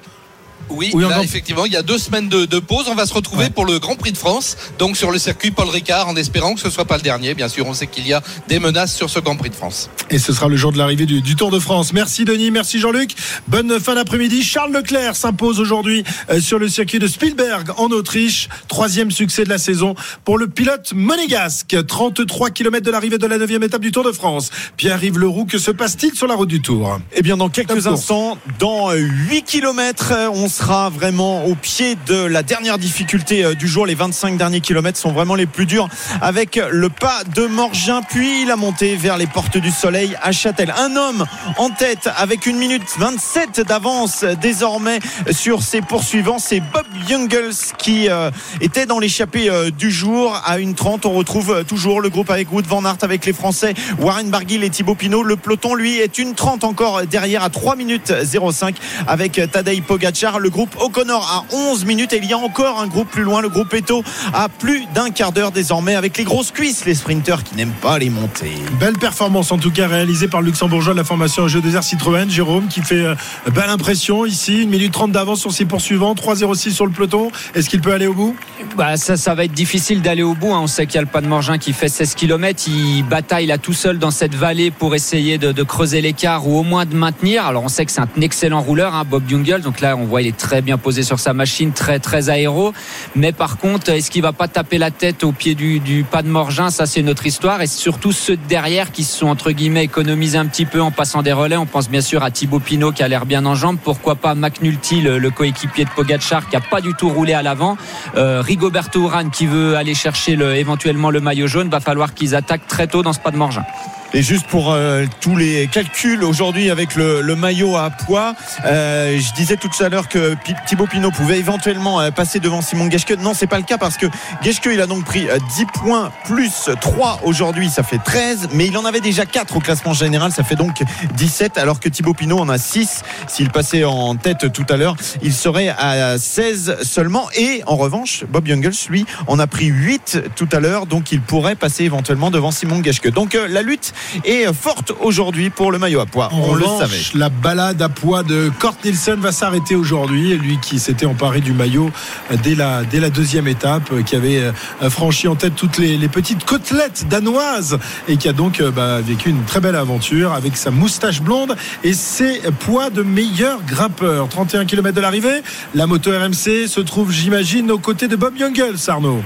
Oui, 0.70 0.92
Oui, 0.94 1.04
là, 1.08 1.22
effectivement, 1.24 1.66
il 1.66 1.72
y 1.74 1.76
a 1.78 1.82
deux 1.84 1.98
semaines 1.98 2.30
de, 2.30 2.46
de 2.46 2.60
pause. 2.60 2.86
On 2.90 2.96
va 2.96 3.06
se 3.06 3.14
retrouver 3.14 3.50
pour 3.50 3.66
le 3.66 3.80
Grand 3.80 3.96
Prix 3.96 4.12
de 4.12 4.18
France, 4.18 4.58
donc 4.80 4.98
sur 4.98 5.12
le 5.12 5.20
circuit 5.20 5.52
Paul 5.52 5.70
Ricard, 5.70 6.08
en 6.08 6.16
espérant 6.16 6.54
que 6.56 6.60
ce 6.62 6.70
soit 6.70 6.86
pas 6.86 6.98
le 6.98 7.04
dernier. 7.04 7.34
Bien 7.34 7.48
sûr, 7.50 7.66
on 7.68 7.74
sait 7.74 7.88
qu'il 7.88 8.08
y 8.08 8.14
a 8.14 8.22
des 8.48 8.60
menaces 8.60 8.96
sur 8.96 9.10
ce 9.10 9.20
Grand 9.20 9.36
Prix 9.36 9.50
de 9.50 9.56
France. 9.56 9.90
Et 10.10 10.20
ce 10.20 10.34
sera 10.34 10.48
le 10.48 10.56
jour 10.58 10.72
de 10.72 10.78
l'arrivée 10.78 11.06
du, 11.06 11.22
du 11.22 11.36
Tour 11.36 11.52
de 11.52 11.60
France. 11.60 11.94
Merci 11.94 12.26
Denis, 12.26 12.52
merci 12.52 12.80
Jean-Luc. 12.80 13.12
Bonne 13.48 13.80
fin 13.80 13.96
d'après-midi. 13.96 14.44
Charles 14.44 14.72
Leclerc 14.74 15.16
s'impose 15.16 15.60
aujourd'hui 15.60 16.04
euh, 16.30 16.40
sur 16.40 16.60
le 16.60 16.68
circuit 16.70 17.00
de 17.00 17.08
Spielberg 17.08 17.70
en 17.78 17.88
Autriche. 17.88 18.50
Troisième 18.68 19.12
succès 19.12 19.44
de 19.44 19.50
la 19.50 19.58
saison 19.58 19.96
pour 20.24 20.38
le 20.38 20.48
pilote 20.48 20.94
monégasque. 20.94 21.76
33 21.88 22.50
km 22.52 22.86
de 22.86 22.92
l'arrivée 22.92 23.18
de 23.18 23.28
la 23.28 23.38
neuvième 23.38 23.64
étape 23.64 23.82
du 23.82 23.92
Tour 23.92 24.04
de 24.04 24.12
France. 24.12 24.50
Pierre-Yves 24.78 25.18
Leroux, 25.20 25.46
que 25.46 25.58
se 25.58 25.72
passe-t-il 25.72 26.16
sur 26.16 26.28
la 26.28 26.36
route 26.36 26.50
du 26.50 26.62
Tour? 26.62 27.00
Eh 27.14 27.22
bien, 27.22 27.38
dans 27.38 27.46
Top 27.50 27.54
quelques 27.68 27.84
course. 27.84 27.88
instants, 27.88 28.38
dans 28.60 28.92
8 28.94 29.44
km, 29.44 30.14
on 30.34 30.48
sera 30.56 30.90
vraiment 30.90 31.44
au 31.46 31.54
pied 31.54 31.98
de 32.08 32.16
la 32.16 32.42
dernière 32.42 32.78
difficulté 32.78 33.44
euh, 33.44 33.56
du 33.56 33.68
jour. 33.68 33.86
Les 33.86 33.94
25 33.94 34.38
derniers 34.38 34.62
kilomètres 34.62 34.98
sont 34.98 35.12
vraiment 35.12 35.36
les 35.36 35.48
plus 35.48 35.66
durs 35.66 35.90
avec 36.22 36.56
le 36.72 36.88
pas 36.88 37.24
de 37.36 37.46
Morgin, 37.46 38.02
puis 38.08 38.46
la 38.46 38.56
montée 38.56 38.96
vers 38.96 39.18
les 39.18 39.28
portes 39.28 39.58
du 39.58 39.70
soleil 39.70 40.16
à 40.24 40.32
Châtel. 40.32 40.74
Un 40.78 40.96
homme 40.96 41.26
en 41.58 41.70
tête 41.70 42.10
avec 42.16 42.46
une 42.46 42.56
minute 42.58 42.84
27 42.98 43.62
d'avance 43.68 44.24
désormais 44.42 45.00
sur 45.32 45.62
ses 45.62 45.82
poursuivants. 45.82 46.40
C'est 46.40 46.62
Bob 46.62 46.86
Jungels 47.06 47.74
qui 47.78 48.10
euh, 48.10 48.32
était 48.62 48.86
dans 48.86 49.00
l'échappée 49.00 49.50
euh, 49.50 49.72
du 49.72 49.92
jour. 49.92 50.42
À 50.46 50.60
une 50.60 50.74
30, 50.74 51.06
on 51.06 51.12
retrouve 51.12 51.66
toujours 51.66 52.00
le 52.00 52.08
groupe 52.08 52.30
avec 52.30 52.50
Wood 52.54 52.66
Van 52.66 52.86
Aert, 52.86 52.98
avec 53.02 53.26
les 53.26 53.34
Français 53.34 53.74
Warren 54.00 54.30
Barguil 54.30 54.64
et 54.64 54.70
Thibaut 54.70 54.96
Pinot. 54.96 55.24
Le 55.24 55.36
peloton, 55.36 55.76
lui, 55.76 55.98
est 55.98 56.18
une 56.18 56.34
30 56.34 56.64
encore 56.64 57.06
derrière 57.06 57.44
à 57.44 57.50
3 57.50 57.76
minutes 57.76 58.14
05 58.24 58.78
avec 59.06 59.42
Tadej 59.52 59.82
Pogacar. 59.82 60.40
Le 60.46 60.52
groupe 60.52 60.76
O'Connor 60.80 61.48
à 61.52 61.56
11 61.56 61.86
minutes 61.86 62.14
et 62.14 62.20
il 62.22 62.26
y 62.30 62.34
a 62.34 62.38
encore 62.38 62.80
un 62.80 62.86
groupe 62.86 63.10
plus 63.10 63.24
loin, 63.24 63.42
le 63.42 63.50
groupe 63.50 63.74
Eto 63.74 64.04
à 64.32 64.48
plus 64.48 64.84
d'un 64.94 65.10
quart 65.10 65.32
d'heure 65.32 65.52
désormais 65.52 65.96
avec 65.96 66.16
les 66.20 66.24
grosses 66.24 66.52
cuisses, 66.52 66.86
les 66.86 66.94
sprinteurs 66.94 67.44
qui 67.44 67.56
n'aiment 67.56 67.74
pas 67.82 67.98
les 67.98 68.12
montées. 68.12 68.54
Belle 68.80 68.94
performance 68.94 69.52
en 69.52 69.58
tout 69.58 69.72
cas 69.72 69.88
réalisée 69.88 70.28
par 70.28 70.42
le 70.42 70.46
luxembourgeois 70.46 70.94
de 70.94 71.00
la 71.00 71.04
formation 71.04 71.48
Jeu 71.48 71.62
des 71.62 71.76
Airs 71.76 71.84
Citroën, 71.84 72.30
Jérôme, 72.30 72.68
qui 72.68 72.84
fait 72.84 73.04
euh, 73.04 73.16
belle 73.56 73.72
impression 73.72 74.24
ici. 74.24 74.62
Une 74.62 74.70
minute 74.70 74.94
30 74.94 75.12
d'avance 75.12 75.40
sur 75.40 75.52
ses 75.52 75.66
poursuivants, 75.66 76.14
3-0-6 76.14 76.74
sur 76.74 76.86
le 76.86 76.92
peloton. 76.92 77.32
Est-ce 77.56 77.68
qu'il 77.68 77.82
peut 77.82 77.94
aller 77.94 78.06
au 78.06 78.14
bout? 78.14 78.36
Bah, 78.78 78.98
ça, 78.98 79.18
ça 79.18 79.34
va 79.34 79.46
être 79.46 79.52
difficile 79.52 80.04
d'aller 80.04 80.22
au 80.22 80.36
bout. 80.36 80.54
hein. 80.54 80.60
On 80.62 80.68
sait 80.68 80.86
qu'il 80.86 80.96
y 80.96 80.98
a 81.00 81.02
le 81.02 81.08
pas 81.08 81.22
de 81.22 81.28
Morgin 81.28 81.58
qui 81.58 81.74
fait 81.74 81.90
16 81.90 82.14
km. 82.14 82.66
Il 82.68 83.02
bataille 83.02 83.48
là 83.48 83.58
tout 83.58 83.74
seul 83.74 83.98
dans 83.98 84.12
cette 84.12 84.36
vallée 84.36 84.70
pour 84.70 84.94
essayer 84.94 85.40
de, 85.40 85.52
de 85.52 85.64
creuser 85.64 86.02
l'écart 86.02 86.48
ou 86.48 86.60
au 86.60 86.64
moins 86.64 86.86
de 86.86 86.96
maintenir. 86.96 87.48
Alors 87.48 87.64
on 87.64 87.68
sait 87.68 87.84
que 87.88 87.92
c'est 87.92 88.02
un 88.02 88.22
excellent 88.22 88.62
rouleur, 88.62 88.94
hein, 88.94 89.06
Bob 89.10 89.24
Jungel. 89.28 89.62
Donc 89.62 89.82
là, 89.82 89.98
on 89.98 90.06
voit 90.06 90.22
il 90.22 90.28
est 90.28 90.35
très 90.36 90.62
bien 90.62 90.78
posé 90.78 91.04
sur 91.04 91.20
sa 91.20 91.34
machine, 91.34 91.72
très 91.72 92.00
très 92.00 92.30
aéro. 92.30 92.74
Mais 93.16 93.32
par 93.32 93.58
contre, 93.58 93.90
est-ce 93.90 94.12
qu'il 94.12 94.22
va 94.22 94.34
pas 94.34 94.48
taper 94.48 94.78
la 94.78 94.92
tête 94.92 95.24
au 95.24 95.32
pied 95.32 95.56
du, 95.56 96.06
pas 96.10 96.22
de 96.22 96.28
Morgin? 96.28 96.70
Ça, 96.70 96.86
c'est 96.86 97.02
notre 97.02 97.26
histoire. 97.26 97.62
Et 97.62 97.68
surtout 97.68 98.12
ceux 98.12 98.38
de 98.38 98.46
derrière 98.48 98.92
qui 98.92 99.04
se 99.04 99.18
sont 99.18 99.28
entre 99.28 99.52
guillemets 99.52 99.84
économisés 99.86 100.38
un 100.38 100.46
petit 100.46 100.66
peu 100.66 100.82
en 100.82 100.92
passant 100.92 101.24
des 101.24 101.34
relais. 101.34 101.58
On 101.58 101.66
pense 101.66 101.90
bien 101.90 102.02
sûr 102.02 102.24
à 102.24 102.32
Thibaut 102.32 102.60
Pinot 102.60 102.92
qui 102.92 103.04
a 103.04 103.08
l'air 103.08 103.26
bien 103.26 103.46
en 103.46 103.56
jambes. 103.56 103.78
Pourquoi 103.84 104.16
pas 104.16 104.36
McNulty, 104.36 105.02
le, 105.02 105.18
le 105.18 105.30
coéquipier 105.32 105.86
de 105.86 105.90
Pogacar, 105.90 106.50
qui 106.50 106.56
a 106.56 106.62
pas 106.62 106.82
du 106.82 106.94
tout 106.94 107.10
roulé 107.10 107.34
à 107.34 107.42
l'avant. 107.42 107.78
Euh, 108.16 108.42
Rigoberto 108.42 109.02
Urán 109.02 109.32
qui 109.32 109.46
veut 109.46 109.76
aller 109.76 109.94
chercher 109.94 110.36
le, 110.36 110.56
éventuellement 110.56 111.10
le 111.10 111.22
maillot 111.22 111.48
jaune. 111.48 111.70
Va 111.70 111.80
falloir 111.80 112.14
qu'ils 112.14 112.36
attaquent 112.36 112.68
très 112.68 112.88
tôt 112.88 113.02
dans 113.02 113.14
ce 113.14 113.20
pas 113.20 113.32
de 113.32 113.38
Morgin. 113.38 113.66
Et 114.14 114.22
juste 114.22 114.48
pour 114.48 114.72
euh, 114.72 115.06
tous 115.20 115.36
les 115.36 115.68
calculs 115.68 116.24
aujourd'hui 116.24 116.70
avec 116.70 116.96
le, 116.96 117.22
maillot 117.36 117.76
à 117.76 117.90
poids, 117.90 118.34
euh, 118.66 119.20
je 119.20 119.34
disais 119.34 119.58
tout 119.58 119.70
à 119.82 119.90
l'heure 119.90 120.08
que 120.08 120.36
Pi- 120.36 120.54
Thibaut 120.68 120.88
Pinot 120.88 121.12
pouvait 121.12 121.38
éventuellement 121.38 122.00
euh, 122.00 122.12
passer 122.12 122.40
devant 122.40 122.62
Simon 122.62 122.90
Geschke. 122.90 123.18
Non, 123.20 123.34
c'est 123.34 123.48
pas 123.48 123.58
le 123.58 123.64
cas 123.66 123.78
parce 123.78 123.98
que 123.98 124.06
Geschke 124.42 124.70
il 124.72 124.80
a 124.80 124.88
donc 124.88 125.04
pris 125.04 125.28
euh, 125.30 125.38
10 125.58 125.66
points 125.66 126.12
plus 126.26 126.70
3 126.80 127.22
aujourd'hui, 127.24 127.70
ça 127.70 127.84
fait 127.84 127.98
13, 127.98 128.50
mais 128.54 128.68
il 128.68 128.78
en 128.78 128.86
avait 128.86 129.02
déjà 129.02 129.26
4 129.26 129.58
au 129.58 129.60
classement 129.60 129.92
général, 129.94 130.32
ça 130.32 130.44
fait 130.46 130.56
donc 130.56 130.82
17, 131.16 131.58
alors 131.58 131.82
que 131.82 131.90
Thibaut 131.90 132.14
Pinot 132.14 132.40
en 132.40 132.48
a 132.48 132.58
6. 132.58 133.02
S'il 133.28 133.50
passait 133.50 133.84
en 133.84 134.16
tête 134.16 134.50
tout 134.54 134.66
à 134.70 134.78
l'heure, 134.78 134.96
il 135.24 135.34
serait 135.34 135.68
à 135.78 136.18
16 136.18 136.78
seulement. 136.84 137.28
Et 137.36 137.64
en 137.68 137.76
revanche, 137.76 138.24
Bob 138.30 138.48
Jungels, 138.48 138.72
lui, 138.90 139.06
en 139.28 139.40
a 139.40 139.48
pris 139.48 139.66
8 139.66 140.20
tout 140.38 140.48
à 140.54 140.62
l'heure, 140.62 140.86
donc 140.86 141.12
il 141.12 141.20
pourrait 141.20 141.56
passer 141.56 141.84
éventuellement 141.84 142.32
devant 142.32 142.52
Simon 142.52 142.82
Geschke. 142.82 143.10
Donc 143.12 143.34
la 143.50 143.62
lutte 143.62 143.94
est 144.24 144.52
forte 144.54 144.94
aujourd'hui 145.02 145.50
pour 145.50 145.72
le 145.72 145.80
maillot 145.80 146.00
à 146.00 146.06
poids. 146.06 146.30
En 146.32 146.40
On 146.50 146.56
le 146.56 146.66
savait. 146.80 147.02
La 147.14 147.30
balade 147.30 147.82
à 147.82 147.90
poids 147.90 148.24
de 148.24 148.52
Kort 148.60 148.76
Nielsen 148.84 149.20
va 149.20 149.32
s'arrêter 149.32 149.76
aujourd'hui. 149.76 150.38
Lui 150.38 150.60
qui 150.62 150.80
s'était 150.80 151.06
emparé 151.06 151.42
du 151.42 151.54
maillot 151.54 151.92
euh, 152.32 152.36
dès 152.44 152.56
la, 152.56 152.84
dès 152.84 153.00
la 153.00 153.10
deuxième 153.10 153.48
étape, 153.48 153.92
euh, 153.92 154.02
qui 154.04 154.16
avait 154.16 154.40
euh, 154.40 154.90
franchi 154.90 155.28
en 155.28 155.36
tête 155.36 155.56
toutes 155.56 155.78
les, 155.78 155.98
les 155.98 156.08
petites 156.08 156.46
côtelettes 156.46 157.08
danoises 157.10 157.78
et 158.08 158.18
qui 158.18 158.30
a 158.30 158.34
donc 158.34 158.60
euh, 158.60 158.72
bah, 158.72 159.02
vécu 159.02 159.30
une 159.30 159.44
très 159.44 159.60
belle 159.60 159.76
aventure 159.76 160.34
avec 160.34 160.58
sa 160.58 160.72
moustache 160.72 161.22
blonde 161.22 161.56
et 161.84 161.94
ses 161.94 162.42
poids 162.60 162.90
de 162.90 163.04
meilleur 163.04 163.62
grimpeur. 163.64 164.28
31 164.30 164.66
km 164.66 164.96
de 164.96 165.02
l'arrivée. 165.02 165.42
La 165.74 165.88
moto 165.88 166.12
RMC 166.12 166.68
se 166.68 166.82
trouve, 166.82 167.12
j'imagine, 167.12 167.72
aux 167.72 167.80
côtés 167.80 168.08
de 168.08 168.16
Bob 168.16 168.38
Jungels, 168.38 168.76
Arnaud. 168.88 169.22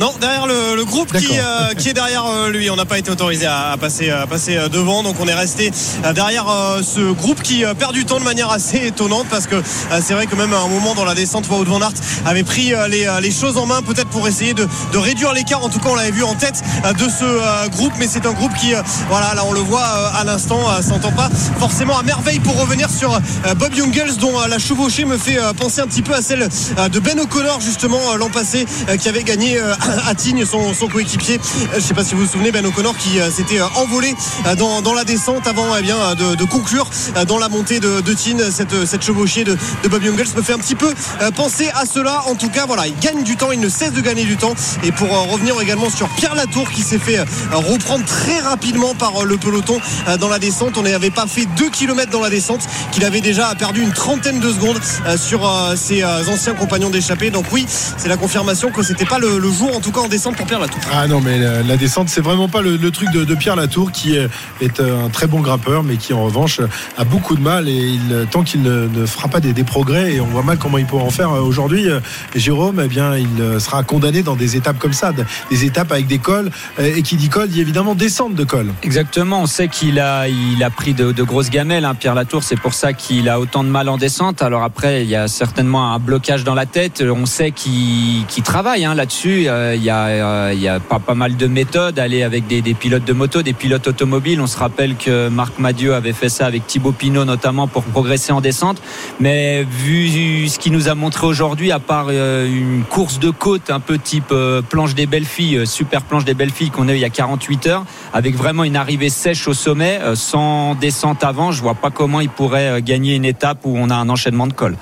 Non, 0.00 0.12
derrière 0.20 0.46
le, 0.48 0.74
le 0.74 0.84
groupe 0.84 1.16
qui, 1.16 1.38
euh, 1.38 1.72
qui 1.78 1.88
est 1.88 1.92
derrière 1.92 2.26
euh, 2.26 2.50
lui. 2.50 2.68
On 2.68 2.74
n'a 2.74 2.84
pas 2.84 2.98
été 2.98 3.12
autorisé 3.12 3.46
à, 3.46 3.70
à 3.70 3.76
passer, 3.76 4.10
à 4.10 4.26
passer 4.26 4.56
euh, 4.56 4.68
devant. 4.68 5.04
Donc 5.04 5.16
on 5.20 5.28
est 5.28 5.34
resté 5.34 5.70
euh, 6.04 6.12
derrière 6.12 6.48
euh, 6.48 6.82
ce 6.82 7.12
groupe 7.12 7.40
qui 7.42 7.62
perd 7.78 7.92
du 7.92 8.04
temps 8.04 8.18
de 8.18 8.24
manière 8.24 8.50
assez 8.50 8.88
étonnante 8.88 9.26
parce 9.30 9.46
que 9.46 9.54
euh, 9.54 10.00
c'est 10.04 10.14
vrai 10.14 10.26
que 10.26 10.34
même 10.34 10.52
à 10.52 10.58
un 10.58 10.68
moment 10.68 10.94
dans 10.96 11.04
la 11.04 11.14
descente, 11.14 11.48
Wout 11.48 11.64
van 11.64 11.80
Aert 11.80 11.92
avait 12.26 12.42
pris 12.42 12.74
euh, 12.74 12.88
les, 12.88 13.06
les 13.22 13.30
choses 13.30 13.56
en 13.56 13.66
main 13.66 13.82
peut-être 13.82 14.08
pour 14.08 14.26
essayer 14.26 14.52
de, 14.52 14.66
de 14.92 14.98
réduire 14.98 15.32
l'écart. 15.32 15.64
En 15.64 15.68
tout 15.68 15.78
cas, 15.78 15.90
on 15.90 15.94
l'avait 15.94 16.10
vu 16.10 16.24
en 16.24 16.34
tête 16.34 16.60
euh, 16.84 16.92
de 16.92 17.08
ce 17.08 17.24
euh, 17.24 17.68
groupe. 17.68 17.92
Mais 18.00 18.08
c'est 18.08 18.26
un 18.26 18.32
groupe 18.32 18.52
qui, 18.54 18.74
euh, 18.74 18.82
voilà, 19.08 19.34
là 19.34 19.44
on 19.46 19.52
le 19.52 19.60
voit 19.60 19.80
euh, 19.80 20.20
à 20.20 20.24
l'instant, 20.24 20.58
euh, 20.70 20.82
s'entend 20.82 21.12
pas 21.12 21.30
forcément 21.60 21.96
à 21.96 22.02
merveille 22.02 22.40
pour 22.40 22.60
revenir 22.60 22.90
sur 22.90 23.14
euh, 23.14 23.54
Bob 23.54 23.72
Jungels 23.72 24.16
dont 24.16 24.40
euh, 24.40 24.48
la 24.48 24.58
chevauchée 24.58 25.04
me 25.04 25.18
fait 25.18 25.38
euh, 25.38 25.52
penser 25.52 25.80
un 25.82 25.86
petit 25.86 26.02
peu 26.02 26.14
à 26.14 26.20
celle 26.20 26.48
euh, 26.78 26.88
de 26.88 26.98
Ben 26.98 27.18
O'Connor 27.20 27.60
justement 27.60 28.00
euh, 28.12 28.16
l'an 28.16 28.28
passé 28.28 28.66
qui 29.00 29.08
avait 29.08 29.22
gagné 29.22 29.60
à 30.06 30.14
Tignes 30.14 30.44
son, 30.44 30.74
son 30.74 30.88
coéquipier. 30.88 31.36
Euh, 31.36 31.76
Je 31.76 31.80
sais 31.80 31.94
pas 31.94 32.04
si 32.04 32.14
vous 32.14 32.22
vous 32.22 32.30
souvenez 32.30 32.52
Ben 32.52 32.64
O'Connor 32.64 32.96
qui 32.96 33.18
euh, 33.18 33.30
s'était 33.30 33.60
euh, 33.60 33.66
envolé 33.76 34.14
dans, 34.58 34.94
la 34.94 35.04
descente 35.04 35.46
avant 35.46 35.76
eh 35.76 35.82
bien 35.82 36.14
de, 36.14 36.44
conclure 36.44 36.88
dans 37.26 37.38
la 37.38 37.48
montée 37.48 37.80
de, 37.80 38.00
de 38.00 38.12
Tignes 38.12 38.50
cette, 38.50 38.86
cette 38.86 39.02
chevauchée 39.04 39.42
de, 39.44 39.56
de 39.82 39.88
Bob 39.88 40.02
Jungels 40.02 40.28
me 40.36 40.42
fait 40.42 40.52
un 40.52 40.58
petit 40.58 40.76
peu 40.76 40.92
penser 41.34 41.68
à 41.74 41.84
cela. 41.84 42.22
En 42.26 42.34
tout 42.36 42.48
cas 42.48 42.66
voilà 42.66 42.86
il 42.86 42.96
gagne 42.98 43.24
du 43.24 43.36
temps, 43.36 43.50
il 43.50 43.58
ne 43.60 43.68
cesse 43.68 43.92
de 43.92 44.00
gagner 44.00 44.24
du 44.24 44.36
temps 44.36 44.54
et 44.84 44.92
pour 44.92 45.08
revenir 45.32 45.60
également 45.60 45.90
sur 45.90 46.08
Pierre 46.10 46.34
Latour 46.34 46.70
qui 46.70 46.82
s'est 46.82 46.98
fait 46.98 47.18
reprendre 47.52 48.04
très 48.04 48.38
rapidement 48.38 48.94
par 48.94 49.24
le 49.24 49.36
peloton 49.36 49.80
dans 50.20 50.28
la 50.28 50.38
descente. 50.38 50.78
On 50.78 50.82
n'avait 50.82 51.10
pas 51.10 51.26
fait 51.26 51.46
2 51.56 51.70
km 51.70 52.10
dans 52.10 52.20
la 52.20 52.30
descente 52.30 52.60
qu'il 52.92 53.04
avait 53.04 53.20
déjà 53.20 53.52
perdu 53.56 53.82
une 53.82 53.92
trentaine 53.92 54.38
de 54.38 54.52
secondes 54.52 54.80
sur 55.16 55.50
ses 55.76 56.04
anciens 56.04 56.54
compagnons 56.54 56.90
d'échappée. 56.90 57.30
Donc 57.30 57.46
oui, 57.52 57.66
c'est 57.96 58.08
la 58.08 58.16
confirmation 58.16 58.70
que 58.70 58.82
c'était 58.82 59.06
pas 59.06 59.18
le, 59.18 59.38
le 59.38 59.50
jour 59.50 59.73
en 59.74 59.80
tout 59.80 59.92
cas 59.92 60.00
en 60.00 60.08
descente 60.08 60.36
pour 60.36 60.46
Pierre 60.46 60.60
Latour. 60.60 60.80
Ah 60.92 61.06
non, 61.08 61.20
mais 61.20 61.38
la, 61.38 61.62
la 61.62 61.76
descente, 61.76 62.08
c'est 62.08 62.20
vraiment 62.20 62.48
pas 62.48 62.62
le, 62.62 62.76
le 62.76 62.90
truc 62.90 63.10
de, 63.10 63.24
de 63.24 63.34
Pierre 63.34 63.56
Latour 63.56 63.92
qui 63.92 64.16
est, 64.16 64.28
est 64.60 64.80
un 64.80 65.08
très 65.10 65.26
bon 65.26 65.40
grimpeur, 65.40 65.82
mais 65.82 65.96
qui 65.96 66.12
en 66.12 66.24
revanche 66.24 66.60
a 66.96 67.04
beaucoup 67.04 67.36
de 67.36 67.40
mal 67.40 67.68
et 67.68 67.72
il, 67.72 68.26
tant 68.30 68.42
qu'il 68.42 68.62
ne, 68.62 68.86
ne 68.88 69.06
fera 69.06 69.28
pas 69.28 69.40
des, 69.40 69.52
des 69.52 69.64
progrès, 69.64 70.14
et 70.14 70.20
on 70.20 70.26
voit 70.26 70.42
mal 70.42 70.58
comment 70.58 70.78
il 70.78 70.86
pourra 70.86 71.04
en 71.04 71.10
faire 71.10 71.32
euh, 71.32 71.40
aujourd'hui, 71.40 71.88
euh, 71.90 72.00
Jérôme, 72.34 72.80
eh 72.84 72.88
bien, 72.88 73.16
il 73.16 73.40
euh, 73.40 73.58
sera 73.58 73.82
condamné 73.82 74.22
dans 74.22 74.36
des 74.36 74.56
étapes 74.56 74.78
comme 74.78 74.92
ça, 74.92 75.12
des 75.50 75.64
étapes 75.64 75.90
avec 75.92 76.06
des 76.06 76.18
cols, 76.18 76.50
euh, 76.78 76.94
et 76.96 77.02
qui 77.02 77.16
dit 77.16 77.28
col 77.28 77.48
dit 77.48 77.60
évidemment 77.60 77.94
descente 77.94 78.34
de 78.34 78.44
col. 78.44 78.68
Exactement, 78.82 79.42
on 79.42 79.46
sait 79.46 79.68
qu'il 79.68 79.98
a, 79.98 80.28
il 80.28 80.62
a 80.62 80.70
pris 80.70 80.94
de, 80.94 81.12
de 81.12 81.22
grosses 81.22 81.50
gamelles, 81.50 81.84
hein, 81.84 81.94
Pierre 81.94 82.14
Latour, 82.14 82.42
c'est 82.42 82.60
pour 82.60 82.74
ça 82.74 82.92
qu'il 82.92 83.28
a 83.28 83.40
autant 83.40 83.64
de 83.64 83.68
mal 83.68 83.88
en 83.88 83.96
descente. 83.96 84.42
Alors 84.42 84.62
après, 84.62 85.02
il 85.02 85.08
y 85.10 85.16
a 85.16 85.28
certainement 85.28 85.92
un 85.92 85.98
blocage 85.98 86.44
dans 86.44 86.54
la 86.54 86.66
tête, 86.66 87.02
on 87.04 87.26
sait 87.26 87.50
qu'il 87.50 88.24
travaille 88.44 88.84
hein, 88.84 88.94
là-dessus, 88.94 89.46
Euh, 89.48 89.63
il 89.74 89.82
y 89.82 89.90
a, 89.90 90.06
euh, 90.06 90.78
pas, 90.80 91.14
mal 91.14 91.36
de 91.36 91.46
méthodes, 91.46 91.98
aller 91.98 92.22
avec 92.22 92.46
des, 92.46 92.62
pilotes 92.74 93.04
de 93.04 93.12
moto, 93.12 93.42
des 93.42 93.52
pilotes 93.52 93.86
automobiles, 93.86 94.40
on 94.40 94.46
se 94.46 94.58
rappelle 94.58 94.96
que 94.96 95.28
Marc 95.28 95.58
Madieu 95.58 95.94
avait 95.94 96.12
fait 96.12 96.28
ça 96.28 96.46
avec 96.46 96.66
Thibaut 96.66 96.92
Pinot 96.92 97.24
notamment 97.24 97.68
pour 97.68 97.82
progresser 97.84 98.32
en 98.32 98.40
descente, 98.40 98.82
mais 99.20 99.64
vu 99.64 100.48
ce 100.48 100.58
qu'il 100.58 100.72
nous 100.72 100.88
a 100.88 100.94
montré 100.94 101.26
aujourd'hui, 101.26 101.72
à 101.72 101.78
part 101.78 102.06
euh, 102.10 102.46
une 102.46 102.84
course 102.84 103.18
de 103.18 103.30
côte 103.30 103.70
un 103.70 103.80
peu 103.80 103.98
type 103.98 104.32
euh, 104.32 104.62
planche 104.62 104.94
des 104.94 105.06
belles 105.06 105.24
filles, 105.24 105.56
euh, 105.56 105.66
super 105.66 106.02
planche 106.02 106.24
des 106.24 106.34
belles 106.34 106.50
filles 106.50 106.70
qu'on 106.70 106.88
a 106.88 106.92
eu 106.92 106.96
il 106.96 107.00
y 107.00 107.04
a 107.04 107.10
48 107.10 107.66
heures, 107.66 107.84
avec 108.12 108.36
vraiment 108.36 108.64
une 108.64 108.76
arrivée 108.76 109.08
sèche 109.08 109.46
au 109.48 109.54
sommet, 109.54 110.00
euh, 110.02 110.14
sans 110.14 110.74
descente 110.74 111.24
avant, 111.24 111.52
je 111.52 111.60
vois 111.60 111.74
pas 111.74 111.90
comment 111.90 112.20
il 112.20 112.28
pourrait 112.28 112.68
euh, 112.68 112.80
gagner 112.80 113.14
une 113.14 113.24
étape 113.24 113.58
où 113.64 113.74
on 113.76 113.90
a 113.90 113.94
un 113.94 114.08
enchaînement 114.08 114.46
de 114.46 114.52
cols. 114.52 114.76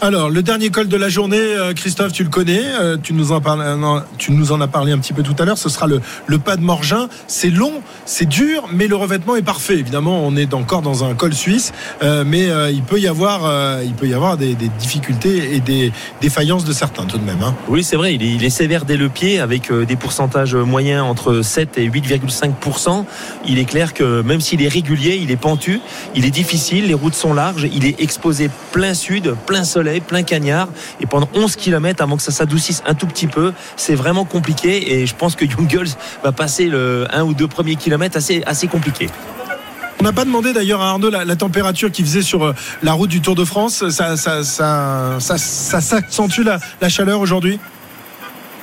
Alors, 0.00 0.30
le 0.30 0.44
dernier 0.44 0.70
col 0.70 0.86
de 0.86 0.96
la 0.96 1.08
journée, 1.08 1.40
euh, 1.40 1.72
Christophe, 1.74 2.12
tu 2.12 2.22
le 2.22 2.30
connais, 2.30 2.62
euh, 2.62 2.96
tu, 3.02 3.12
nous 3.14 3.32
en 3.32 3.40
parles, 3.40 3.62
euh, 3.62 4.00
tu 4.16 4.30
nous 4.30 4.52
en 4.52 4.60
as 4.60 4.68
parlé 4.68 4.92
un 4.92 4.98
petit 4.98 5.12
peu 5.12 5.24
tout 5.24 5.34
à 5.40 5.44
l'heure, 5.44 5.58
ce 5.58 5.68
sera 5.68 5.88
le, 5.88 6.38
pas 6.38 6.56
de 6.56 6.62
Morgin. 6.62 7.08
C'est 7.26 7.50
long, 7.50 7.72
c'est 8.06 8.28
dur, 8.28 8.68
mais 8.72 8.86
le 8.86 8.94
revêtement 8.94 9.34
est 9.34 9.42
parfait. 9.42 9.76
Évidemment, 9.76 10.24
on 10.24 10.36
est 10.36 10.54
encore 10.54 10.82
dans 10.82 11.02
un 11.02 11.14
col 11.14 11.34
suisse, 11.34 11.72
mais 12.00 12.48
il 12.72 12.82
peut 12.82 13.00
y 13.00 13.08
avoir, 13.08 13.82
il 13.82 13.92
peut 13.94 14.06
y 14.06 14.14
avoir 14.14 14.36
des, 14.36 14.54
difficultés 14.54 15.56
et 15.56 15.60
des 15.60 15.92
défaillances 16.20 16.64
de 16.64 16.72
certains 16.72 17.04
tout 17.04 17.18
de 17.18 17.24
même. 17.24 17.42
hein. 17.42 17.54
Oui, 17.68 17.82
c'est 17.82 17.96
vrai, 17.96 18.14
il 18.14 18.22
est, 18.22 18.34
il 18.34 18.44
est 18.44 18.50
sévère 18.50 18.84
dès 18.84 18.96
le 18.96 19.08
pied 19.08 19.40
avec 19.40 19.72
des 19.72 19.96
pourcentages 19.96 20.54
moyens 20.54 21.02
entre 21.02 21.42
7 21.42 21.76
et 21.78 21.88
8,5%. 21.88 23.04
Il 23.46 23.58
est 23.58 23.64
clair 23.64 23.94
que 23.94 24.22
même 24.22 24.40
s'il 24.40 24.62
est 24.62 24.68
régulier, 24.68 25.18
il 25.20 25.32
est 25.32 25.36
pentu, 25.36 25.80
il 26.14 26.24
est 26.24 26.30
difficile, 26.30 26.86
les 26.86 26.94
routes 26.94 27.14
sont 27.14 27.34
larges, 27.34 27.66
il 27.74 27.84
est 27.84 28.00
exposé 28.00 28.48
plein 28.70 28.94
sud, 28.94 29.34
plein 29.46 29.64
soleil, 29.64 29.87
plein 30.06 30.22
cagnard. 30.22 30.68
Et 31.00 31.06
pendant 31.06 31.28
11 31.34 31.56
km 31.56 32.02
avant 32.02 32.16
que 32.16 32.22
ça 32.22 32.32
s'adoucisse 32.32 32.82
un 32.86 32.94
tout 32.94 33.06
petit 33.06 33.26
peu, 33.26 33.52
c'est 33.76 33.94
vraiment 33.94 34.24
compliqué. 34.24 34.92
Et 34.92 35.06
je 35.06 35.14
pense 35.14 35.36
que 35.36 35.48
Jungels 35.48 35.90
va 36.22 36.32
passer 36.32 36.66
le 36.66 37.06
un 37.12 37.24
ou 37.24 37.34
deux 37.34 37.48
premiers 37.48 37.76
kilomètres 37.76 38.16
assez, 38.16 38.42
assez 38.46 38.68
compliqués. 38.68 39.08
On 40.00 40.04
n'a 40.04 40.12
pas 40.12 40.24
demandé 40.24 40.52
d'ailleurs 40.52 40.80
à 40.80 40.90
Arnaud 40.90 41.10
la, 41.10 41.24
la 41.24 41.36
température 41.36 41.90
qu'il 41.90 42.04
faisait 42.04 42.22
sur 42.22 42.44
euh, 42.44 42.54
la 42.82 42.92
route 42.92 43.10
du 43.10 43.20
Tour 43.20 43.34
de 43.34 43.44
France. 43.44 43.88
Ça, 43.90 44.16
ça, 44.16 44.44
ça, 44.44 45.16
ça, 45.18 45.80
s'accentue 45.80 46.42
la, 46.42 46.60
la 46.80 46.88
chaleur 46.88 47.20
aujourd'hui? 47.20 47.58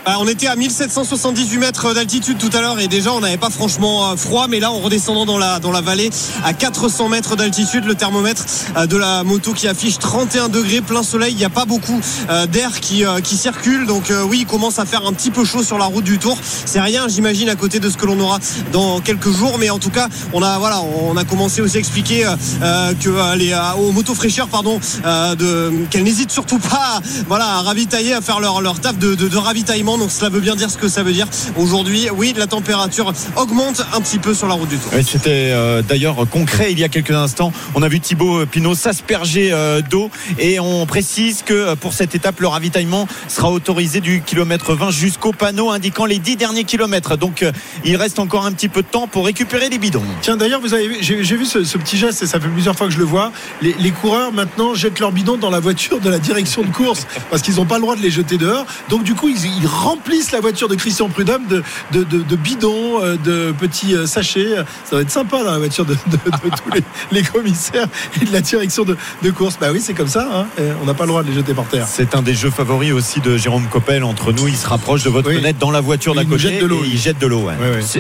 On 0.08 0.28
était 0.28 0.48
à 0.48 0.56
1778 0.56 1.58
mètres 1.58 1.94
d'altitude 1.94 2.38
tout 2.38 2.50
à 2.54 2.62
l'heure 2.62 2.80
et 2.80 2.88
déjà 2.88 3.12
on 3.12 3.22
n'avait 3.22 3.38
pas 3.38 3.50
franchement 3.50 4.12
euh, 4.12 4.16
froid, 4.16 4.48
mais 4.48 4.60
là 4.60 4.72
en 4.72 4.80
redescendant 4.80 5.26
dans 5.26 5.38
la, 5.38 5.60
dans 5.60 5.72
la 5.72 5.82
vallée 5.82 6.10
à 6.44 6.54
400 6.54 7.10
mètres 7.10 7.36
d'altitude, 7.36 7.86
le 7.86 7.96
thermomètre 7.96 8.46
euh, 8.78 8.86
de 8.86 8.98
la 8.98 9.24
moto 9.24 9.54
qui 9.54 9.68
affiche 9.68 9.98
31 9.98 10.50
degrés, 10.50 10.82
plein 10.82 11.02
soleil, 11.02 11.34
il 11.34 11.38
n'y 11.38 11.46
a 11.46 11.50
pas 11.50 11.66
beaucoup 11.66 12.00
euh, 12.30 12.46
d'air 12.46 12.80
qui, 12.80 13.04
qui 13.24 13.38
circule, 13.38 13.86
donc 13.88 14.12
oui, 14.28 14.40
il 14.42 14.46
commence 14.46 14.80
à 14.80 14.86
faire 14.86 15.06
un 15.06 15.14
petit 15.14 15.32
peu 15.32 15.44
chaud 15.44 15.64
sur 15.64 15.78
la 15.78 15.86
route 15.86 16.04
du 16.04 16.18
Tour. 16.20 16.38
C'est 16.66 16.80
rien, 16.80 17.08
j'imagine, 17.08 17.50
à 17.50 17.56
côté 17.56 17.80
de 17.80 17.90
ce 17.90 17.98
que 17.98 18.06
l'on 18.06 18.20
aura 18.20 18.40
dans 18.72 19.00
quelques 19.00 19.32
jours, 19.32 19.58
mais 19.60 19.70
en 19.70 19.80
tout 19.80 19.90
cas, 19.90 20.08
on 20.34 20.42
a 20.42 20.58
voilà, 20.60 20.82
on 20.82 21.18
a 21.18 21.24
commencé 21.24 21.62
aussi 21.62 21.78
à 21.78 21.80
expliquer 21.80 22.26
que 22.62 23.36
les 23.36 23.56
aux 23.78 23.92
motos 23.92 24.16
fraîcheurs, 24.16 24.48
pardon, 24.48 24.80
de 25.04 25.86
qu'elles 25.90 26.04
n'hésitent 26.04 26.32
surtout 26.32 26.60
pas, 26.60 27.02
voilà, 27.28 27.46
à 27.46 27.62
ravitailler, 27.62 28.14
à 28.14 28.22
faire 28.22 28.40
leur 28.40 28.62
leur 28.62 28.80
taf 28.80 28.98
de, 28.98 29.16
de 29.16 29.38
ravitaillement 29.38 29.95
donc 29.98 30.12
cela 30.12 30.30
veut 30.30 30.40
bien 30.40 30.56
dire 30.56 30.70
ce 30.70 30.78
que 30.78 30.88
ça 30.88 31.04
veut 31.04 31.14
dire. 31.14 31.28
Aujourd'hui, 31.58 32.08
oui, 32.16 32.34
la 32.38 32.48
température 32.48 33.14
augmente 33.36 33.86
un 33.94 34.02
petit 34.02 34.20
peu 34.20 34.34
sur 34.34 34.48
la 34.48 34.56
route 34.56 34.70
du 34.70 34.78
Tour. 34.78 34.92
C'était 35.06 35.52
euh, 35.52 35.82
d'ailleurs 35.82 36.28
concret 36.30 36.72
il 36.72 36.80
y 36.80 36.84
a 36.84 36.90
quelques 36.90 37.12
instants. 37.12 37.52
On 37.76 37.84
a 37.84 37.88
vu 37.88 38.00
Thibaut 38.00 38.46
Pinot 38.46 38.76
s'asperger 38.76 39.52
euh, 39.52 39.82
d'eau 39.82 40.10
et 40.40 40.60
on 40.60 40.86
précise 40.86 41.44
que 41.44 41.54
euh, 41.54 41.76
pour 41.76 41.94
cette 41.94 42.16
étape, 42.16 42.40
le 42.40 42.48
ravitaillement 42.48 43.08
sera 43.28 43.52
autorisé 43.52 44.02
du 44.02 44.22
kilomètre 44.22 44.74
20 44.74 44.92
jusqu'au 44.92 45.32
panneau 45.32 45.72
indiquant 45.72 46.06
les 46.06 46.20
10 46.20 46.36
derniers 46.36 46.64
kilomètres. 46.64 47.18
Donc 47.18 47.46
il 47.84 47.96
reste 47.96 48.20
encore 48.20 48.46
un 48.46 48.52
petit 48.52 48.70
peu 48.70 48.82
de 48.82 48.88
temps 48.88 49.08
pour 49.08 49.26
récupérer 49.26 49.70
les 49.70 49.78
bidons. 49.78 50.04
Tiens, 50.22 50.38
d'ailleurs, 50.38 50.62
vous 50.62 50.74
avez 50.74 51.02
j'ai, 51.02 51.16
vu 51.22 51.46
ce, 51.46 51.60
petit 51.78 51.98
geste 51.98 52.24
et 52.24 52.28
ça 52.28 52.40
fait 52.40 52.48
plusieurs 52.48 52.76
fois 52.76 52.88
que 52.88 52.94
je 52.94 53.00
le 53.00 53.06
vois. 53.06 53.32
Les, 53.62 53.76
les 53.80 53.92
coureurs 53.92 54.32
maintenant 54.32 54.74
jettent 54.74 55.00
leurs 55.00 55.12
bidons 55.12 55.38
dans 55.38 55.50
la 55.50 55.60
voiture 55.60 56.00
de 56.00 56.10
la 56.10 56.20
direction 56.20 56.64
de 56.64 56.72
course 56.72 57.08
parce 57.30 57.42
qu'ils 57.42 57.56
n'ont 57.56 57.66
pas 57.66 57.76
le 57.76 57.82
droit 57.82 57.96
de 57.96 58.02
les 58.02 58.12
jeter 58.12 58.38
dehors. 58.38 58.66
Donc 58.90 59.04
du 59.04 59.16
coup, 59.16 59.30
ils, 59.30 59.46
ils 59.46 59.68
remplissent 59.86 60.32
la 60.32 60.40
voiture 60.40 60.68
de 60.68 60.76
Christian 60.76 61.10
Prudhomme 61.10 61.46
de, 61.48 61.64
de, 61.92 62.36
bidons, 62.36 63.02
euh, 63.02 63.18
de 63.18 63.54
petits 63.58 63.94
euh, 63.94 64.08
sachets. 64.08 64.56
Ça 64.84 64.96
va 64.96 65.02
être 65.02 65.12
sympa 65.12 65.44
dans 65.44 65.52
la 65.52 65.60
voiture 65.60 65.86
de, 65.86 65.96
tous 65.96 66.82
les, 67.12 67.24
commissaires 67.24 67.88
et 68.22 68.26
de 68.26 68.34
la 68.34 68.42
direction 68.42 68.84
de, 68.84 68.98
course. 69.32 69.58
Bah 69.60 69.68
oui, 69.72 69.82
c'est 69.82 69.94
comme 69.94 70.08
ça. 70.08 70.28
Hein. 70.34 70.64
On 70.82 70.86
n'a 70.86 70.94
pas 70.94 71.04
le 71.04 71.10
droit 71.10 71.24
de 71.24 71.30
les 71.30 71.36
jeter 71.36 71.54
par 71.54 71.66
terre. 71.66 71.86
C'est 71.88 72.16
un 72.16 72.22
des 72.22 72.34
jeux 72.34 72.50
favoris 72.50 72.94
aussi 72.94 73.20
de 73.22 73.38
Jérôme 73.38 73.68
Coppel. 73.68 74.04
Entre 74.04 74.32
nous, 74.32 74.48
il 74.48 74.56
se 74.56 74.68
rapproche 74.68 75.04
de 75.04 75.10
votre 75.10 75.32
fenêtre 75.32 75.60
dans 75.60 75.72
la 75.72 75.82
voiture 75.82 76.16
d'à 76.16 76.26
côté. 76.26 76.40
Jette 76.40 76.62
de 76.62 76.66
l'eau. 76.66 76.82
Il 76.86 76.98
jette 76.98 77.20
de 77.20 77.28
l'eau. 77.28 77.48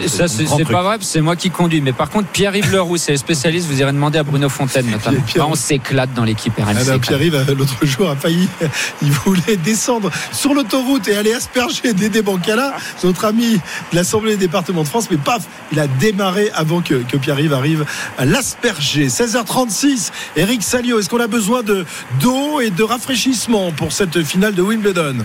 Ça, 0.07 0.27
c'est 0.27 0.65
pas 0.65 0.83
vrai, 0.83 0.97
c'est 1.01 1.21
moi 1.21 1.35
qui 1.35 1.49
conduis. 1.51 1.81
Mais 1.81 1.93
par 1.93 2.09
contre, 2.09 2.27
Pierre-Yves 2.29 2.71
Leroux, 2.71 2.97
c'est 2.97 3.11
le 3.11 3.17
spécialiste. 3.17 3.67
Vous 3.67 3.79
irez 3.79 3.91
demander 3.91 4.19
à 4.19 4.23
Bruno 4.23 4.49
Fontaine 4.49 4.89
notamment. 4.89 5.19
on 5.49 5.55
s'éclate 5.55 6.13
dans 6.13 6.23
l'équipe 6.23 6.53
RMC. 6.57 6.89
Ah 6.91 6.99
Pierre-Yves, 6.99 7.53
l'autre 7.57 7.85
jour, 7.85 8.09
a 8.09 8.15
failli. 8.15 8.47
Il 9.01 9.11
voulait 9.11 9.57
descendre 9.57 10.09
sur 10.31 10.53
l'autoroute 10.53 11.07
et 11.07 11.15
aller 11.15 11.33
asperger 11.33 11.74
des 11.81 12.09
des 12.09 12.21
Bancala, 12.21 12.73
notre 13.03 13.25
ami 13.25 13.53
de 13.53 13.95
l'Assemblée 13.95 14.31
des 14.31 14.47
départements 14.47 14.83
de 14.83 14.87
France, 14.87 15.07
mais 15.11 15.17
paf, 15.17 15.43
il 15.71 15.79
a 15.79 15.87
démarré 15.87 16.51
avant 16.53 16.81
que, 16.81 16.95
Pierre-Yves 17.15 17.53
arrive 17.53 17.85
à 18.17 18.25
l'asperger. 18.25 19.07
16h36, 19.07 20.11
Eric 20.35 20.63
Salio, 20.63 20.99
est-ce 20.99 21.09
qu'on 21.09 21.19
a 21.19 21.27
besoin 21.27 21.63
de 21.63 21.85
d'eau 22.19 22.59
et 22.59 22.69
de 22.69 22.83
rafraîchissement 22.83 23.71
pour 23.71 23.91
cette 23.91 24.21
finale 24.23 24.53
de 24.53 24.61
Wimbledon? 24.61 25.17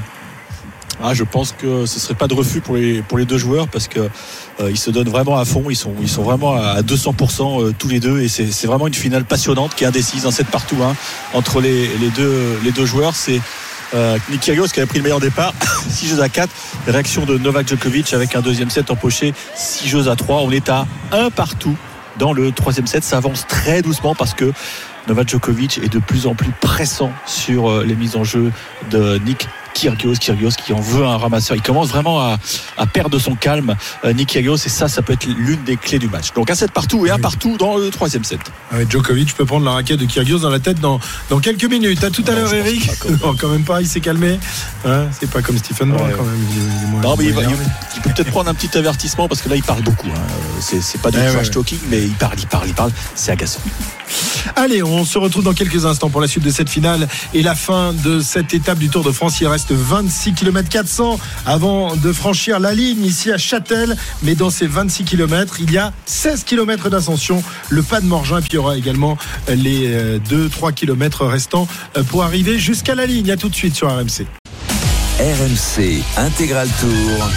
Ah, 1.02 1.14
je 1.14 1.24
pense 1.24 1.52
que 1.52 1.86
ce 1.86 1.98
serait 1.98 2.14
pas 2.14 2.28
de 2.28 2.34
refus 2.34 2.60
pour 2.60 2.76
les, 2.76 3.00
pour 3.00 3.16
les 3.16 3.24
deux 3.24 3.38
joueurs 3.38 3.68
parce 3.68 3.88
que 3.88 4.00
euh, 4.00 4.70
ils 4.70 4.78
se 4.78 4.90
donnent 4.90 5.08
vraiment 5.08 5.38
à 5.38 5.46
fond, 5.46 5.64
ils 5.70 5.76
sont, 5.76 5.94
ils 6.00 6.10
sont 6.10 6.22
vraiment 6.22 6.54
à 6.54 6.82
200% 6.82 7.62
euh, 7.62 7.74
tous 7.78 7.88
les 7.88 8.00
deux 8.00 8.20
et 8.20 8.28
c'est 8.28 8.66
vraiment 8.66 8.86
une 8.86 8.94
finale 8.94 9.24
passionnante 9.24 9.74
qui 9.74 9.84
est 9.84 9.86
indécise 9.86 10.26
en 10.26 10.30
7 10.30 10.48
partout 10.48 10.76
hein, 10.82 10.94
entre 11.32 11.62
les, 11.62 11.88
les, 11.98 12.10
deux, 12.10 12.58
les 12.62 12.70
deux 12.70 12.84
joueurs. 12.84 13.14
C'est 13.16 13.40
euh, 13.94 14.18
Nick 14.30 14.40
Kyrgios 14.40 14.68
qui 14.68 14.80
avait 14.80 14.86
pris 14.86 14.98
le 14.98 15.04
meilleur 15.04 15.20
départ. 15.20 15.52
6 15.88 16.08
jeux 16.08 16.20
à 16.20 16.28
4 16.28 16.50
réaction 16.86 17.24
de 17.24 17.38
Novak 17.38 17.68
Djokovic 17.68 18.12
avec 18.14 18.34
un 18.34 18.40
deuxième 18.40 18.70
set 18.70 18.90
empoché. 18.90 19.34
6 19.54 19.88
jeux 19.88 20.08
à 20.08 20.16
3 20.16 20.42
on 20.42 20.50
est 20.50 20.68
à 20.68 20.86
1 21.12 21.30
partout 21.30 21.76
dans 22.18 22.32
le 22.32 22.52
troisième 22.52 22.86
set. 22.86 23.04
Ça 23.04 23.16
avance 23.16 23.46
très 23.46 23.82
doucement 23.82 24.14
parce 24.14 24.34
que 24.34 24.52
Novak 25.08 25.28
Djokovic 25.28 25.78
est 25.78 25.92
de 25.92 25.98
plus 25.98 26.26
en 26.26 26.34
plus 26.34 26.52
pressant 26.60 27.12
sur 27.26 27.70
euh, 27.70 27.84
les 27.84 27.94
mises 27.94 28.16
en 28.16 28.24
jeu 28.24 28.52
de 28.90 29.18
Nick 29.18 29.48
Kyrgios, 29.74 30.14
Kyrgios 30.14 30.50
qui 30.50 30.72
en 30.72 30.80
veut 30.80 31.04
un 31.04 31.16
ramasseur. 31.16 31.56
Il 31.56 31.62
commence 31.62 31.88
vraiment 31.88 32.20
à, 32.20 32.38
perdre 32.92 33.18
son 33.18 33.34
calme, 33.34 33.76
euh, 34.04 34.12
Nick 34.12 34.30
Kyrgios, 34.30 34.56
et 34.56 34.68
ça, 34.68 34.88
ça 34.88 35.02
peut 35.02 35.12
être 35.12 35.26
l'une 35.26 35.62
des 35.64 35.76
clés 35.76 35.98
du 35.98 36.08
match. 36.08 36.32
Donc 36.34 36.50
un 36.50 36.54
set 36.54 36.72
partout 36.72 37.06
et 37.06 37.10
un 37.10 37.18
partout 37.18 37.56
dans 37.56 37.76
le 37.76 37.90
troisième 37.90 38.24
set. 38.24 38.40
Ah 38.72 38.76
Djokovic 38.88 39.34
peut 39.34 39.44
prendre 39.44 39.64
la 39.64 39.72
raquette 39.72 40.00
de 40.00 40.06
Kyrgios 40.06 40.38
dans 40.38 40.50
la 40.50 40.60
tête 40.60 40.80
dans, 40.80 41.00
dans 41.28 41.38
quelques 41.38 41.64
minutes. 41.64 42.02
À 42.04 42.10
tout 42.10 42.24
à 42.26 42.32
l'heure, 42.32 42.52
Eric. 42.52 42.90
Non, 43.22 43.34
quand 43.38 43.48
même 43.48 43.64
pas, 43.64 43.80
il 43.80 43.86
s'est 43.86 44.00
calmé. 44.00 44.38
Hein, 44.84 45.06
c'est 45.18 45.30
pas 45.30 45.42
comme 45.42 45.58
Stephen 45.58 45.90
Brown 45.90 46.10
quand 46.16 46.24
même. 46.24 47.00
non, 47.02 47.14
mais 47.16 47.26
il, 47.26 47.34
peut 47.34 48.10
peut-être 48.14 48.30
prendre 48.30 48.50
un 48.50 48.54
petit 48.54 48.76
avertissement 48.76 49.28
parce 49.28 49.42
que 49.42 49.48
là, 49.48 49.56
il 49.56 49.62
parle 49.62 49.82
beaucoup. 49.82 50.08
Hein. 50.08 50.60
C'est 50.60 51.00
pas 51.00 51.10
du 51.10 51.18
eh 51.18 51.32
trash 51.32 51.50
talking, 51.50 51.78
mais 51.90 52.02
il 52.02 52.14
parle, 52.14 52.38
il 52.38 52.46
parle, 52.46 52.68
il 52.68 52.74
parle. 52.74 52.92
C'est 53.14 53.32
agaçant. 53.32 53.60
Allez, 54.56 54.82
on 54.82 55.04
se 55.04 55.18
retrouve 55.18 55.44
dans 55.44 55.52
quelques 55.52 55.86
instants 55.86 56.10
pour 56.10 56.20
la 56.20 56.28
suite 56.28 56.44
de 56.44 56.50
cette 56.50 56.68
finale 56.68 57.08
et 57.34 57.42
la 57.42 57.54
fin 57.54 57.92
de 57.92 58.20
cette 58.20 58.54
étape 58.54 58.78
du 58.78 58.88
Tour 58.88 59.04
de 59.04 59.12
France. 59.12 59.40
Il 59.40 59.46
reste 59.46 59.72
26 59.72 60.34
km 60.34 60.68
400 60.68 61.18
avant 61.46 61.96
de 61.96 62.12
franchir 62.12 62.60
la 62.60 62.74
ligne 62.74 63.04
ici 63.04 63.32
à 63.32 63.38
Châtel. 63.38 63.96
Mais 64.22 64.34
dans 64.34 64.50
ces 64.50 64.66
26 64.66 65.04
km, 65.04 65.56
il 65.60 65.72
y 65.72 65.78
a 65.78 65.92
16 66.06 66.44
km 66.44 66.90
d'ascension, 66.90 67.42
le 67.68 67.82
pas 67.82 68.00
de 68.00 68.06
Morgin. 68.06 68.38
Et 68.38 68.40
puis 68.40 68.50
il 68.52 68.56
y 68.56 68.58
aura 68.58 68.76
également 68.76 69.16
les 69.48 69.88
2-3 70.18 70.28
euh, 70.32 70.70
km 70.72 71.26
restants 71.26 71.68
euh, 71.96 72.02
pour 72.02 72.24
arriver 72.24 72.58
jusqu'à 72.58 72.94
la 72.94 73.06
ligne. 73.06 73.30
A 73.30 73.36
tout 73.36 73.48
de 73.48 73.54
suite 73.54 73.74
sur 73.74 73.88
RMC. 73.88 74.26
RMC 75.18 76.02
Intégral 76.16 76.68
Tour. 76.80 77.28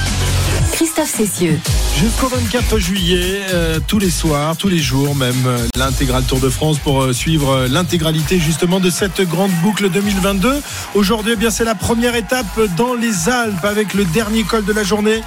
Christophe 0.94 1.28
Cessieux. 1.28 1.60
Jusqu'au 1.98 2.28
24 2.28 2.80
juillet, 2.80 3.42
euh, 3.52 3.80
tous 3.88 3.98
les 3.98 4.10
soirs, 4.10 4.58
tous 4.58 4.68
les 4.68 4.80
jours, 4.80 5.16
même 5.16 5.46
euh, 5.46 5.68
l'intégral 5.76 6.24
Tour 6.24 6.40
de 6.40 6.50
France 6.50 6.78
pour 6.80 7.02
euh, 7.02 7.14
suivre 7.14 7.68
l'intégralité 7.68 8.40
justement 8.40 8.80
de 8.80 8.90
cette 8.90 9.22
grande 9.22 9.52
boucle 9.62 9.90
2022. 9.90 10.62
Aujourd'hui, 10.96 11.34
eh 11.34 11.36
bien 11.36 11.50
c'est 11.50 11.64
la 11.64 11.76
première 11.76 12.16
étape 12.16 12.60
dans 12.78 12.94
les 12.94 13.30
Alpes 13.30 13.64
avec 13.64 13.94
le 13.94 14.06
dernier 14.06 14.44
col 14.44 14.66
de 14.66 14.74
la 14.74 14.84
journée 14.84 15.22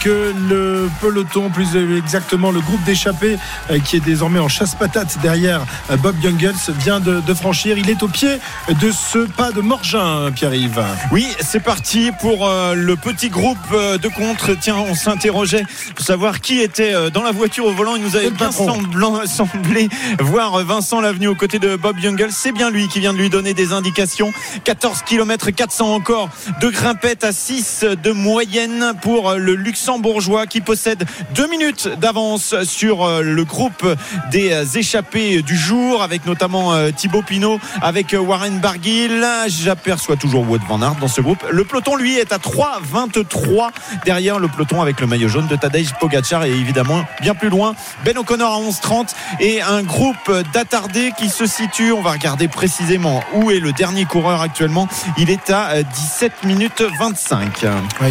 que 0.00 0.34
le 0.48 0.88
peloton, 1.00 1.50
plus 1.50 1.76
exactement 1.96 2.50
le 2.50 2.60
groupe 2.60 2.82
d'échappés 2.84 3.36
qui 3.84 3.96
est 3.96 4.00
désormais 4.04 4.38
en 4.38 4.48
chasse-patate 4.48 5.18
derrière 5.22 5.64
Bob 6.02 6.16
Jungels 6.22 6.54
vient 6.80 7.00
de, 7.00 7.20
de, 7.20 7.34
franchir. 7.34 7.78
Il 7.78 7.90
est 7.90 8.02
au 8.02 8.08
pied 8.08 8.38
de 8.80 8.90
ce 8.90 9.18
pas 9.18 9.52
de 9.52 9.60
Morgin, 9.60 10.30
Pierre-Yves. 10.34 10.82
Oui, 11.12 11.26
c'est 11.40 11.62
parti 11.62 12.10
pour 12.20 12.48
le 12.48 12.96
petit 12.96 13.28
groupe 13.28 13.70
de 13.72 14.08
contre. 14.08 14.56
Tiens, 14.58 14.76
on 14.76 14.94
s'interrogeait 15.06 15.64
savoir 15.98 16.40
qui 16.40 16.60
était 16.60 16.92
euh, 16.92 17.10
dans 17.10 17.22
la 17.22 17.30
voiture 17.30 17.66
au 17.66 17.70
volant. 17.70 17.94
Il 17.94 18.02
nous 18.02 18.16
avait 18.16 18.30
bien 18.30 18.50
semblé 18.50 19.88
voir 20.18 20.64
Vincent 20.64 21.00
Lavenu 21.00 21.28
aux 21.28 21.36
côtés 21.36 21.60
de 21.60 21.76
Bob 21.76 21.96
Youngles. 22.00 22.32
C'est 22.32 22.50
bien 22.50 22.70
lui 22.70 22.88
qui 22.88 22.98
vient 22.98 23.12
de 23.12 23.18
lui 23.18 23.30
donner 23.30 23.54
des 23.54 23.72
indications. 23.72 24.32
14 24.64 25.02
km 25.02 25.50
400 25.50 25.94
encore 25.94 26.28
de 26.60 26.68
grimpette 26.70 27.22
à 27.22 27.30
6 27.30 27.84
de 28.02 28.10
moyenne 28.10 28.94
pour 29.00 29.34
le 29.34 29.54
luxembourgeois 29.54 30.46
qui 30.48 30.60
possède 30.60 31.04
deux 31.36 31.48
minutes 31.48 31.88
d'avance 32.00 32.56
sur 32.64 33.04
euh, 33.04 33.22
le 33.22 33.44
groupe 33.44 33.86
des 34.32 34.76
échappés 34.76 35.42
du 35.42 35.56
jour 35.56 36.02
avec 36.02 36.26
notamment 36.26 36.74
euh, 36.74 36.90
Thibaut 36.90 37.22
Pinot 37.22 37.60
avec 37.80 38.16
Warren 38.18 38.58
Barguil. 38.58 39.24
J'aperçois 39.46 40.16
toujours 40.16 40.48
Wout 40.48 40.58
Van 40.68 40.82
Aert 40.82 40.96
dans 40.96 41.06
ce 41.06 41.20
groupe. 41.20 41.44
Le 41.48 41.62
peloton 41.62 41.94
lui 41.94 42.16
est 42.16 42.32
à 42.32 42.38
3,23 42.38 43.70
derrière 44.04 44.40
le 44.40 44.48
peloton 44.48 44.82
avec 44.82 44.95
le 45.00 45.06
maillot 45.06 45.28
jaune 45.28 45.46
de 45.46 45.56
Tadej 45.56 45.92
Pogacar 46.00 46.44
est 46.44 46.50
évidemment 46.50 47.04
bien 47.20 47.34
plus 47.34 47.48
loin. 47.48 47.74
Ben 48.04 48.16
O'Connor 48.16 48.52
à 48.52 48.58
11,30 48.58 49.14
et 49.40 49.62
un 49.62 49.82
groupe 49.82 50.32
d'attardés 50.52 51.12
qui 51.18 51.28
se 51.28 51.46
situe. 51.46 51.92
On 51.92 52.02
va 52.02 52.12
regarder 52.12 52.48
précisément 52.48 53.22
où 53.34 53.50
est 53.50 53.60
le 53.60 53.72
dernier 53.72 54.04
coureur 54.04 54.40
actuellement. 54.40 54.88
Il 55.18 55.30
est 55.30 55.50
à 55.50 55.82
17 55.82 56.32
euh, 56.32 56.48
minutes 56.48 56.82
25. 56.98 57.66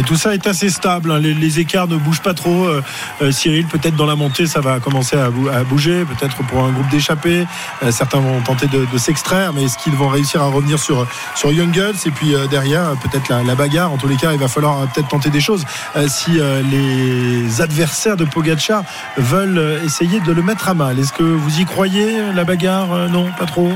tout 0.06 0.16
ça 0.16 0.34
est 0.34 0.46
assez 0.46 0.70
stable. 0.70 1.10
Hein. 1.10 1.18
Les, 1.20 1.60
écarts 1.60 1.88
ne 1.88 1.96
bougent 1.96 2.20
pas 2.20 2.34
trop. 2.34 2.64
Euh, 2.64 2.82
euh, 3.22 3.32
Cyril, 3.32 3.66
peut-être 3.66 3.96
dans 3.96 4.06
la 4.06 4.16
montée, 4.16 4.46
ça 4.46 4.60
va 4.60 4.80
commencer 4.80 5.16
à, 5.16 5.30
bouger. 5.64 6.04
Peut-être 6.04 6.36
pour 6.44 6.64
un 6.64 6.70
groupe 6.70 6.88
d'échappés. 6.88 7.46
certains 7.90 8.20
vont 8.20 8.40
tenter 8.42 8.66
de, 8.66 8.98
s'extraire, 8.98 9.52
mais 9.52 9.64
est-ce 9.64 9.78
qu'ils 9.78 9.94
vont 9.94 10.08
réussir 10.08 10.42
à 10.42 10.46
revenir 10.46 10.78
sur, 10.78 11.06
sur 11.34 11.52
Young 11.52 11.72
Girls 11.72 11.96
Et 12.06 12.10
puis 12.10 12.34
derrière, 12.50 12.92
peut-être 13.02 13.28
la, 13.28 13.42
la, 13.42 13.54
bagarre. 13.54 13.92
En 13.92 13.96
tous 13.96 14.08
les 14.08 14.16
cas, 14.16 14.32
il 14.32 14.38
va 14.38 14.48
falloir 14.48 14.86
peut-être 14.88 15.08
tenter 15.08 15.30
des 15.30 15.40
choses 15.40 15.64
si 16.08 16.32
les 16.32 16.75
adversaires 16.76 17.76
adversaires 17.76 18.16
de 18.16 18.24
Pogacar 18.24 18.84
veulent 19.16 19.58
euh, 19.58 19.84
essayer 19.84 20.20
de 20.20 20.32
le 20.32 20.42
mettre 20.42 20.68
à 20.68 20.74
mal. 20.74 20.98
Est-ce 20.98 21.12
que 21.12 21.22
vous 21.22 21.60
y 21.60 21.64
croyez, 21.64 22.32
la 22.34 22.44
bagarre 22.44 22.92
euh, 22.92 23.08
Non, 23.08 23.30
pas 23.38 23.44
trop? 23.44 23.70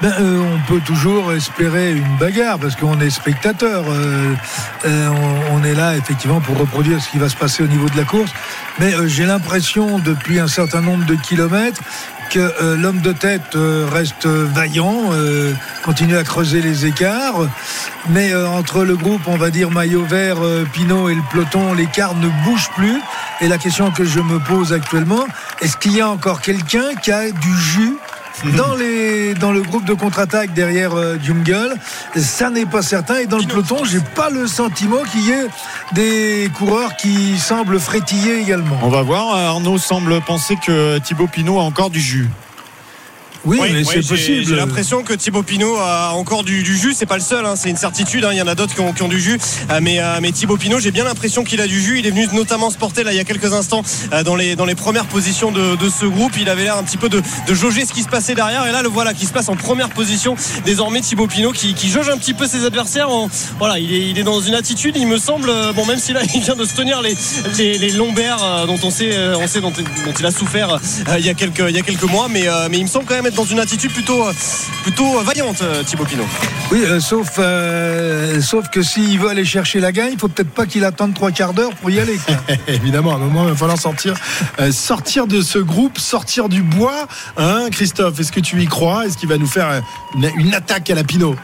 Ben, 0.00 0.12
euh, 0.20 0.42
On 0.54 0.72
peut 0.72 0.80
toujours 0.80 1.32
espérer 1.32 1.92
une 1.92 2.16
bagarre 2.18 2.58
parce 2.58 2.76
qu'on 2.76 2.98
est 3.00 3.10
spectateur. 3.10 3.84
on, 4.84 5.64
est 5.64 5.74
là 5.74 5.96
effectivement 5.96 6.40
pour 6.40 6.58
reproduire 6.58 7.00
ce 7.02 7.10
qui 7.10 7.18
va 7.18 7.28
se 7.28 7.36
passer 7.36 7.62
au 7.62 7.66
niveau 7.66 7.88
de 7.88 7.96
la 7.96 8.04
course. 8.04 8.32
Mais 8.78 8.92
j'ai 9.06 9.26
l'impression 9.26 9.98
depuis 9.98 10.40
un 10.40 10.48
certain 10.48 10.80
nombre 10.80 11.04
de 11.04 11.14
kilomètres 11.14 11.80
euh, 12.36 12.76
l'homme 12.76 13.00
de 13.00 13.12
tête 13.12 13.56
euh, 13.56 13.86
reste 13.90 14.26
vaillant, 14.26 15.10
euh, 15.12 15.52
continue 15.84 16.16
à 16.16 16.24
creuser 16.24 16.60
les 16.60 16.86
écarts. 16.86 17.46
Mais 18.10 18.34
entre 18.34 18.84
le 18.84 18.96
groupe, 18.96 19.22
on 19.26 19.36
va 19.36 19.50
dire 19.50 19.70
maillot 19.70 20.04
vert, 20.04 20.38
Pinot 20.72 21.08
et 21.08 21.14
le 21.14 21.22
peloton, 21.30 21.72
l'écart 21.72 22.14
ne 22.16 22.28
bouge 22.44 22.68
plus. 22.74 23.00
Et 23.40 23.48
la 23.48 23.58
question 23.58 23.90
que 23.90 24.04
je 24.04 24.20
me 24.20 24.38
pose 24.40 24.72
actuellement, 24.72 25.24
est-ce 25.60 25.76
qu'il 25.76 25.96
y 25.96 26.00
a 26.00 26.08
encore 26.08 26.40
quelqu'un 26.40 26.94
qui 27.00 27.12
a 27.12 27.30
du 27.30 27.56
jus 27.56 27.96
dans, 28.56 28.74
le 29.52 29.62
groupe 29.62 29.84
de 29.84 29.94
contre-attaque 29.94 30.52
derrière 30.54 30.94
euh, 30.94 31.16
Jungle, 31.22 31.74
ça 32.16 32.50
n'est 32.50 32.66
pas 32.66 32.82
certain. 32.82 33.18
Et 33.18 33.26
dans 33.26 33.38
le 33.38 33.44
peloton, 33.44 33.84
j'ai 33.84 34.00
pas 34.00 34.30
le 34.30 34.46
sentiment 34.46 35.02
qu'il 35.04 35.26
y 35.26 35.30
ait 35.30 35.46
des 35.92 36.50
coureurs 36.56 36.96
qui 36.96 37.38
semblent 37.38 37.78
frétiller 37.78 38.40
également. 38.40 38.78
On 38.82 38.88
va 38.88 39.02
voir. 39.02 39.34
Arnaud 39.34 39.78
semble 39.78 40.20
penser 40.22 40.56
que 40.56 40.98
Thibaut 40.98 41.26
Pinot 41.26 41.58
a 41.58 41.62
encore 41.62 41.90
du 41.90 42.00
jus. 42.00 42.28
Oui, 43.44 43.58
Oui, 43.60 43.68
mais 43.72 43.84
c'est 43.84 44.06
possible. 44.06 44.44
J'ai 44.46 44.54
l'impression 44.56 45.02
que 45.02 45.12
Thibaut 45.14 45.42
Pinot 45.42 45.76
a 45.76 46.12
encore 46.14 46.44
du, 46.44 46.62
du 46.62 46.76
jus. 46.76 46.94
C'est 46.96 47.06
pas 47.06 47.16
le 47.16 47.22
seul, 47.22 47.44
hein, 47.44 47.54
c'est 47.56 47.70
une 47.70 47.76
certitude. 47.76 48.24
hein. 48.24 48.30
Il 48.32 48.38
y 48.38 48.42
en 48.42 48.46
a 48.46 48.54
d'autres 48.54 48.74
qui 48.74 48.80
ont, 48.80 48.92
qui 48.92 49.02
ont 49.02 49.08
du 49.08 49.20
jus. 49.20 49.38
Euh, 49.70 49.80
mais, 49.82 49.98
euh, 50.00 50.18
mais 50.20 50.30
Thibaut 50.32 50.56
Pinot, 50.56 50.78
j'ai 50.80 50.90
bien 50.92 51.04
l'impression 51.04 51.42
qu'il 51.44 51.60
a 51.60 51.66
du 51.66 51.80
jus. 51.80 51.98
Il 51.98 52.06
est 52.06 52.10
venu 52.10 52.26
notamment 52.32 52.70
se 52.70 52.76
porter 52.78 53.02
là 53.04 53.12
il 53.12 53.16
y 53.16 53.20
a 53.20 53.24
quelques 53.24 53.52
instants 53.52 53.82
euh, 54.12 54.22
dans, 54.22 54.36
les, 54.36 54.54
dans 54.56 54.64
les 54.64 54.74
premières 54.74 55.06
positions 55.06 55.50
de, 55.50 55.76
de 55.76 55.88
ce 55.90 56.06
groupe. 56.06 56.32
Il 56.40 56.48
avait 56.48 56.64
l'air 56.64 56.76
un 56.76 56.82
petit 56.84 56.96
peu 56.98 57.08
de, 57.08 57.20
de 57.48 57.54
jauger 57.54 57.84
ce 57.84 57.92
qui 57.92 58.02
se 58.02 58.08
passait 58.08 58.34
derrière. 58.34 58.66
Et 58.66 58.72
là, 58.72 58.82
le 58.82 58.88
voilà 58.88 59.12
qui 59.14 59.26
se 59.26 59.32
passe 59.32 59.48
en 59.48 59.56
première 59.56 59.88
position. 59.90 60.36
Désormais, 60.64 61.00
Thibaut 61.00 61.26
Pinot 61.26 61.52
qui, 61.52 61.74
qui 61.74 61.88
jauge 61.90 62.08
un 62.08 62.18
petit 62.18 62.34
peu 62.34 62.46
ses 62.46 62.64
adversaires. 62.64 63.10
En- 63.10 63.28
voilà, 63.58 63.78
il 63.78 63.92
est, 63.92 64.08
il 64.10 64.18
est 64.18 64.24
dans 64.24 64.40
une 64.40 64.54
attitude, 64.54 64.96
il 64.96 65.06
me 65.08 65.18
semble. 65.18 65.50
Bon, 65.74 65.84
même 65.86 65.98
si 65.98 66.12
là, 66.12 66.20
il 66.34 66.42
vient 66.42 66.54
de 66.56 66.64
se 66.64 66.74
tenir 66.74 67.02
les, 67.02 67.16
les, 67.58 67.78
les 67.78 67.90
lombaires 67.90 68.66
dont 68.66 68.78
on 68.84 68.90
sait, 68.90 69.10
on 69.36 69.46
sait 69.48 69.60
dont, 69.60 69.70
dont 69.72 70.12
il 70.18 70.26
a 70.26 70.30
souffert 70.30 70.78
il, 71.18 71.24
y 71.26 71.28
a 71.28 71.34
quelques, 71.34 71.64
il 71.68 71.74
y 71.74 71.78
a 71.78 71.82
quelques 71.82 72.02
mois. 72.04 72.28
Mais, 72.30 72.46
mais 72.70 72.78
il 72.78 72.84
me 72.84 72.88
semble 72.88 73.04
quand 73.06 73.14
même 73.14 73.31
être 73.32 73.36
dans 73.36 73.44
une 73.44 73.58
attitude 73.58 73.92
plutôt, 73.92 74.26
euh, 74.26 74.32
plutôt 74.82 75.20
vaillante, 75.20 75.62
euh, 75.62 75.82
Thibaut 75.82 76.04
Pinot. 76.04 76.24
Oui, 76.70 76.82
euh, 76.84 77.00
sauf, 77.00 77.32
euh, 77.38 78.40
sauf 78.40 78.68
que 78.68 78.82
s'il 78.82 79.18
veut 79.18 79.28
aller 79.28 79.44
chercher 79.44 79.80
la 79.80 79.92
gagne, 79.92 80.12
il 80.12 80.18
faut 80.18 80.28
peut-être 80.28 80.50
pas 80.50 80.66
qu'il 80.66 80.84
attende 80.84 81.14
trois 81.14 81.30
quarts 81.30 81.54
d'heure 81.54 81.74
pour 81.74 81.90
y 81.90 81.98
aller. 82.00 82.18
quoi. 82.26 82.36
Évidemment, 82.68 83.12
à 83.12 83.16
un 83.16 83.18
moment, 83.18 83.44
il 83.44 83.50
va 83.50 83.56
falloir 83.56 83.78
sortir, 83.78 84.14
euh, 84.60 84.72
sortir 84.72 85.26
de 85.26 85.40
ce 85.42 85.58
groupe, 85.58 85.98
sortir 85.98 86.48
du 86.48 86.62
bois. 86.62 87.06
Hein, 87.36 87.68
Christophe, 87.70 88.18
est-ce 88.20 88.32
que 88.32 88.40
tu 88.40 88.60
y 88.62 88.66
crois? 88.66 89.06
Est-ce 89.06 89.16
qu'il 89.18 89.28
va 89.28 89.38
nous 89.38 89.46
faire 89.46 89.68
euh, 89.70 89.80
une, 90.14 90.30
une 90.36 90.54
attaque 90.54 90.90
à 90.90 90.94
la 90.94 91.04
Pinot? 91.04 91.36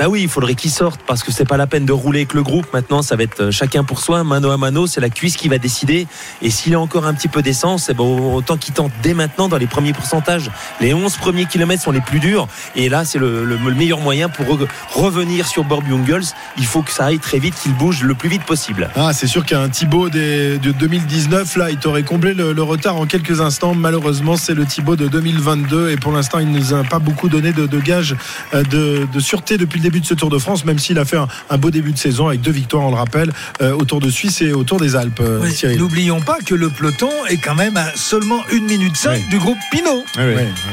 Bah 0.00 0.06
oui, 0.08 0.22
il 0.22 0.28
faudrait 0.30 0.54
qu'il 0.54 0.70
sorte 0.70 0.98
parce 1.06 1.22
que 1.22 1.30
c'est 1.30 1.44
pas 1.44 1.58
la 1.58 1.66
peine 1.66 1.84
de 1.84 1.92
rouler 1.92 2.20
avec 2.20 2.32
le 2.32 2.42
groupe. 2.42 2.66
Maintenant, 2.72 3.02
ça 3.02 3.16
va 3.16 3.22
être 3.22 3.40
euh, 3.42 3.50
chacun 3.50 3.84
pour 3.84 4.00
soi, 4.00 4.24
mano 4.24 4.50
à 4.50 4.56
mano. 4.56 4.86
C'est 4.86 5.02
la 5.02 5.10
cuisse 5.10 5.36
qui 5.36 5.46
va 5.48 5.58
décider. 5.58 6.06
Et 6.40 6.48
s'il 6.48 6.74
a 6.74 6.80
encore 6.80 7.04
un 7.06 7.12
petit 7.12 7.28
peu 7.28 7.42
d'essence, 7.42 7.90
eh 7.90 7.92
ben, 7.92 8.02
autant 8.02 8.56
qu'il 8.56 8.72
tente 8.72 8.92
dès 9.02 9.12
maintenant 9.12 9.46
dans 9.48 9.58
les 9.58 9.66
premiers 9.66 9.92
pourcentages. 9.92 10.50
Les 10.80 10.94
11 10.94 11.18
premiers 11.18 11.44
kilomètres 11.44 11.82
sont 11.82 11.90
les 11.92 12.00
plus 12.00 12.18
durs. 12.18 12.48
Et 12.76 12.88
là, 12.88 13.04
c'est 13.04 13.18
le, 13.18 13.44
le- 13.44 13.58
le 13.58 13.74
meilleur 13.74 14.00
moyen 14.00 14.30
pour 14.30 14.46
re- 14.46 14.66
revenir 14.94 15.46
sur 15.46 15.64
Bob 15.64 15.84
Jungels. 15.86 16.24
Il 16.56 16.64
faut 16.64 16.80
que 16.80 16.92
ça 16.92 17.04
aille 17.04 17.18
très 17.18 17.38
vite, 17.38 17.54
qu'il 17.62 17.74
bouge 17.74 18.02
le 18.02 18.14
plus 18.14 18.30
vite 18.30 18.44
possible. 18.44 18.88
Ah, 18.96 19.12
c'est 19.12 19.26
sûr 19.26 19.44
qu'un 19.44 19.68
Thibaut 19.68 20.08
de 20.08 20.56
2019, 20.56 21.56
là, 21.56 21.68
il 21.70 21.76
t'aurait 21.76 22.04
comblé 22.04 22.32
le, 22.32 22.62
retard 22.62 22.96
en 22.96 23.04
quelques 23.04 23.42
instants. 23.42 23.74
Malheureusement, 23.74 24.38
c'est 24.38 24.54
le 24.54 24.64
Thibaut 24.64 24.96
de 24.96 25.08
2022 25.08 25.90
et 25.90 25.96
pour 25.98 26.12
l'instant, 26.12 26.38
il 26.38 26.50
ne 26.50 26.58
nous 26.58 26.72
a 26.72 26.84
pas 26.84 27.00
beaucoup 27.00 27.28
donné 27.28 27.52
de, 27.52 27.66
de 27.66 27.80
gages 27.80 28.16
euh, 28.54 28.62
de, 28.62 29.06
de 29.12 29.20
sûreté 29.20 29.58
depuis 29.58 29.76
le 29.78 29.82
début 29.82 29.89
de 29.98 30.06
ce 30.06 30.14
Tour 30.14 30.30
de 30.30 30.38
France, 30.38 30.64
même 30.64 30.78
s'il 30.78 30.96
a 31.00 31.04
fait 31.04 31.16
un, 31.16 31.26
un 31.50 31.58
beau 31.58 31.72
début 31.72 31.90
de 31.90 31.98
saison 31.98 32.28
avec 32.28 32.40
deux 32.40 32.52
victoires, 32.52 32.84
on 32.84 32.90
le 32.90 32.96
rappelle, 32.96 33.32
euh, 33.60 33.72
au 33.72 33.84
Tour 33.84 33.98
de 34.00 34.08
Suisse 34.10 34.40
et 34.42 34.52
au 34.52 34.62
Tour 34.62 34.78
des 34.78 34.94
Alpes. 34.94 35.18
euh, 35.20 35.40
Oui, 35.42 35.52
Cyril. 35.52 35.78
N'oublions 35.80 36.20
pas 36.20 36.38
que 36.46 36.54
le 36.54 36.68
peloton 36.70 37.10
est 37.28 37.38
quand 37.38 37.56
même 37.56 37.76
à 37.76 37.86
seulement 37.96 38.40
1 38.52 38.60
minute 38.60 38.96
5 38.96 39.10
Oui. 39.14 39.24
du 39.30 39.38
groupe 39.38 39.58
Pinot. 39.72 40.04
Ça 40.14 40.20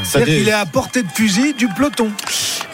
C'est-à-dire 0.04 0.26
dé- 0.34 0.38
qu'il 0.38 0.48
est 0.48 0.52
à 0.52 0.66
portée 0.66 1.02
de 1.02 1.08
fusil 1.12 1.54
du 1.58 1.66
peloton. 1.68 2.10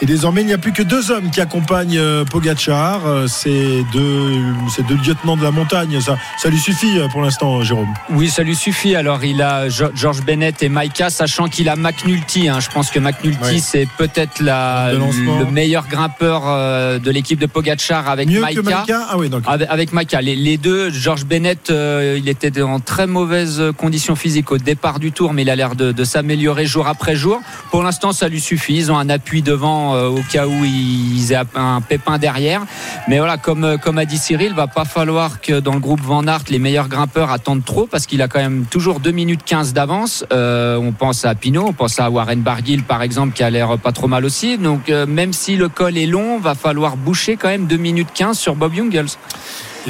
Et 0.01 0.05
désormais, 0.05 0.41
il 0.41 0.47
n'y 0.47 0.53
a 0.53 0.57
plus 0.57 0.73
que 0.73 0.83
deux 0.83 1.09
hommes 1.09 1.31
qui 1.31 1.39
accompagnent 1.41 1.97
euh, 1.97 2.25
Pogacar. 2.25 3.07
Euh, 3.07 3.27
C'est 3.27 3.83
deux, 3.93 4.31
c'est 4.69 4.85
deux 4.85 4.95
lieutenants 4.97 5.37
de 5.37 5.43
la 5.43 5.51
montagne. 5.51 5.99
Ça, 6.01 6.17
ça 6.37 6.49
lui 6.49 6.59
suffit 6.59 6.99
pour 7.11 7.21
l'instant, 7.21 7.63
Jérôme. 7.63 7.93
Oui, 8.11 8.29
ça 8.29 8.43
lui 8.43 8.55
suffit. 8.55 8.95
Alors, 8.95 9.23
il 9.23 9.41
a 9.41 9.69
Jo- 9.69 9.91
George 9.95 10.21
Bennett 10.23 10.61
et 10.63 10.69
Maika, 10.69 11.09
sachant 11.09 11.47
qu'il 11.47 11.69
a 11.69 11.75
McNulty. 11.77 12.49
hein. 12.49 12.59
Je 12.59 12.69
pense 12.69 12.89
que 12.91 12.99
McNulty, 12.99 13.59
c'est 13.61 13.87
peut-être 13.97 14.41
la- 14.41 14.91
le 14.93 15.45
meilleur 15.51 15.87
grimpeur 15.87 16.24
euh, 16.27 16.99
de 16.99 17.11
l'équipe 17.11 17.39
de 17.39 17.45
Pogachar 17.45 18.09
avec 18.09 18.27
Mieux 18.27 18.41
que 18.41 18.59
Maïka 18.61 19.07
Ah 19.09 19.17
oui, 19.17 19.29
donc. 19.29 19.43
Avec, 19.47 19.69
avec. 19.93 20.11
Les, 20.21 20.35
les 20.35 20.57
deux, 20.57 20.89
George 20.89 21.25
Bennett, 21.25 21.69
euh, 21.69 22.17
il 22.17 22.29
était 22.29 22.61
en 22.61 22.79
très 22.79 23.07
mauvaise 23.07 23.61
condition 23.77 24.15
physique 24.15 24.51
au 24.51 24.57
départ 24.57 24.99
du 24.99 25.11
tour, 25.11 25.33
mais 25.33 25.41
il 25.41 25.49
a 25.49 25.55
l'air 25.55 25.75
de, 25.75 25.91
de 25.91 26.03
s'améliorer 26.03 26.65
jour 26.65 26.87
après 26.87 27.15
jour. 27.15 27.41
Pour 27.71 27.83
l'instant, 27.83 28.11
ça 28.11 28.27
lui 28.29 28.39
suffit. 28.39 28.75
Ils 28.75 28.91
ont 28.91 28.97
un 28.97 29.09
appui 29.09 29.41
devant 29.41 29.95
euh, 29.95 30.07
au 30.07 30.21
cas 30.31 30.47
où 30.47 30.63
ils 30.63 31.31
aient 31.31 31.41
un 31.55 31.81
pépin 31.81 32.17
derrière. 32.17 32.61
Mais 33.07 33.17
voilà, 33.17 33.37
comme, 33.37 33.77
comme 33.81 33.97
a 33.97 34.05
dit 34.05 34.17
Cyril, 34.17 34.53
va 34.53 34.67
pas 34.67 34.85
falloir 34.85 35.41
que 35.41 35.59
dans 35.59 35.73
le 35.73 35.79
groupe 35.79 36.01
Van 36.01 36.25
Aert, 36.27 36.45
les 36.49 36.59
meilleurs 36.59 36.87
grimpeurs 36.87 37.31
attendent 37.31 37.65
trop 37.65 37.87
parce 37.87 38.05
qu'il 38.05 38.21
a 38.21 38.27
quand 38.27 38.39
même 38.39 38.65
toujours 38.69 38.99
2 38.99 39.11
minutes 39.11 39.41
15 39.45 39.73
d'avance. 39.73 40.25
Euh, 40.31 40.77
on 40.77 40.91
pense 40.91 41.25
à 41.25 41.35
Pinot, 41.35 41.65
on 41.67 41.73
pense 41.73 41.99
à 41.99 42.09
Warren 42.09 42.41
Barguil 42.41 42.81
par 42.83 43.01
exemple 43.01 43.33
qui 43.33 43.43
a 43.43 43.49
l'air 43.49 43.77
pas 43.77 43.91
trop 43.91 44.07
mal 44.07 44.25
aussi. 44.25 44.57
Donc 44.57 44.89
euh, 44.89 45.05
même 45.05 45.33
si 45.33 45.55
le 45.55 45.69
col 45.69 45.97
est 45.97 46.05
long, 46.05 46.14
va 46.39 46.55
falloir 46.55 46.97
boucher 46.97 47.37
quand 47.37 47.49
même 47.49 47.67
2 47.67 47.77
minutes 47.77 48.09
15 48.13 48.37
sur 48.37 48.55
Bob 48.55 48.73
Jungels. 48.73 49.07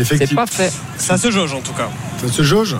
C'est 0.03 0.35
pas 0.35 0.45
fait. 0.45 0.73
Ça 0.97 1.17
se 1.17 1.31
jauge 1.31 1.53
en 1.53 1.61
tout 1.61 1.73
cas. 1.73 1.89
Ça 2.21 2.27
se 2.27 2.43
jauge 2.43 2.75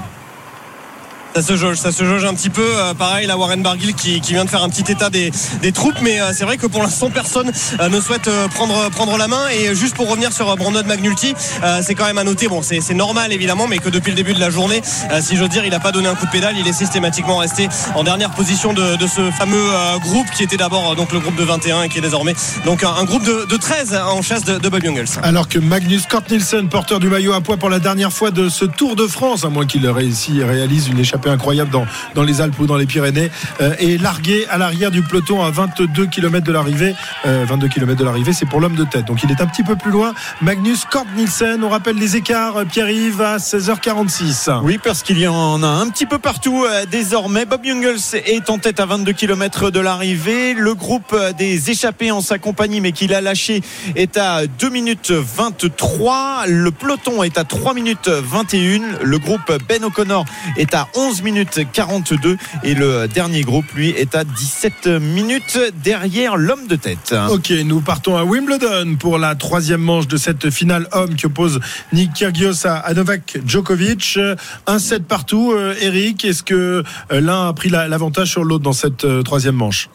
Ça 1.36 1.42
se 1.42 1.58
jauge, 1.58 1.76
ça 1.76 1.92
se 1.92 2.06
jauge 2.06 2.24
un 2.24 2.34
petit 2.34 2.50
peu. 2.50 2.64
Euh, 2.64 2.94
pareil, 2.94 3.28
la 3.28 3.36
Warren 3.36 3.62
Barguil 3.62 3.94
qui, 3.94 4.22
vient 4.22 4.46
de 4.46 4.50
faire 4.50 4.64
un 4.64 4.70
petit 4.70 4.90
état 4.90 5.10
des, 5.10 5.34
troupes, 5.74 6.00
mais 6.02 6.22
euh, 6.22 6.32
c'est 6.34 6.46
vrai 6.46 6.56
que 6.56 6.66
pour 6.66 6.82
l'instant 6.82 7.10
personne 7.10 7.52
euh, 7.82 7.90
ne 7.90 8.00
souhaite 8.00 8.30
prendre 8.52 9.18
la 9.18 9.28
main. 9.28 9.50
Et 9.50 9.76
juste 9.76 9.96
pour 9.98 10.10
revenir 10.10 10.32
sur 10.32 10.56
Brandon 10.56 10.84
McNulty, 10.86 11.36
c'est 11.82 11.94
quand 11.94 12.06
même 12.06 12.18
à 12.18 12.24
noter. 12.24 12.48
Bon, 12.48 12.62
c'est 12.62 12.94
normal 12.94 13.34
évidemment, 13.34 13.68
mais 13.68 13.80
que 13.80 13.90
depuis 13.90 14.12
le 14.12 14.16
début 14.16 14.34
de 14.34 14.40
la 14.40 14.50
journée, 14.50 14.82
si 15.20 15.36
j'ose 15.36 15.50
dire, 15.50 15.66
il 15.66 15.72
n'a 15.72 15.82
pas 15.82 15.92
donné 15.92 16.08
un 16.08 16.16
coup 16.16 16.26
de 16.26 16.32
pédale. 16.32 16.56
Il 16.58 16.68
est 16.70 16.74
systématiquement 16.74 17.38
resté 17.38 17.68
en 17.96 18.06
dernière 18.06 18.32
position 18.32 18.72
de, 18.72 18.96
ce 19.06 19.30
fameux 19.32 19.72
groupe 20.00 20.28
qui 20.32 20.44
était 20.44 20.58
d'abord 20.58 20.96
donc 20.96 21.12
le 21.12 21.20
groupe 21.20 21.36
de 21.36 21.44
21 21.44 21.84
et 21.84 21.90
qui 21.90 21.98
est 21.98 22.02
désormais 22.02 22.36
donc 22.64 22.84
un, 22.84 23.04
groupe 23.04 23.24
de, 23.24 23.46
de 23.46 23.58
13 23.58 24.00
en 24.08 24.22
chasse 24.22 24.46
de, 24.46 24.70
Bob 24.70 24.82
Jungels. 24.82 25.20
Alors 25.22 25.50
que 25.50 25.60
Magnus 25.60 26.06
Cort 26.06 26.24
Nielsen, 26.30 26.70
porteur 26.70 27.02
du 27.02 27.10
maillot 27.10 27.34
à 27.34 27.42
poids 27.42 27.58
pour 27.58 27.70
la 27.70 27.80
dernière 27.80 28.14
fois 28.14 28.32
de 28.32 28.48
ce 28.48 28.64
Tour 28.64 28.96
de 28.96 29.06
France, 29.06 29.44
à 29.44 29.50
moins 29.50 29.66
qu'il 29.66 29.86
réussi, 29.88 30.42
réalise 30.42 30.88
une 30.88 31.00
échappée 31.00 31.25
incroyable 31.30 31.72
dans, 31.72 31.86
dans 32.14 32.24
les 32.24 32.42
Alpes 32.42 32.60
ou 32.60 32.68
dans 32.68 32.78
les 32.78 32.86
Pyrénées, 32.86 33.32
euh, 33.62 33.74
est 33.80 34.02
largué 34.02 34.46
à 34.50 34.58
l'arrière 34.58 34.92
du 34.92 35.02
peloton 35.02 35.44
à 35.44 35.50
22 35.50 36.08
km 36.08 36.46
de 36.46 36.52
l'arrivée. 36.52 36.96
Euh, 37.26 37.46
22 37.48 37.68
km 37.68 38.00
de 38.00 38.06
l'arrivée, 38.06 38.34
c'est 38.34 38.46
pour 38.46 38.60
l'homme 38.60 38.76
de 38.76 38.84
tête. 38.84 39.06
Donc 39.06 39.24
il 39.24 39.32
est 39.32 39.42
un 39.42 39.48
petit 39.48 39.64
peu 39.64 39.76
plus 39.76 39.92
loin. 39.92 40.14
Magnus 40.42 40.86
Cort 40.86 41.06
Nielsen, 41.16 41.64
on 41.64 41.70
rappelle 41.70 41.98
les 41.98 42.16
écarts, 42.16 42.58
euh, 42.58 42.66
Pierre-Yves, 42.66 43.22
à 43.22 43.38
16h46. 43.38 44.62
Oui, 44.64 44.80
parce 44.84 45.04
qu'il 45.04 45.20
y 45.20 45.28
en 45.28 45.64
a 45.64 45.68
un 45.68 45.90
petit 45.90 46.06
peu 46.06 46.20
partout 46.20 46.66
euh, 46.66 46.86
désormais. 46.86 47.46
Bob 47.46 47.64
Jungels 47.64 48.00
est 48.14 48.50
en 48.50 48.58
tête 48.58 48.80
à 48.80 48.86
22 48.86 49.14
km 49.14 49.72
de 49.72 49.80
l'arrivée. 49.80 50.54
Le 50.54 50.74
groupe 50.74 51.14
euh, 51.14 51.34
des 51.34 51.72
échappés 51.72 52.12
en 52.12 52.22
sa 52.22 52.38
compagnie, 52.38 52.82
mais 52.82 52.92
qu'il 52.92 53.14
a 53.14 53.22
lâché, 53.22 53.62
est 53.96 54.18
à 54.18 54.48
2 54.48 54.70
minutes 54.70 55.12
23. 55.12 56.46
Le 56.48 56.72
peloton 56.72 57.24
est 57.24 57.38
à 57.38 57.44
3 57.44 57.74
minutes 57.74 58.10
21. 58.10 59.04
Le 59.04 59.18
groupe 59.20 59.52
Ben 59.68 59.84
O'Connor 59.84 60.26
est 60.58 60.74
à 60.74 60.88
11 60.96 61.15
minutes 61.24 61.60
42. 61.72 62.38
Et 62.64 62.74
le 62.74 63.08
dernier 63.08 63.42
groupe, 63.42 63.66
lui, 63.76 63.90
est 63.90 64.16
à 64.16 64.24
17 64.24 64.88
minutes 64.88 65.60
derrière 65.84 66.38
l'homme 66.38 66.68
de 66.68 66.76
tête. 66.76 67.16
Ok, 67.30 67.52
nous 67.66 67.82
partons 67.82 68.16
à 68.18 68.24
Wimbledon 68.24 68.96
pour 69.00 69.18
la 69.18 69.36
troisième 69.36 69.82
manche 69.82 70.08
de 70.08 70.18
cette 70.18 70.50
finale 70.50 70.88
homme 70.92 71.16
qui 71.16 71.26
oppose 71.26 71.60
Nick 71.94 72.14
Kyrgios 72.14 72.66
à, 72.66 72.94
Novak 72.94 73.40
Djokovic. 73.46 74.20
Un 74.68 74.80
set 74.80 75.06
partout. 75.06 75.52
Euh, 75.54 75.76
Eric, 75.82 76.26
est-ce 76.26 76.44
que 76.44 76.84
euh, 77.12 77.22
l'un 77.22 77.48
a 77.50 77.54
pris 77.54 77.70
la- 77.70 77.88
l'avantage 77.88 78.30
sur 78.32 78.44
l'autre 78.44 78.64
dans 78.64 78.74
cette 78.74 79.06
euh, 79.06 79.22
troisième 79.24 79.56
manche? 79.56 79.90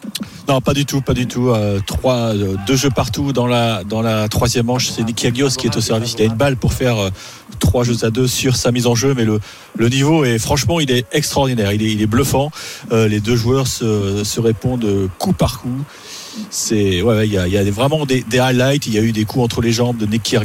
Non, 0.47 0.61
pas 0.61 0.73
du 0.73 0.85
tout, 0.85 1.01
pas 1.01 1.13
du 1.13 1.27
tout. 1.27 1.49
Euh, 1.49 1.79
trois, 1.85 2.33
deux 2.67 2.75
jeux 2.75 2.89
partout 2.89 3.31
dans 3.33 3.47
la 3.47 3.83
dans 3.83 4.01
la 4.01 4.27
troisième 4.27 4.65
manche. 4.65 4.89
C'est 4.89 5.03
Nick 5.03 5.15
Kyrgios 5.17 5.49
qui 5.57 5.67
est 5.67 5.75
au 5.77 5.81
service. 5.81 6.15
Il 6.17 6.21
a 6.23 6.25
une 6.25 6.33
balle 6.35 6.57
pour 6.57 6.73
faire 6.73 6.95
trois 7.59 7.83
jeux 7.83 8.03
à 8.05 8.09
deux 8.09 8.27
sur 8.27 8.55
sa 8.55 8.71
mise 8.71 8.87
en 8.87 8.95
jeu, 8.95 9.13
mais 9.15 9.25
le 9.25 9.39
le 9.77 9.87
niveau 9.89 10.25
est 10.25 10.39
franchement, 10.39 10.79
il 10.79 10.91
est 10.91 11.05
extraordinaire. 11.11 11.71
Il 11.73 11.81
est 11.81 11.91
il 11.91 12.01
est 12.01 12.07
bluffant. 12.07 12.51
Euh, 12.91 13.07
les 13.07 13.19
deux 13.19 13.35
joueurs 13.35 13.67
se, 13.67 14.23
se 14.23 14.39
répondent 14.39 15.09
coup 15.17 15.33
par 15.33 15.61
coup. 15.61 15.83
C'est 16.49 17.01
ouais, 17.01 17.27
il 17.27 17.33
y 17.33 17.37
a, 17.37 17.47
y 17.47 17.57
a 17.57 17.63
vraiment 17.71 18.05
des, 18.05 18.21
des 18.21 18.39
highlights. 18.39 18.87
Il 18.87 18.93
y 18.93 18.97
a 18.97 19.01
eu 19.01 19.11
des 19.11 19.25
coups 19.25 19.43
entre 19.43 19.61
les 19.61 19.71
jambes 19.71 19.97
de 19.97 20.05
Nick. 20.05 20.35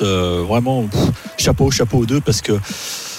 Euh, 0.00 0.44
vraiment, 0.46 0.88
chapeau, 1.38 1.70
chapeau 1.70 1.98
aux 1.98 2.06
deux 2.06 2.20
parce 2.20 2.40
que. 2.40 2.52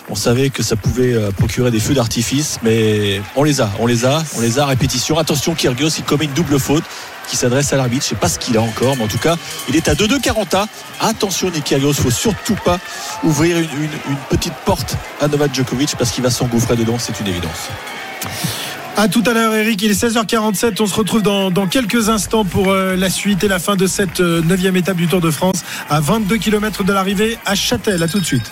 On 0.09 0.15
savait 0.15 0.49
que 0.49 0.63
ça 0.63 0.75
pouvait 0.75 1.13
euh, 1.13 1.31
procurer 1.31 1.71
des 1.71 1.79
feux 1.79 1.93
d'artifice, 1.93 2.59
mais 2.63 3.21
on 3.35 3.43
les 3.43 3.61
a, 3.61 3.71
on 3.79 3.87
les 3.87 4.05
a, 4.05 4.21
on 4.35 4.41
les 4.41 4.59
a 4.59 4.63
à 4.63 4.65
répétition. 4.65 5.17
Attention, 5.17 5.55
Kyrgios, 5.55 5.89
il 5.97 6.03
commet 6.03 6.25
une 6.25 6.33
double 6.33 6.59
faute 6.59 6.83
qui 7.27 7.37
s'adresse 7.37 7.71
à 7.73 7.77
l'arbitre. 7.77 8.03
Je 8.03 8.09
sais 8.09 8.15
pas 8.15 8.27
ce 8.27 8.37
qu'il 8.37 8.57
a 8.57 8.61
encore, 8.61 8.97
mais 8.97 9.03
en 9.03 9.07
tout 9.07 9.17
cas, 9.17 9.37
il 9.69 9.75
est 9.75 9.87
à 9.87 9.95
2-2 9.95 10.19
40 10.19 10.55
Attention, 10.99 11.49
Nick 11.49 11.63
Kyrgios, 11.63 11.93
faut 11.93 12.11
surtout 12.11 12.55
pas 12.65 12.79
ouvrir 13.23 13.57
une, 13.57 13.67
petite 14.29 14.53
porte 14.65 14.97
à 15.21 15.27
Novak 15.27 15.53
Djokovic 15.55 15.95
parce 15.97 16.11
qu'il 16.11 16.23
va 16.23 16.29
s'engouffrer 16.29 16.75
dedans, 16.75 16.97
c'est 16.99 17.19
une 17.19 17.27
évidence. 17.27 17.69
À 18.95 19.07
tout 19.07 19.23
à 19.25 19.33
l'heure, 19.33 19.55
Eric. 19.55 19.81
Il 19.81 19.89
est 19.89 19.99
16h47. 19.99 20.79
On 20.79 20.85
se 20.85 20.93
retrouve 20.93 21.23
dans, 21.23 21.49
dans 21.49 21.65
quelques 21.65 22.09
instants 22.09 22.45
pour 22.45 22.69
euh, 22.69 22.95
la 22.95 23.09
suite 23.09 23.43
et 23.43 23.47
la 23.47 23.57
fin 23.57 23.75
de 23.75 23.87
cette 23.87 24.19
euh, 24.19 24.41
neuvième 24.43 24.75
étape 24.75 24.97
du 24.97 25.07
Tour 25.07 25.19
de 25.19 25.31
France 25.31 25.63
à 25.89 25.99
22 25.99 26.37
km 26.37 26.83
de 26.83 26.93
l'arrivée 26.93 27.39
à 27.45 27.55
Châtel. 27.55 28.03
À 28.03 28.07
tout 28.07 28.19
de 28.19 28.25
suite. 28.25 28.51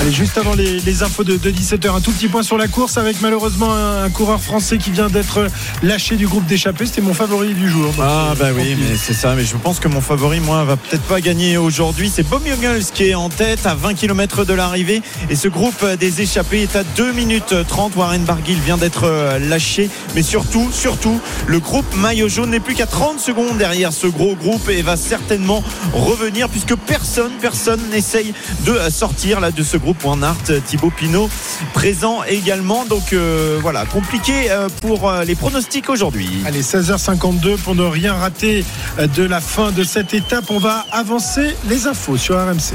Allez, 0.00 0.12
juste 0.12 0.38
avant 0.38 0.54
les, 0.54 1.02
infos 1.02 1.24
de, 1.24 1.36
de 1.36 1.50
17h, 1.50 1.94
un 1.94 2.00
tout 2.00 2.10
petit 2.10 2.28
point 2.28 2.42
sur 2.42 2.56
la 2.56 2.68
course 2.68 2.96
avec 2.96 3.20
malheureusement 3.20 3.74
un, 3.74 4.08
coureur 4.08 4.40
français 4.40 4.78
qui 4.78 4.90
vient 4.90 5.08
d'être 5.08 5.46
lâché 5.82 6.16
du 6.16 6.26
groupe 6.26 6.46
d'échappée. 6.46 6.86
C'était 6.86 7.02
mon 7.02 7.12
favori 7.12 7.52
du 7.52 7.68
jour. 7.68 7.92
Ah 8.00 8.30
euh, 8.30 8.34
bah 8.34 8.46
oui 8.54 8.76
mais 8.78 8.96
c'est 8.96 9.12
ça 9.12 9.34
mais 9.34 9.44
je 9.44 9.56
pense 9.56 9.78
que 9.78 9.88
mon 9.88 10.00
favori 10.00 10.40
moi 10.40 10.64
va 10.64 10.76
peut-être 10.76 11.02
pas 11.02 11.20
gagner 11.20 11.58
aujourd'hui. 11.58 12.10
C'est 12.12 12.22
Bob 12.22 12.46
Jungels 12.46 12.84
qui 12.94 13.08
est 13.08 13.14
en 13.14 13.28
tête 13.28 13.66
à 13.66 13.74
20 13.74 13.92
km 13.92 14.46
de 14.46 14.54
l'arrivée. 14.54 15.02
Et 15.28 15.36
ce 15.36 15.48
groupe 15.48 15.84
des 15.98 16.22
échappés 16.22 16.62
est 16.62 16.76
à 16.76 16.82
2 16.82 17.12
minutes 17.12 17.54
30 17.68 17.94
Warren 17.94 18.24
Barguil 18.24 18.58
vient 18.64 18.78
d'être 18.78 19.04
euh, 19.04 19.38
lâché. 19.38 19.90
Mais 20.14 20.22
surtout 20.22 20.70
surtout 20.72 21.20
le 21.46 21.60
groupe 21.60 21.94
maillot 21.96 22.28
jaune 22.30 22.50
n'est 22.50 22.60
plus 22.60 22.74
qu'à 22.74 22.86
30 22.86 23.20
secondes 23.20 23.58
derrière 23.58 23.92
ce 23.92 24.06
gros 24.06 24.34
groupe 24.34 24.66
et 24.70 24.80
va 24.80 24.96
certainement 24.96 25.62
revenir 25.92 26.48
puisque 26.48 26.74
personne 26.74 27.32
personne 27.38 27.80
n'essaye 27.90 28.32
de 28.64 28.78
sortir 28.88 29.40
là 29.40 29.50
de 29.50 29.62
ce 29.62 29.76
groupe 29.76 29.89
Van 30.00 30.22
Aert 30.22 30.62
Thibaut 30.66 30.90
Pinot 30.90 31.28
présent 31.74 32.22
également 32.24 32.84
donc 32.84 33.12
euh, 33.12 33.58
voilà 33.60 33.86
compliqué 33.86 34.50
euh, 34.50 34.68
pour 34.80 35.08
euh, 35.08 35.24
les 35.24 35.34
pronostics 35.34 35.88
aujourd'hui 35.88 36.42
Allez, 36.46 36.62
16h52 36.62 37.58
pour 37.58 37.74
ne 37.74 37.82
rien 37.82 38.14
rater 38.14 38.64
de 38.98 39.22
la 39.22 39.40
fin 39.40 39.72
de 39.72 39.82
cette 39.82 40.14
étape. 40.14 40.44
On 40.50 40.58
va 40.58 40.84
avancer 40.90 41.54
les 41.68 41.86
infos 41.86 42.16
sur 42.16 42.36
RMC. 42.36 42.74